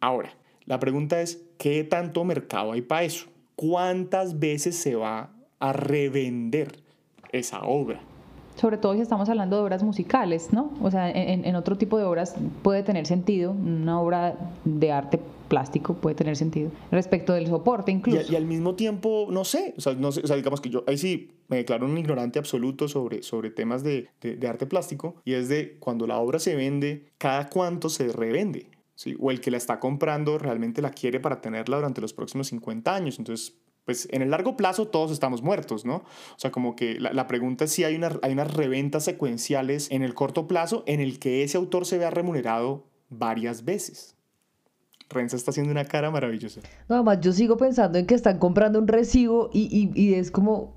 Ahora, 0.00 0.32
la 0.64 0.78
pregunta 0.78 1.20
es, 1.20 1.42
¿qué 1.58 1.82
tanto 1.82 2.24
mercado 2.24 2.72
hay 2.72 2.82
para 2.82 3.04
eso? 3.04 3.26
¿Cuántas 3.68 4.38
veces 4.38 4.76
se 4.76 4.94
va 4.94 5.32
a 5.58 5.72
revender 5.72 6.76
esa 7.32 7.62
obra? 7.64 7.98
Sobre 8.54 8.78
todo 8.78 8.94
si 8.94 9.00
estamos 9.00 9.28
hablando 9.28 9.56
de 9.56 9.62
obras 9.64 9.82
musicales, 9.82 10.52
¿no? 10.52 10.72
O 10.80 10.92
sea, 10.92 11.10
en, 11.10 11.44
en 11.44 11.56
otro 11.56 11.76
tipo 11.76 11.98
de 11.98 12.04
obras 12.04 12.36
puede 12.62 12.84
tener 12.84 13.04
sentido, 13.06 13.50
una 13.50 14.00
obra 14.00 14.36
de 14.64 14.92
arte 14.92 15.18
plástico 15.48 15.94
puede 15.94 16.14
tener 16.14 16.36
sentido, 16.36 16.70
respecto 16.92 17.32
del 17.32 17.48
soporte 17.48 17.90
Y, 17.90 17.94
incluso. 17.96 18.32
y 18.32 18.36
al 18.36 18.44
mismo 18.44 18.76
tiempo, 18.76 19.26
no 19.28 19.44
sé, 19.44 19.74
o 19.76 19.80
sea, 19.80 19.94
no 19.94 20.12
sé, 20.12 20.20
o 20.22 20.26
sea, 20.28 20.36
digamos 20.36 20.60
que 20.60 20.70
yo 20.70 20.84
ahí 20.86 20.96
sí 20.96 21.32
me 21.48 21.56
declaro 21.56 21.84
un 21.86 21.98
ignorante 21.98 22.38
absoluto 22.38 22.86
sobre, 22.86 23.24
sobre 23.24 23.50
temas 23.50 23.82
de, 23.82 24.06
de- 24.20 24.36
de 24.36 24.46
arte 24.46 24.66
plástico 24.66 25.16
y 25.24 25.32
es 25.32 25.48
de 25.48 25.78
cuando 25.80 26.06
la 26.06 26.18
obra 26.18 26.38
se 26.38 26.54
vende, 26.54 27.06
cada 27.18 27.48
cuánto 27.48 27.88
se 27.88 28.06
revende, 28.12 28.66
¿sí? 28.98 29.14
O 29.20 29.30
el 29.30 29.40
que 29.40 29.52
la 29.52 29.56
está 29.58 29.78
comprando 29.78 30.38
realmente 30.38 30.82
la 30.82 30.90
quiere 30.90 31.20
para 31.20 31.40
tenerla 31.40 31.76
durante 31.76 32.00
los 32.00 32.12
próximos 32.12 32.48
50 32.48 32.92
años. 32.92 33.18
Entonces, 33.20 33.54
pues 33.84 34.08
en 34.10 34.22
el 34.22 34.30
largo 34.30 34.56
plazo 34.56 34.88
todos 34.88 35.12
estamos 35.12 35.40
muertos, 35.40 35.84
¿no? 35.84 35.98
O 35.98 36.38
sea, 36.38 36.50
como 36.50 36.74
que 36.74 36.98
la, 36.98 37.12
la 37.12 37.28
pregunta 37.28 37.64
es 37.64 37.70
si 37.72 37.84
hay, 37.84 37.94
una, 37.94 38.18
hay 38.22 38.32
unas 38.32 38.52
reventas 38.52 39.04
secuenciales 39.04 39.88
en 39.92 40.02
el 40.02 40.14
corto 40.14 40.48
plazo 40.48 40.82
en 40.88 40.98
el 41.00 41.20
que 41.20 41.44
ese 41.44 41.56
autor 41.56 41.86
se 41.86 41.96
vea 41.96 42.10
remunerado 42.10 42.84
varias 43.08 43.64
veces. 43.64 44.16
Renza 45.08 45.36
está 45.36 45.52
haciendo 45.52 45.70
una 45.72 45.84
cara 45.86 46.10
maravillosa. 46.10 46.60
Nada 46.88 47.02
más, 47.02 47.20
yo 47.20 47.32
sigo 47.32 47.56
pensando 47.56 47.98
en 47.98 48.06
que 48.06 48.14
están 48.14 48.38
comprando 48.38 48.78
un 48.80 48.88
recibo 48.88 49.48
y, 49.54 49.68
y- 49.94 49.98
y 49.98 50.14
es 50.14 50.30
como, 50.30 50.74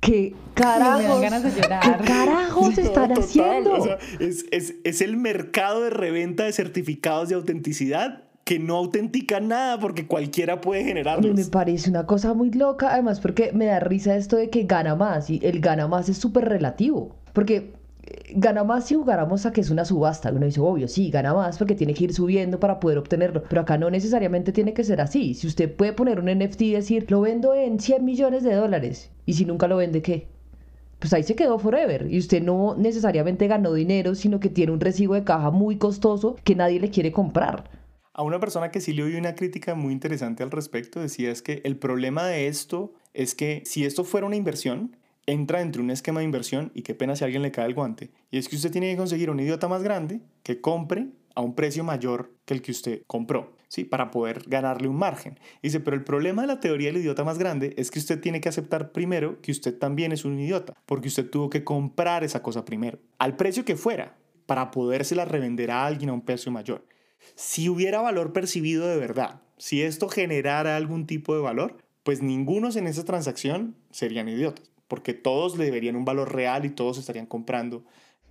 ¿qué 0.00 0.34
carajos? 0.54 1.02
Me 1.02 1.08
dan 1.08 1.20
ganas 1.22 1.42
de 1.42 1.60
llorar. 1.62 1.98
¿Qué 1.98 2.04
carajos 2.04 2.64
No, 2.76 2.82
están 2.82 3.08
total, 3.14 3.18
haciendo? 3.24 3.72
o 3.74 3.84
sea, 3.84 3.98
es, 4.18 4.44
es- 4.50 4.74
es 4.84 5.00
el 5.00 5.16
mercado 5.16 5.82
de 5.82 5.90
reventa 5.90 6.44
de 6.44 6.52
certificados 6.52 7.28
de 7.28 7.34
autenticidad 7.34 8.24
que 8.44 8.58
no 8.58 8.76
autentica 8.76 9.38
nada 9.38 9.78
porque 9.78 10.06
cualquiera 10.08 10.60
puede 10.60 10.82
generarlos. 10.84 11.36
me 11.36 11.44
parece 11.44 11.88
una 11.90 12.06
cosa 12.06 12.34
muy 12.34 12.50
loca, 12.50 12.92
además 12.92 13.20
porque 13.20 13.52
me 13.52 13.66
da 13.66 13.78
risa 13.78 14.16
esto 14.16 14.36
de 14.36 14.50
que 14.50 14.64
gana 14.64 14.96
más 14.96 15.30
y 15.30 15.38
el 15.44 15.60
gana 15.60 15.86
más 15.86 16.08
es 16.08 16.16
súper 16.18 16.46
relativo, 16.48 17.14
porque 17.32 17.72
gana 18.34 18.64
más 18.64 18.86
si 18.86 18.94
jugáramos 18.94 19.46
a 19.46 19.52
que 19.52 19.60
es 19.60 19.70
una 19.70 19.84
subasta, 19.84 20.32
uno 20.32 20.46
dice, 20.46 20.60
obvio, 20.60 20.88
sí, 20.88 21.10
gana 21.10 21.34
más 21.34 21.58
porque 21.58 21.74
tiene 21.74 21.94
que 21.94 22.04
ir 22.04 22.14
subiendo 22.14 22.60
para 22.60 22.80
poder 22.80 22.98
obtenerlo, 22.98 23.42
pero 23.48 23.62
acá 23.62 23.78
no 23.78 23.90
necesariamente 23.90 24.52
tiene 24.52 24.72
que 24.72 24.84
ser 24.84 25.00
así, 25.00 25.34
si 25.34 25.46
usted 25.46 25.74
puede 25.74 25.92
poner 25.92 26.18
un 26.18 26.26
NFT 26.26 26.62
y 26.62 26.72
decir, 26.72 27.10
lo 27.10 27.20
vendo 27.20 27.54
en 27.54 27.80
100 27.80 28.04
millones 28.04 28.42
de 28.42 28.54
dólares, 28.54 29.10
y 29.26 29.34
si 29.34 29.44
nunca 29.44 29.68
lo 29.68 29.76
vende, 29.76 30.02
¿qué? 30.02 30.28
Pues 30.98 31.14
ahí 31.14 31.22
se 31.22 31.34
quedó 31.34 31.58
forever 31.58 32.08
y 32.10 32.18
usted 32.18 32.42
no 32.42 32.74
necesariamente 32.76 33.46
ganó 33.46 33.72
dinero, 33.72 34.14
sino 34.14 34.38
que 34.38 34.50
tiene 34.50 34.72
un 34.72 34.80
recibo 34.80 35.14
de 35.14 35.24
caja 35.24 35.50
muy 35.50 35.78
costoso 35.78 36.36
que 36.44 36.54
nadie 36.54 36.78
le 36.78 36.90
quiere 36.90 37.10
comprar. 37.10 37.70
A 38.12 38.22
una 38.22 38.38
persona 38.38 38.70
que 38.70 38.82
sí 38.82 38.92
le 38.92 39.04
oí 39.04 39.14
una 39.14 39.34
crítica 39.34 39.74
muy 39.74 39.94
interesante 39.94 40.42
al 40.42 40.50
respecto 40.50 41.00
decía 41.00 41.30
es 41.30 41.40
que 41.40 41.62
el 41.64 41.78
problema 41.78 42.26
de 42.26 42.48
esto 42.48 42.92
es 43.14 43.34
que 43.34 43.62
si 43.64 43.86
esto 43.86 44.04
fuera 44.04 44.26
una 44.26 44.36
inversión, 44.36 44.94
entra 45.30 45.60
entre 45.60 45.82
un 45.82 45.90
esquema 45.90 46.20
de 46.20 46.26
inversión 46.26 46.72
y 46.74 46.82
qué 46.82 46.94
pena 46.94 47.16
si 47.16 47.24
a 47.24 47.26
alguien 47.26 47.42
le 47.42 47.52
cae 47.52 47.66
el 47.66 47.74
guante. 47.74 48.10
Y 48.30 48.38
es 48.38 48.48
que 48.48 48.56
usted 48.56 48.70
tiene 48.70 48.90
que 48.90 48.96
conseguir 48.96 49.30
un 49.30 49.40
idiota 49.40 49.68
más 49.68 49.82
grande 49.82 50.20
que 50.42 50.60
compre 50.60 51.08
a 51.34 51.40
un 51.40 51.54
precio 51.54 51.84
mayor 51.84 52.32
que 52.44 52.54
el 52.54 52.62
que 52.62 52.72
usted 52.72 53.02
compró, 53.06 53.56
¿sí? 53.68 53.84
Para 53.84 54.10
poder 54.10 54.42
ganarle 54.46 54.88
un 54.88 54.96
margen. 54.96 55.38
Dice, 55.62 55.80
pero 55.80 55.96
el 55.96 56.04
problema 56.04 56.42
de 56.42 56.48
la 56.48 56.60
teoría 56.60 56.88
del 56.88 57.00
idiota 57.00 57.24
más 57.24 57.38
grande 57.38 57.74
es 57.76 57.90
que 57.90 57.98
usted 57.98 58.20
tiene 58.20 58.40
que 58.40 58.48
aceptar 58.48 58.92
primero 58.92 59.40
que 59.40 59.52
usted 59.52 59.78
también 59.78 60.12
es 60.12 60.24
un 60.24 60.38
idiota, 60.38 60.74
porque 60.86 61.08
usted 61.08 61.28
tuvo 61.28 61.50
que 61.50 61.64
comprar 61.64 62.24
esa 62.24 62.42
cosa 62.42 62.64
primero, 62.64 62.98
al 63.18 63.36
precio 63.36 63.64
que 63.64 63.76
fuera, 63.76 64.16
para 64.46 64.70
podérsela 64.70 65.24
revender 65.24 65.70
a 65.70 65.86
alguien 65.86 66.10
a 66.10 66.14
un 66.14 66.22
precio 66.22 66.50
mayor. 66.50 66.84
Si 67.36 67.68
hubiera 67.68 68.00
valor 68.00 68.32
percibido 68.32 68.86
de 68.86 68.96
verdad, 68.96 69.42
si 69.58 69.82
esto 69.82 70.08
generara 70.08 70.76
algún 70.76 71.06
tipo 71.06 71.34
de 71.34 71.40
valor, 71.40 71.76
pues 72.02 72.22
ningunos 72.22 72.76
en 72.76 72.86
esa 72.86 73.04
transacción 73.04 73.76
serían 73.90 74.28
idiotas, 74.28 74.70
porque 74.90 75.14
todos 75.14 75.56
le 75.56 75.64
deberían 75.64 75.96
un 75.96 76.04
valor 76.04 76.34
real 76.34 76.66
y 76.66 76.70
todos 76.70 76.98
estarían 76.98 77.24
comprando. 77.24 77.82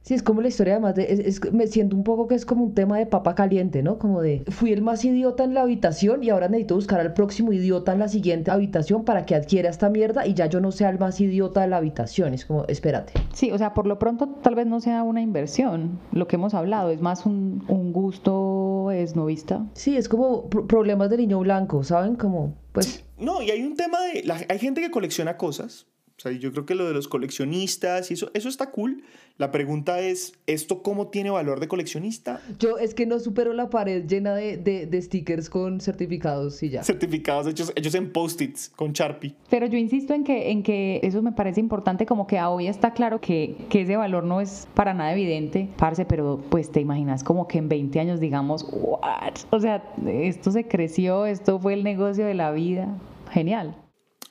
Sí, 0.02 0.14
es 0.14 0.24
como 0.24 0.42
la 0.42 0.48
historia 0.48 0.74
además 0.76 0.96
de, 0.96 1.12
es, 1.12 1.20
es- 1.20 1.52
me 1.54 1.68
siento 1.68 1.94
un 1.96 2.06
poco 2.06 2.28
que 2.28 2.34
es 2.36 2.46
como 2.46 2.64
un 2.64 2.74
tema 2.74 2.98
de 2.98 3.06
papa 3.06 3.36
caliente, 3.36 3.84
¿no? 3.84 4.00
Como 4.00 4.22
de, 4.22 4.44
fui 4.48 4.72
el 4.72 4.82
más 4.82 5.04
idiota 5.04 5.44
en 5.44 5.54
la 5.54 5.62
habitación 5.64 6.24
y 6.24 6.30
ahora 6.30 6.48
necesito 6.48 6.76
buscar 6.76 7.02
al 7.02 7.14
próximo 7.14 7.52
idiota 7.52 7.92
en 7.92 8.00
la 8.00 8.08
siguiente 8.08 8.50
habitación 8.50 9.04
para 9.04 9.26
que 9.26 9.36
adquiera 9.36 9.70
esta 9.70 9.90
mierda 9.90 10.26
y 10.26 10.34
ya 10.36 10.46
yo 10.46 10.62
no 10.62 10.72
sea 10.72 10.90
el 10.90 11.00
más 11.00 11.20
idiota 11.20 11.62
de 11.62 11.68
la 11.68 11.78
habitación. 11.78 12.34
Es 12.34 12.46
como, 12.46 12.64
espérate. 12.68 13.12
Sí, 13.34 13.52
o 13.52 13.58
sea, 13.58 13.74
por 13.74 13.88
lo 13.88 14.00
pronto 14.00 14.28
tal 14.42 14.56
vez 14.56 14.68
no 14.68 14.80
sea 14.80 15.04
una 15.04 15.22
inversión, 15.22 16.00
lo 16.14 16.28
que 16.28 16.38
hemos 16.38 16.54
hablado, 16.54 16.92
es 16.92 17.02
más 17.02 17.26
un, 17.26 17.66
un 17.68 17.92
gusto 17.92 18.84
pues 18.86 19.16
no 19.18 19.26
vista. 19.26 19.66
Sí, 19.74 19.98
es 19.98 20.08
como 20.10 20.50
pro- 20.50 20.66
problemas 20.66 21.10
de 21.10 21.18
niño 21.18 21.40
blanco, 21.40 21.84
¿saben? 21.84 22.16
Como, 22.16 22.56
pues, 22.72 23.04
No, 23.20 23.42
y 23.42 23.52
hay 23.52 23.62
un 23.64 23.76
tema 23.76 23.98
de... 24.06 24.24
la- 24.24 24.40
hay 24.48 24.60
gente 24.60 24.80
que 24.82 24.92
colecciona 24.92 25.36
cosas. 25.38 25.88
O 26.20 26.22
sea, 26.22 26.34
yo 26.34 26.52
creo 26.52 26.66
que 26.66 26.76
lo 26.76 26.86
de 26.86 26.94
los 26.94 27.08
coleccionistas 27.08 28.12
y 28.12 28.16
eso, 28.16 28.30
eso 28.34 28.50
está 28.50 28.72
cool. 28.72 29.04
La 29.38 29.52
pregunta 29.52 30.02
es, 30.02 30.34
¿esto 30.48 30.84
cómo 30.84 31.08
tiene 31.08 31.30
valor 31.30 31.62
de 31.62 31.70
coleccionista? 31.70 32.42
yo 32.60 32.78
es 32.78 32.94
que 32.94 33.06
no 33.06 33.20
supero 33.20 33.54
la 33.54 33.70
pared 33.70 34.06
llena 34.06 34.36
de, 34.36 34.58
de, 34.58 34.86
de 34.86 35.02
stickers 35.02 35.50
con 35.50 35.80
certificados 35.80 36.62
y 36.62 36.72
ya. 36.72 36.84
Certificados 36.84 37.48
hechos, 37.48 37.72
hechos 37.74 37.96
en 37.96 38.12
post-its 38.12 38.70
con 38.76 38.92
Sharpie. 38.92 39.34
Pero 39.50 39.68
yo 39.68 39.78
insisto 39.78 40.14
en 40.14 40.26
que, 40.26 40.52
en 40.52 40.62
que 40.62 41.00
eso 41.04 41.22
me 41.22 41.32
parece 41.32 41.62
importante, 41.62 42.06
como 42.06 42.28
que 42.28 42.38
a 42.38 42.50
hoy 42.50 42.68
está 42.68 42.92
claro 42.92 43.22
que, 43.22 43.56
que 43.70 43.84
ese 43.84 43.96
valor 43.96 44.26
no 44.26 44.42
es 44.42 44.68
para 44.74 44.94
nada 44.94 45.14
evidente, 45.14 45.70
parce, 45.78 46.04
pero 46.04 46.44
pues 46.50 46.70
te 46.70 46.82
imaginas 46.82 47.24
como 47.24 47.48
que 47.48 47.60
en 47.60 47.70
20 47.70 47.98
años 47.98 48.20
digamos, 48.20 48.68
¿what? 48.70 49.36
O 49.52 49.60
sea, 49.62 49.82
esto 50.06 50.52
se 50.52 50.68
creció, 50.68 51.26
esto 51.26 51.60
fue 51.60 51.76
el 51.76 51.86
negocio 51.86 52.26
de 52.26 52.34
la 52.34 52.52
vida. 52.52 52.94
Genial. 53.32 53.76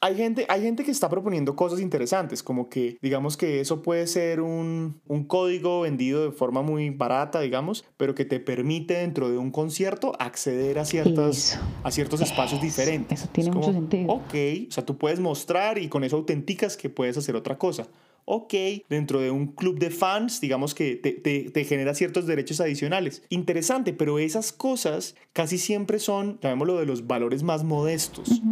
Hay 0.01 0.14
gente, 0.16 0.46
hay 0.49 0.62
gente 0.62 0.84
que 0.84 0.90
está 0.92 1.09
proponiendo 1.09 1.57
cosas 1.57 1.80
interesantes, 1.80 2.42
como 2.42 2.68
que 2.68 2.99
digamos 3.03 3.36
que 3.36 3.61
eso 3.61 3.82
puede 3.82 4.07
ser 4.07 4.40
un, 4.40 5.01
un 5.09 5.24
código 5.24 5.80
vendido 5.80 6.24
de 6.24 6.30
forma 6.30 6.62
muy 6.62 6.90
barata, 6.90 7.40
digamos, 7.40 7.84
pero 7.96 8.14
que 8.14 8.24
te 8.24 8.38
permite 8.38 8.94
dentro 8.94 9.28
de 9.28 9.38
un 9.38 9.51
concierto 9.51 10.12
acceder 10.20 10.78
a, 10.78 10.84
ciertas, 10.84 11.55
Eso. 11.55 11.61
a 11.82 11.90
ciertos 11.90 12.20
espacios 12.20 12.61
Eso. 12.61 12.66
diferentes. 12.66 13.20
Eso 13.22 13.28
tiene 13.32 13.51
Es 13.51 13.57
mucho 13.57 13.72
sentido. 13.72 14.12
Ok, 14.12 14.34
o 14.68 14.70
sea, 14.72 14.84
tú 14.86 14.96
puedes 14.96 15.18
mostrar 15.18 15.78
y 15.78 15.88
con 15.88 16.05
eso 16.05 16.16
autenticas 16.16 16.76
que 16.76 16.88
puedes 16.90 17.16
hacer 17.18 17.34
otra 17.34 17.59
cosa. 17.59 17.88
Ok, 18.30 18.53
dentro 18.90 19.20
de 19.20 19.30
un 19.30 19.46
club 19.46 19.78
de 19.78 19.90
fans, 19.90 20.40
digamos 20.40 20.74
que 20.74 20.96
te, 20.96 21.12
te- 21.12 21.51
te 21.51 21.64
genera 21.64 21.94
ciertos 21.94 22.26
derechos 22.26 22.61
adicionales. 22.61 23.22
Interesante, 23.30 23.94
pero 23.94 24.18
esas 24.18 24.53
cosas 24.53 25.16
casi 25.32 25.57
siempre 25.59 25.99
son, 25.99 26.38
llamémoslo, 26.42 26.78
de 26.78 26.84
los 26.86 27.07
valores 27.07 27.42
más 27.42 27.64
modestos. 27.64 28.42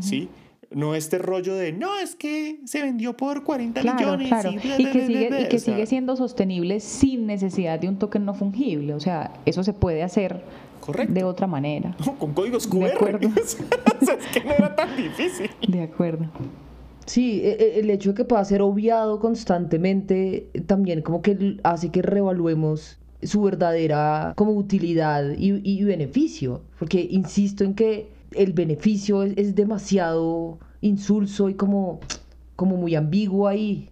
¿Sí? 0.00 0.28
No 0.74 0.94
este 0.94 1.18
rollo 1.18 1.54
de, 1.54 1.72
no, 1.72 1.98
es 1.98 2.14
que 2.16 2.60
se 2.64 2.82
vendió 2.82 3.16
por 3.16 3.44
40 3.44 3.80
Claro, 3.80 3.98
millones. 3.98 4.28
claro. 4.28 4.50
Y, 4.50 4.56
bla, 4.58 4.74
Y 4.78 4.84
que 4.86 4.92
bla, 4.98 5.06
sigue, 5.06 5.28
bla, 5.28 5.40
y 5.40 5.48
que 5.48 5.56
o 5.56 5.58
sea, 5.58 5.74
sigue 5.74 5.86
siendo 5.86 6.16
sostenible 6.16 6.80
sin 6.80 7.26
necesidad 7.26 7.78
de 7.78 7.88
un 7.88 7.98
token 7.98 8.24
no 8.24 8.34
fungible. 8.34 8.94
O 8.94 9.00
sea, 9.00 9.32
eso 9.46 9.62
se 9.64 9.72
puede 9.72 10.02
hacer 10.02 10.42
Correcto. 10.80 11.14
de 11.14 11.24
otra 11.24 11.46
manera. 11.46 11.96
Con 12.18 12.32
códigos 12.32 12.68
De 12.70 12.78
QR. 12.78 12.94
acuerdo. 12.94 13.28
o 14.00 14.04
sea, 14.04 14.14
es 14.14 14.26
que 14.32 14.44
no 14.44 14.52
era 14.52 14.74
tan 14.74 14.96
difícil. 14.96 15.50
De 15.68 15.82
acuerdo. 15.82 16.26
Sí, 17.06 17.40
e- 17.42 17.56
e- 17.58 17.80
el 17.80 17.90
hecho 17.90 18.10
de 18.10 18.14
que 18.16 18.24
pueda 18.24 18.44
ser 18.44 18.62
obviado 18.62 19.18
constantemente 19.18 20.48
también 20.66 21.02
como 21.02 21.22
que 21.22 21.58
hace 21.64 21.90
que 21.90 22.02
reevaluemos 22.02 22.98
su 23.22 23.42
verdadera 23.42 24.32
como 24.36 24.52
utilidad 24.52 25.30
y, 25.38 25.60
y 25.68 25.84
beneficio, 25.84 26.62
porque 26.78 27.06
insisto 27.10 27.62
en 27.64 27.74
que 27.74 28.08
el 28.36 28.52
beneficio 28.52 29.22
es, 29.22 29.36
es 29.36 29.54
demasiado 29.54 30.58
insulso 30.80 31.48
y 31.48 31.54
como, 31.54 32.00
como 32.56 32.76
muy 32.76 32.94
ambiguo 32.94 33.48
ahí. 33.48 33.90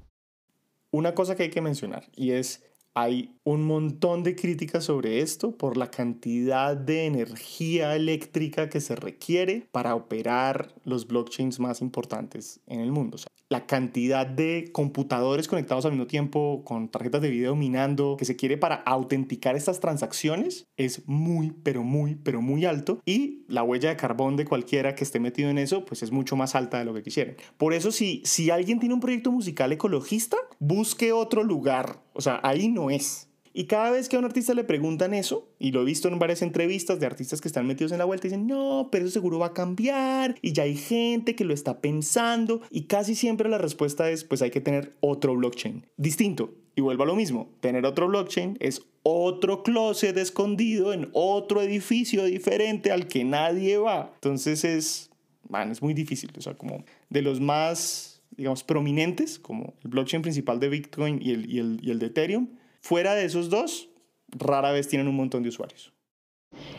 Una 0.92 1.14
cosa 1.14 1.36
que 1.36 1.44
hay 1.44 1.50
que 1.50 1.60
mencionar 1.60 2.08
y 2.14 2.32
es, 2.32 2.64
hay 2.94 3.36
un 3.44 3.66
montón 3.66 4.22
de 4.22 4.36
críticas 4.36 4.84
sobre 4.84 5.20
esto 5.20 5.56
por 5.56 5.76
la 5.76 5.90
cantidad 5.90 6.76
de 6.76 7.06
energía 7.06 7.96
eléctrica 7.96 8.68
que 8.68 8.80
se 8.80 8.96
requiere 8.96 9.66
para 9.72 9.94
operar 9.94 10.74
los 10.84 11.06
blockchains 11.06 11.60
más 11.60 11.80
importantes 11.80 12.60
en 12.66 12.80
el 12.80 12.92
mundo. 12.92 13.16
O 13.16 13.18
sea, 13.18 13.30
la 13.50 13.66
cantidad 13.66 14.26
de 14.26 14.70
computadores 14.72 15.48
conectados 15.48 15.84
al 15.84 15.90
mismo 15.90 16.06
tiempo 16.06 16.62
con 16.64 16.88
tarjetas 16.88 17.20
de 17.20 17.30
video 17.30 17.56
minando 17.56 18.16
que 18.16 18.24
se 18.24 18.36
quiere 18.36 18.56
para 18.56 18.76
autenticar 18.76 19.56
estas 19.56 19.80
transacciones 19.80 20.68
es 20.76 21.08
muy, 21.08 21.50
pero 21.50 21.82
muy, 21.82 22.14
pero 22.14 22.42
muy 22.42 22.64
alto 22.64 23.00
y 23.04 23.44
la 23.48 23.64
huella 23.64 23.88
de 23.88 23.96
carbón 23.96 24.36
de 24.36 24.44
cualquiera 24.44 24.94
que 24.94 25.02
esté 25.02 25.18
metido 25.18 25.50
en 25.50 25.58
eso 25.58 25.84
pues 25.84 26.04
es 26.04 26.12
mucho 26.12 26.36
más 26.36 26.54
alta 26.54 26.78
de 26.78 26.84
lo 26.84 26.94
que 26.94 27.02
quisieran. 27.02 27.34
Por 27.56 27.74
eso 27.74 27.90
si, 27.90 28.22
si 28.24 28.50
alguien 28.50 28.78
tiene 28.78 28.94
un 28.94 29.00
proyecto 29.00 29.32
musical 29.32 29.72
ecologista, 29.72 30.36
busque 30.60 31.12
otro 31.12 31.42
lugar. 31.42 32.04
O 32.12 32.20
sea, 32.20 32.38
ahí 32.44 32.68
no 32.68 32.90
es. 32.90 33.30
Y 33.52 33.64
cada 33.64 33.90
vez 33.90 34.08
que 34.08 34.16
a 34.16 34.18
un 34.18 34.24
artista 34.24 34.54
le 34.54 34.64
preguntan 34.64 35.12
eso, 35.12 35.48
y 35.58 35.72
lo 35.72 35.82
he 35.82 35.84
visto 35.84 36.08
en 36.08 36.18
varias 36.18 36.42
entrevistas 36.42 37.00
de 37.00 37.06
artistas 37.06 37.40
que 37.40 37.48
están 37.48 37.66
metidos 37.66 37.92
en 37.92 37.98
la 37.98 38.04
vuelta, 38.04 38.28
dicen, 38.28 38.46
no, 38.46 38.88
pero 38.92 39.04
eso 39.04 39.14
seguro 39.14 39.38
va 39.38 39.46
a 39.46 39.54
cambiar, 39.54 40.36
y 40.40 40.52
ya 40.52 40.62
hay 40.62 40.76
gente 40.76 41.34
que 41.34 41.44
lo 41.44 41.52
está 41.52 41.80
pensando, 41.80 42.60
y 42.70 42.84
casi 42.84 43.14
siempre 43.14 43.48
la 43.48 43.58
respuesta 43.58 44.10
es, 44.10 44.24
pues 44.24 44.42
hay 44.42 44.50
que 44.50 44.60
tener 44.60 44.94
otro 45.00 45.34
blockchain, 45.34 45.86
distinto. 45.96 46.54
Y 46.76 46.82
vuelvo 46.82 47.02
a 47.02 47.06
lo 47.06 47.16
mismo, 47.16 47.50
tener 47.60 47.84
otro 47.84 48.06
blockchain 48.06 48.56
es 48.60 48.82
otro 49.02 49.62
closet 49.62 50.16
escondido 50.16 50.92
en 50.92 51.10
otro 51.12 51.60
edificio 51.62 52.24
diferente 52.24 52.92
al 52.92 53.08
que 53.08 53.24
nadie 53.24 53.76
va. 53.78 54.12
Entonces 54.14 54.64
es, 54.64 55.10
man, 55.48 55.70
es 55.70 55.82
muy 55.82 55.94
difícil, 55.94 56.30
o 56.38 56.40
sea, 56.40 56.54
como 56.54 56.84
de 57.08 57.22
los 57.22 57.40
más, 57.40 58.22
digamos, 58.36 58.62
prominentes, 58.62 59.38
como 59.38 59.74
el 59.82 59.90
blockchain 59.90 60.22
principal 60.22 60.60
de 60.60 60.68
Bitcoin 60.68 61.20
y 61.20 61.32
el, 61.32 61.50
y 61.50 61.58
el, 61.58 61.80
y 61.82 61.90
el 61.90 61.98
de 61.98 62.06
Ethereum, 62.06 62.48
Fuera 62.80 63.14
de 63.14 63.24
esos 63.24 63.50
dos, 63.50 63.90
rara 64.28 64.72
vez 64.72 64.88
tienen 64.88 65.06
un 65.06 65.16
montón 65.16 65.42
de 65.42 65.50
usuarios. 65.50 65.92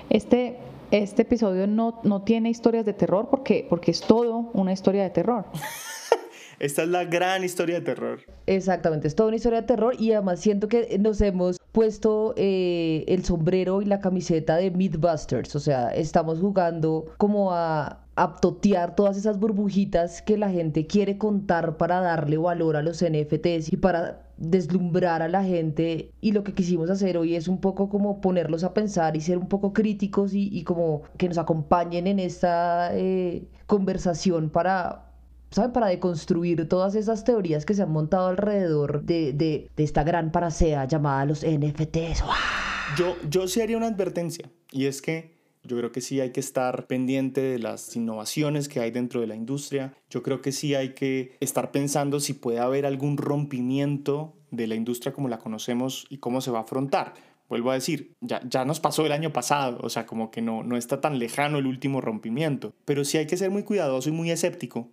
Este, 0.10 0.58
este 0.90 1.22
episodio 1.22 1.68
no, 1.68 2.02
no 2.04 2.24
tiene 2.24 2.50
historias 2.50 2.86
de 2.86 2.94
terror 2.94 3.30
porque, 3.30 3.66
porque 3.70 3.92
es 3.92 4.02
todo 4.02 4.50
una 4.54 4.74
historia 4.74 5.04
de 5.04 5.12
terror. 5.12 5.46
Esta 6.60 6.84
es 6.84 6.90
la 6.90 7.06
gran 7.06 7.44
historia 7.44 7.80
de 7.80 7.82
terror. 7.82 8.20
Exactamente, 8.46 9.08
es 9.08 9.16
toda 9.16 9.30
una 9.30 9.38
historia 9.38 9.62
de 9.62 9.68
terror 9.68 9.96
y 10.00 10.12
además 10.12 10.42
siento 10.42 10.68
que 10.68 10.98
nos 11.00 11.20
hemos 11.22 11.58
puesto 11.72 12.36
eh, 12.38 13.04
el 13.08 13.24
sombrero 13.26 13.82
y 13.82 13.86
la 13.86 14.00
camiseta 14.00 14.58
de 14.58 14.70
Mythbusters, 14.70 15.56
o 15.56 15.60
sea, 15.60 15.90
estamos 15.90 16.40
jugando 16.40 17.06
como 17.18 17.52
a, 17.54 18.06
a 18.16 18.36
totear 18.36 18.96
todas 18.96 19.18
esas 19.18 19.40
burbujitas 19.40 20.22
que 20.22 20.38
la 20.38 20.52
gente 20.52 20.86
quiere 20.86 21.18
contar 21.18 21.78
para 21.78 22.02
darle 22.02 22.38
valor 22.38 22.76
a 22.76 22.84
los 22.84 23.04
NFTs 23.04 23.74
y 23.74 23.78
para 23.78 24.31
deslumbrar 24.42 25.22
a 25.22 25.28
la 25.28 25.44
gente 25.44 26.12
y 26.20 26.32
lo 26.32 26.44
que 26.44 26.54
quisimos 26.54 26.90
hacer 26.90 27.18
hoy 27.18 27.36
es 27.36 27.48
un 27.48 27.62
poco 27.62 27.90
como 27.90 28.22
ponerlos 28.22 28.64
a 28.64 28.74
pensar 28.74 29.16
y 29.16 29.22
ser 29.22 29.38
un 29.38 29.48
poco 29.48 29.72
críticos 29.72 30.34
y, 30.34 30.50
y 30.52 30.64
como 30.64 31.04
que 31.18 31.28
nos 31.28 31.38
acompañen 31.38 32.08
en 32.08 32.20
esta 32.20 32.90
eh, 32.94 33.44
conversación 33.68 34.50
para 34.50 35.12
¿saben? 35.52 35.72
Para 35.74 35.88
deconstruir 35.88 36.68
todas 36.68 36.96
esas 36.96 37.24
teorías 37.24 37.66
que 37.66 37.74
se 37.74 37.84
han 37.84 37.92
montado 37.92 38.28
alrededor 38.28 39.04
de, 39.04 39.34
de, 39.34 39.70
de 39.76 39.84
esta 39.84 40.04
gran 40.04 40.32
paracea 40.32 40.86
llamada 40.86 41.26
los 41.26 41.46
NFTs. 41.46 42.24
Yo, 42.98 43.16
yo 43.30 43.48
sí 43.48 43.62
haría 43.62 43.78
una 43.78 43.88
advertencia, 43.88 44.50
y 44.72 44.86
es 44.86 45.02
que 45.02 45.41
yo 45.64 45.78
creo 45.78 45.92
que 45.92 46.02
sí 46.02 46.20
hay 46.20 46.32
que 46.32 46.40
estar 46.40 46.88
pendiente 46.88 47.42
de 47.42 47.60
las 47.60 47.96
innovaciones 47.96 48.68
que 48.68 48.80
hay 48.80 48.92
dentro 48.92 49.22
de 49.22 49.28
la 49.28 49.36
industria. 49.36 49.94
Yo 50.10 50.24
creo 50.24 50.42
que 50.42 50.52
sí 50.52 50.74
hay 50.74 50.94
que 50.94 51.38
estar 51.40 51.72
pensando 51.72 52.20
si 52.20 52.34
puede 52.34 52.60
haber 52.60 52.86
algún 52.86 53.18
rompimiento 53.18 54.34
de 54.50 54.68
la 54.68 54.76
industria 54.76 55.14
como 55.14 55.30
la 55.30 55.38
conocemos 55.38 56.06
y 56.10 56.18
cómo 56.18 56.42
se 56.42 56.52
va 56.52 56.60
a 56.60 56.64
afrontar. 56.64 57.14
Vuelvo 57.48 57.70
a 57.70 57.76
decir, 57.76 58.16
ya, 58.22 58.42
ya 58.48 58.66
nos 58.66 58.80
pasó 58.80 59.06
el 59.06 59.12
año 59.12 59.34
pasado, 59.34 59.78
o 59.82 59.90
sea, 59.90 60.06
como 60.06 60.32
que 60.32 60.42
no, 60.42 60.64
no 60.64 60.78
está 60.78 61.02
tan 61.02 61.20
lejano 61.20 61.58
el 61.58 61.68
último 61.68 62.02
rompimiento. 62.02 62.74
Pero 62.86 63.04
sí 63.04 63.18
hay 63.18 63.28
que 63.28 63.38
ser 63.38 63.52
muy 63.52 63.64
cuidadoso 63.64 64.10
y 64.10 64.14
muy 64.14 64.32
escéptico 64.32 64.90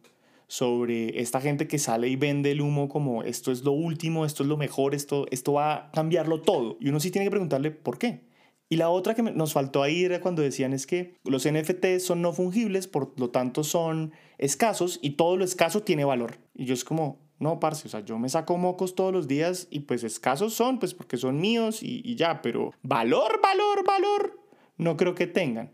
sobre 0.49 1.21
esta 1.21 1.41
gente 1.41 1.69
que 1.69 1.79
sale 1.79 2.09
y 2.09 2.17
vende 2.17 2.51
el 2.51 2.61
humo 2.61 2.89
como 2.89 3.23
esto 3.23 3.53
es 3.53 3.65
lo 3.65 3.73
último, 3.73 4.25
esto 4.25 4.43
es 4.43 4.49
lo 4.49 4.57
mejor, 4.57 4.95
esto, 4.95 5.27
esto 5.31 5.53
va 5.53 5.75
a 5.75 5.91
cambiarlo 5.93 6.41
todo. 6.41 6.77
Y 6.81 6.89
uno 6.89 7.01
sí 7.01 7.11
tiene 7.11 7.27
que 7.27 7.31
preguntarle 7.31 7.71
por 7.71 7.99
qué. 7.99 8.28
Y 8.71 8.77
la 8.77 8.91
otra 8.91 9.15
que 9.15 9.23
nos 9.23 9.55
faltó 9.55 9.83
ahí 9.83 10.05
era 10.05 10.21
cuando 10.21 10.43
decían 10.43 10.75
es 10.75 10.87
que 10.87 11.17
los 11.25 11.49
NFTs 11.49 12.05
son 12.05 12.21
no 12.21 12.33
fungibles, 12.33 12.87
por 12.87 13.19
lo 13.19 13.31
tanto 13.31 13.65
son 13.65 14.13
escasos 14.37 14.99
y 15.01 15.11
todo 15.11 15.37
lo 15.37 15.45
escaso 15.45 15.83
tiene 15.83 16.05
valor. 16.05 16.39
Y 16.55 16.67
yo 16.67 16.75
es 16.75 16.85
como, 16.85 17.19
no, 17.39 17.61
parce, 17.61 17.89
o 17.89 17.91
sea, 17.91 18.01
yo 18.01 18.19
me 18.19 18.29
saco 18.29 18.59
mocos 18.59 18.95
todos 18.95 19.13
los 19.13 19.27
días 19.27 19.69
y 19.71 19.81
pues 19.81 20.05
escasos 20.05 20.53
son, 20.53 20.79
pues 20.79 20.93
porque 20.93 21.17
son 21.17 21.41
míos 21.41 21.83
y, 21.83 22.03
y 22.05 22.17
ya, 22.17 22.43
pero 22.43 22.73
valor, 22.83 23.41
valor, 23.43 23.87
valor, 23.87 24.39
no 24.77 24.97
creo 24.99 25.15
que 25.15 25.27
tengan. 25.27 25.71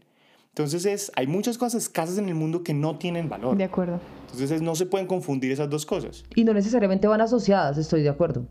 Entonces 0.50 0.86
es, 0.86 1.10
hay 1.16 1.26
muchas 1.26 1.58
cosas 1.58 1.82
escasas 1.82 2.16
en 2.16 2.28
el 2.28 2.36
mundo 2.36 2.62
que 2.62 2.74
no 2.74 2.96
tienen 2.96 3.28
valor. 3.28 3.56
De 3.56 3.64
acuerdo. 3.64 3.98
Entonces 4.26 4.52
es, 4.52 4.62
no 4.62 4.76
se 4.76 4.86
pueden 4.86 5.08
confundir 5.08 5.50
esas 5.50 5.68
dos 5.68 5.84
cosas. 5.84 6.22
Y 6.36 6.44
no 6.44 6.54
necesariamente 6.54 7.08
van 7.08 7.20
asociadas, 7.20 7.76
estoy 7.76 8.02
de 8.02 8.08
acuerdo. 8.08 8.46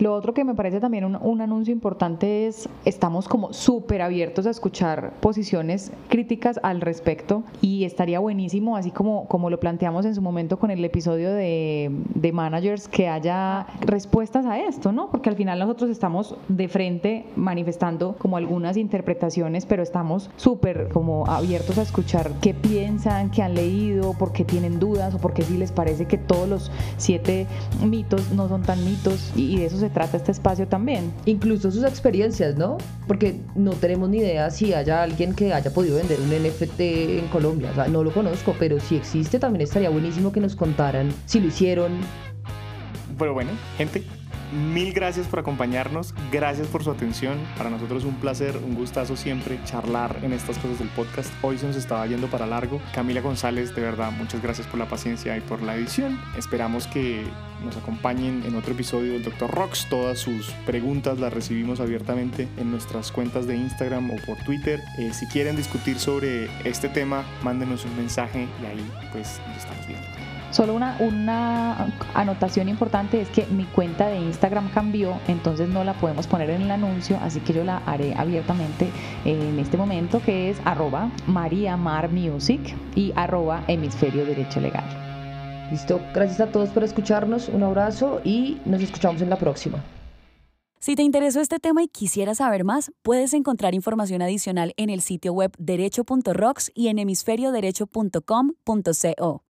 Lo 0.00 0.14
otro 0.14 0.32
que 0.32 0.44
me 0.44 0.54
parece 0.54 0.80
también 0.80 1.04
un, 1.04 1.16
un 1.16 1.40
anuncio 1.42 1.72
importante 1.72 2.46
es, 2.46 2.68
estamos 2.86 3.28
como 3.28 3.52
súper 3.52 4.00
abiertos 4.00 4.46
a 4.46 4.50
escuchar 4.50 5.12
posiciones 5.20 5.92
críticas 6.08 6.58
al 6.62 6.80
respecto 6.80 7.42
y 7.60 7.84
estaría 7.84 8.18
buenísimo, 8.18 8.78
así 8.78 8.90
como, 8.90 9.28
como 9.28 9.50
lo 9.50 9.60
planteamos 9.60 10.06
en 10.06 10.14
su 10.14 10.22
momento 10.22 10.58
con 10.58 10.70
el 10.70 10.82
episodio 10.82 11.32
de, 11.32 11.90
de 12.14 12.32
managers, 12.32 12.88
que 12.88 13.08
haya 13.08 13.66
respuestas 13.80 14.46
a 14.46 14.58
esto, 14.58 14.90
¿no? 14.90 15.10
Porque 15.10 15.28
al 15.28 15.36
final 15.36 15.58
nosotros 15.58 15.90
estamos 15.90 16.34
de 16.48 16.68
frente 16.68 17.26
manifestando 17.36 18.16
como 18.18 18.38
algunas 18.38 18.78
interpretaciones, 18.78 19.66
pero 19.66 19.82
estamos 19.82 20.30
súper 20.36 20.88
como 20.88 21.26
abiertos 21.26 21.76
a 21.76 21.82
escuchar 21.82 22.32
qué 22.40 22.54
piensan, 22.54 23.30
qué 23.30 23.42
han 23.42 23.54
leído, 23.54 24.14
por 24.14 24.32
qué 24.32 24.46
tienen 24.46 24.80
dudas 24.80 25.14
o 25.14 25.18
por 25.18 25.34
qué 25.34 25.42
sí 25.42 25.58
les 25.58 25.72
parece 25.72 26.06
que 26.06 26.16
todos 26.16 26.48
los 26.48 26.72
siete 26.96 27.46
mitos 27.84 28.32
no 28.32 28.48
son 28.48 28.62
tan 28.62 28.82
mitos 28.84 29.32
y, 29.36 29.58
de 29.58 29.66
eso 29.66 29.76
se 29.76 29.89
se 29.90 29.94
trata 29.94 30.16
este 30.16 30.32
espacio 30.32 30.68
también. 30.68 31.12
Incluso 31.26 31.70
sus 31.70 31.84
experiencias, 31.84 32.56
¿no? 32.56 32.78
Porque 33.06 33.40
no 33.56 33.72
tenemos 33.72 34.08
ni 34.08 34.18
idea 34.18 34.50
si 34.50 34.72
haya 34.72 35.02
alguien 35.02 35.34
que 35.34 35.52
haya 35.52 35.72
podido 35.72 35.96
vender 35.96 36.18
un 36.20 36.28
NFT 36.28 36.80
en 36.80 37.26
Colombia. 37.28 37.70
O 37.72 37.74
sea, 37.74 37.88
no 37.88 38.04
lo 38.04 38.12
conozco, 38.12 38.54
pero 38.58 38.78
si 38.78 38.96
existe 38.96 39.38
también 39.38 39.62
estaría 39.62 39.90
buenísimo 39.90 40.30
que 40.30 40.40
nos 40.40 40.54
contaran 40.54 41.12
si 41.26 41.40
lo 41.40 41.48
hicieron. 41.48 41.92
Pero 43.18 43.34
bueno, 43.34 43.50
gente, 43.76 44.04
Mil 44.52 44.92
gracias 44.92 45.28
por 45.28 45.38
acompañarnos, 45.38 46.12
gracias 46.32 46.66
por 46.66 46.82
su 46.82 46.90
atención. 46.90 47.38
Para 47.56 47.70
nosotros 47.70 48.02
es 48.02 48.08
un 48.08 48.16
placer, 48.16 48.56
un 48.56 48.74
gustazo 48.74 49.16
siempre 49.16 49.60
charlar 49.64 50.18
en 50.22 50.32
estas 50.32 50.58
cosas 50.58 50.80
del 50.80 50.88
podcast. 50.88 51.32
Hoy 51.42 51.56
se 51.58 51.66
nos 51.66 51.76
estaba 51.76 52.04
yendo 52.06 52.28
para 52.28 52.46
largo. 52.46 52.80
Camila 52.92 53.20
González, 53.20 53.74
de 53.76 53.82
verdad, 53.82 54.10
muchas 54.10 54.42
gracias 54.42 54.66
por 54.66 54.80
la 54.80 54.88
paciencia 54.88 55.36
y 55.36 55.40
por 55.40 55.62
la 55.62 55.76
edición. 55.76 56.20
Esperamos 56.36 56.88
que 56.88 57.24
nos 57.64 57.76
acompañen 57.76 58.42
en 58.44 58.56
otro 58.56 58.72
episodio 58.72 59.12
del 59.12 59.22
Dr. 59.22 59.50
Rocks. 59.50 59.86
Todas 59.88 60.18
sus 60.18 60.50
preguntas 60.66 61.20
las 61.20 61.32
recibimos 61.32 61.78
abiertamente 61.78 62.48
en 62.56 62.72
nuestras 62.72 63.12
cuentas 63.12 63.46
de 63.46 63.56
Instagram 63.56 64.10
o 64.10 64.16
por 64.26 64.36
Twitter. 64.38 64.80
Eh, 64.98 65.12
si 65.12 65.26
quieren 65.26 65.56
discutir 65.56 65.98
sobre 65.98 66.50
este 66.64 66.88
tema, 66.88 67.24
mándenos 67.44 67.84
un 67.84 67.96
mensaje 67.96 68.48
y 68.60 68.66
ahí 68.66 68.90
pues 69.12 69.40
nos 69.46 69.58
estamos 69.58 69.86
viendo. 69.86 70.19
Solo 70.50 70.74
una, 70.74 70.96
una 70.98 71.92
anotación 72.14 72.68
importante 72.68 73.20
es 73.20 73.28
que 73.28 73.46
mi 73.46 73.64
cuenta 73.64 74.08
de 74.08 74.18
Instagram 74.18 74.70
cambió, 74.70 75.16
entonces 75.28 75.68
no 75.68 75.84
la 75.84 75.94
podemos 75.94 76.26
poner 76.26 76.50
en 76.50 76.62
el 76.62 76.70
anuncio, 76.72 77.16
así 77.22 77.38
que 77.40 77.52
yo 77.52 77.62
la 77.62 77.76
haré 77.86 78.14
abiertamente 78.16 78.90
en 79.24 79.60
este 79.60 79.76
momento, 79.76 80.20
que 80.20 80.50
es 80.50 80.60
arroba 80.64 81.08
mariamarmusic 81.28 82.74
y 82.96 83.12
arroba 83.14 83.62
hemisferio 83.68 84.26
derecho 84.26 84.60
legal. 84.60 84.84
Listo, 85.70 86.00
gracias 86.12 86.40
a 86.40 86.50
todos 86.50 86.70
por 86.70 86.82
escucharnos, 86.82 87.48
un 87.48 87.62
abrazo 87.62 88.20
y 88.24 88.58
nos 88.64 88.82
escuchamos 88.82 89.22
en 89.22 89.30
la 89.30 89.36
próxima. 89.36 89.78
Si 90.80 90.96
te 90.96 91.02
interesó 91.02 91.40
este 91.40 91.60
tema 91.60 91.84
y 91.84 91.88
quisieras 91.88 92.38
saber 92.38 92.64
más, 92.64 92.90
puedes 93.02 93.34
encontrar 93.34 93.74
información 93.74 94.22
adicional 94.22 94.72
en 94.76 94.90
el 94.90 95.00
sitio 95.00 95.32
web 95.32 95.52
derecho.rocks 95.58 96.72
y 96.74 96.88
en 96.88 96.98
hemisferioderecho.com.co. 96.98 99.49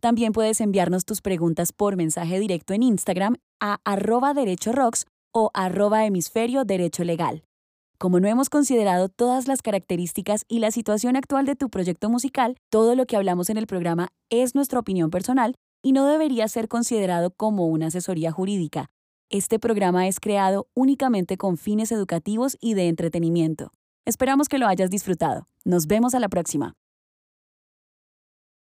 También 0.00 0.32
puedes 0.32 0.60
enviarnos 0.60 1.04
tus 1.04 1.20
preguntas 1.20 1.72
por 1.72 1.96
mensaje 1.96 2.38
directo 2.38 2.74
en 2.74 2.82
Instagram 2.82 3.36
a 3.60 3.78
arroba 3.84 4.34
rocks 4.34 5.06
o 5.32 5.50
arroba 5.54 6.04
hemisferio 6.04 6.64
derecho 6.64 7.04
legal. 7.04 7.42
Como 7.98 8.20
no 8.20 8.28
hemos 8.28 8.50
considerado 8.50 9.08
todas 9.08 9.48
las 9.48 9.62
características 9.62 10.44
y 10.48 10.58
la 10.58 10.70
situación 10.70 11.16
actual 11.16 11.46
de 11.46 11.56
tu 11.56 11.70
proyecto 11.70 12.10
musical, 12.10 12.56
todo 12.70 12.94
lo 12.94 13.06
que 13.06 13.16
hablamos 13.16 13.48
en 13.48 13.56
el 13.56 13.66
programa 13.66 14.08
es 14.28 14.54
nuestra 14.54 14.78
opinión 14.78 15.10
personal 15.10 15.54
y 15.82 15.92
no 15.92 16.06
debería 16.06 16.46
ser 16.48 16.68
considerado 16.68 17.30
como 17.30 17.66
una 17.66 17.86
asesoría 17.86 18.32
jurídica. 18.32 18.90
Este 19.30 19.58
programa 19.58 20.06
es 20.08 20.20
creado 20.20 20.68
únicamente 20.74 21.36
con 21.38 21.56
fines 21.56 21.90
educativos 21.90 22.58
y 22.60 22.74
de 22.74 22.88
entretenimiento. 22.88 23.72
Esperamos 24.04 24.48
que 24.48 24.58
lo 24.58 24.68
hayas 24.68 24.90
disfrutado. 24.90 25.48
Nos 25.64 25.86
vemos 25.86 26.14
a 26.14 26.20
la 26.20 26.28
próxima. 26.28 26.74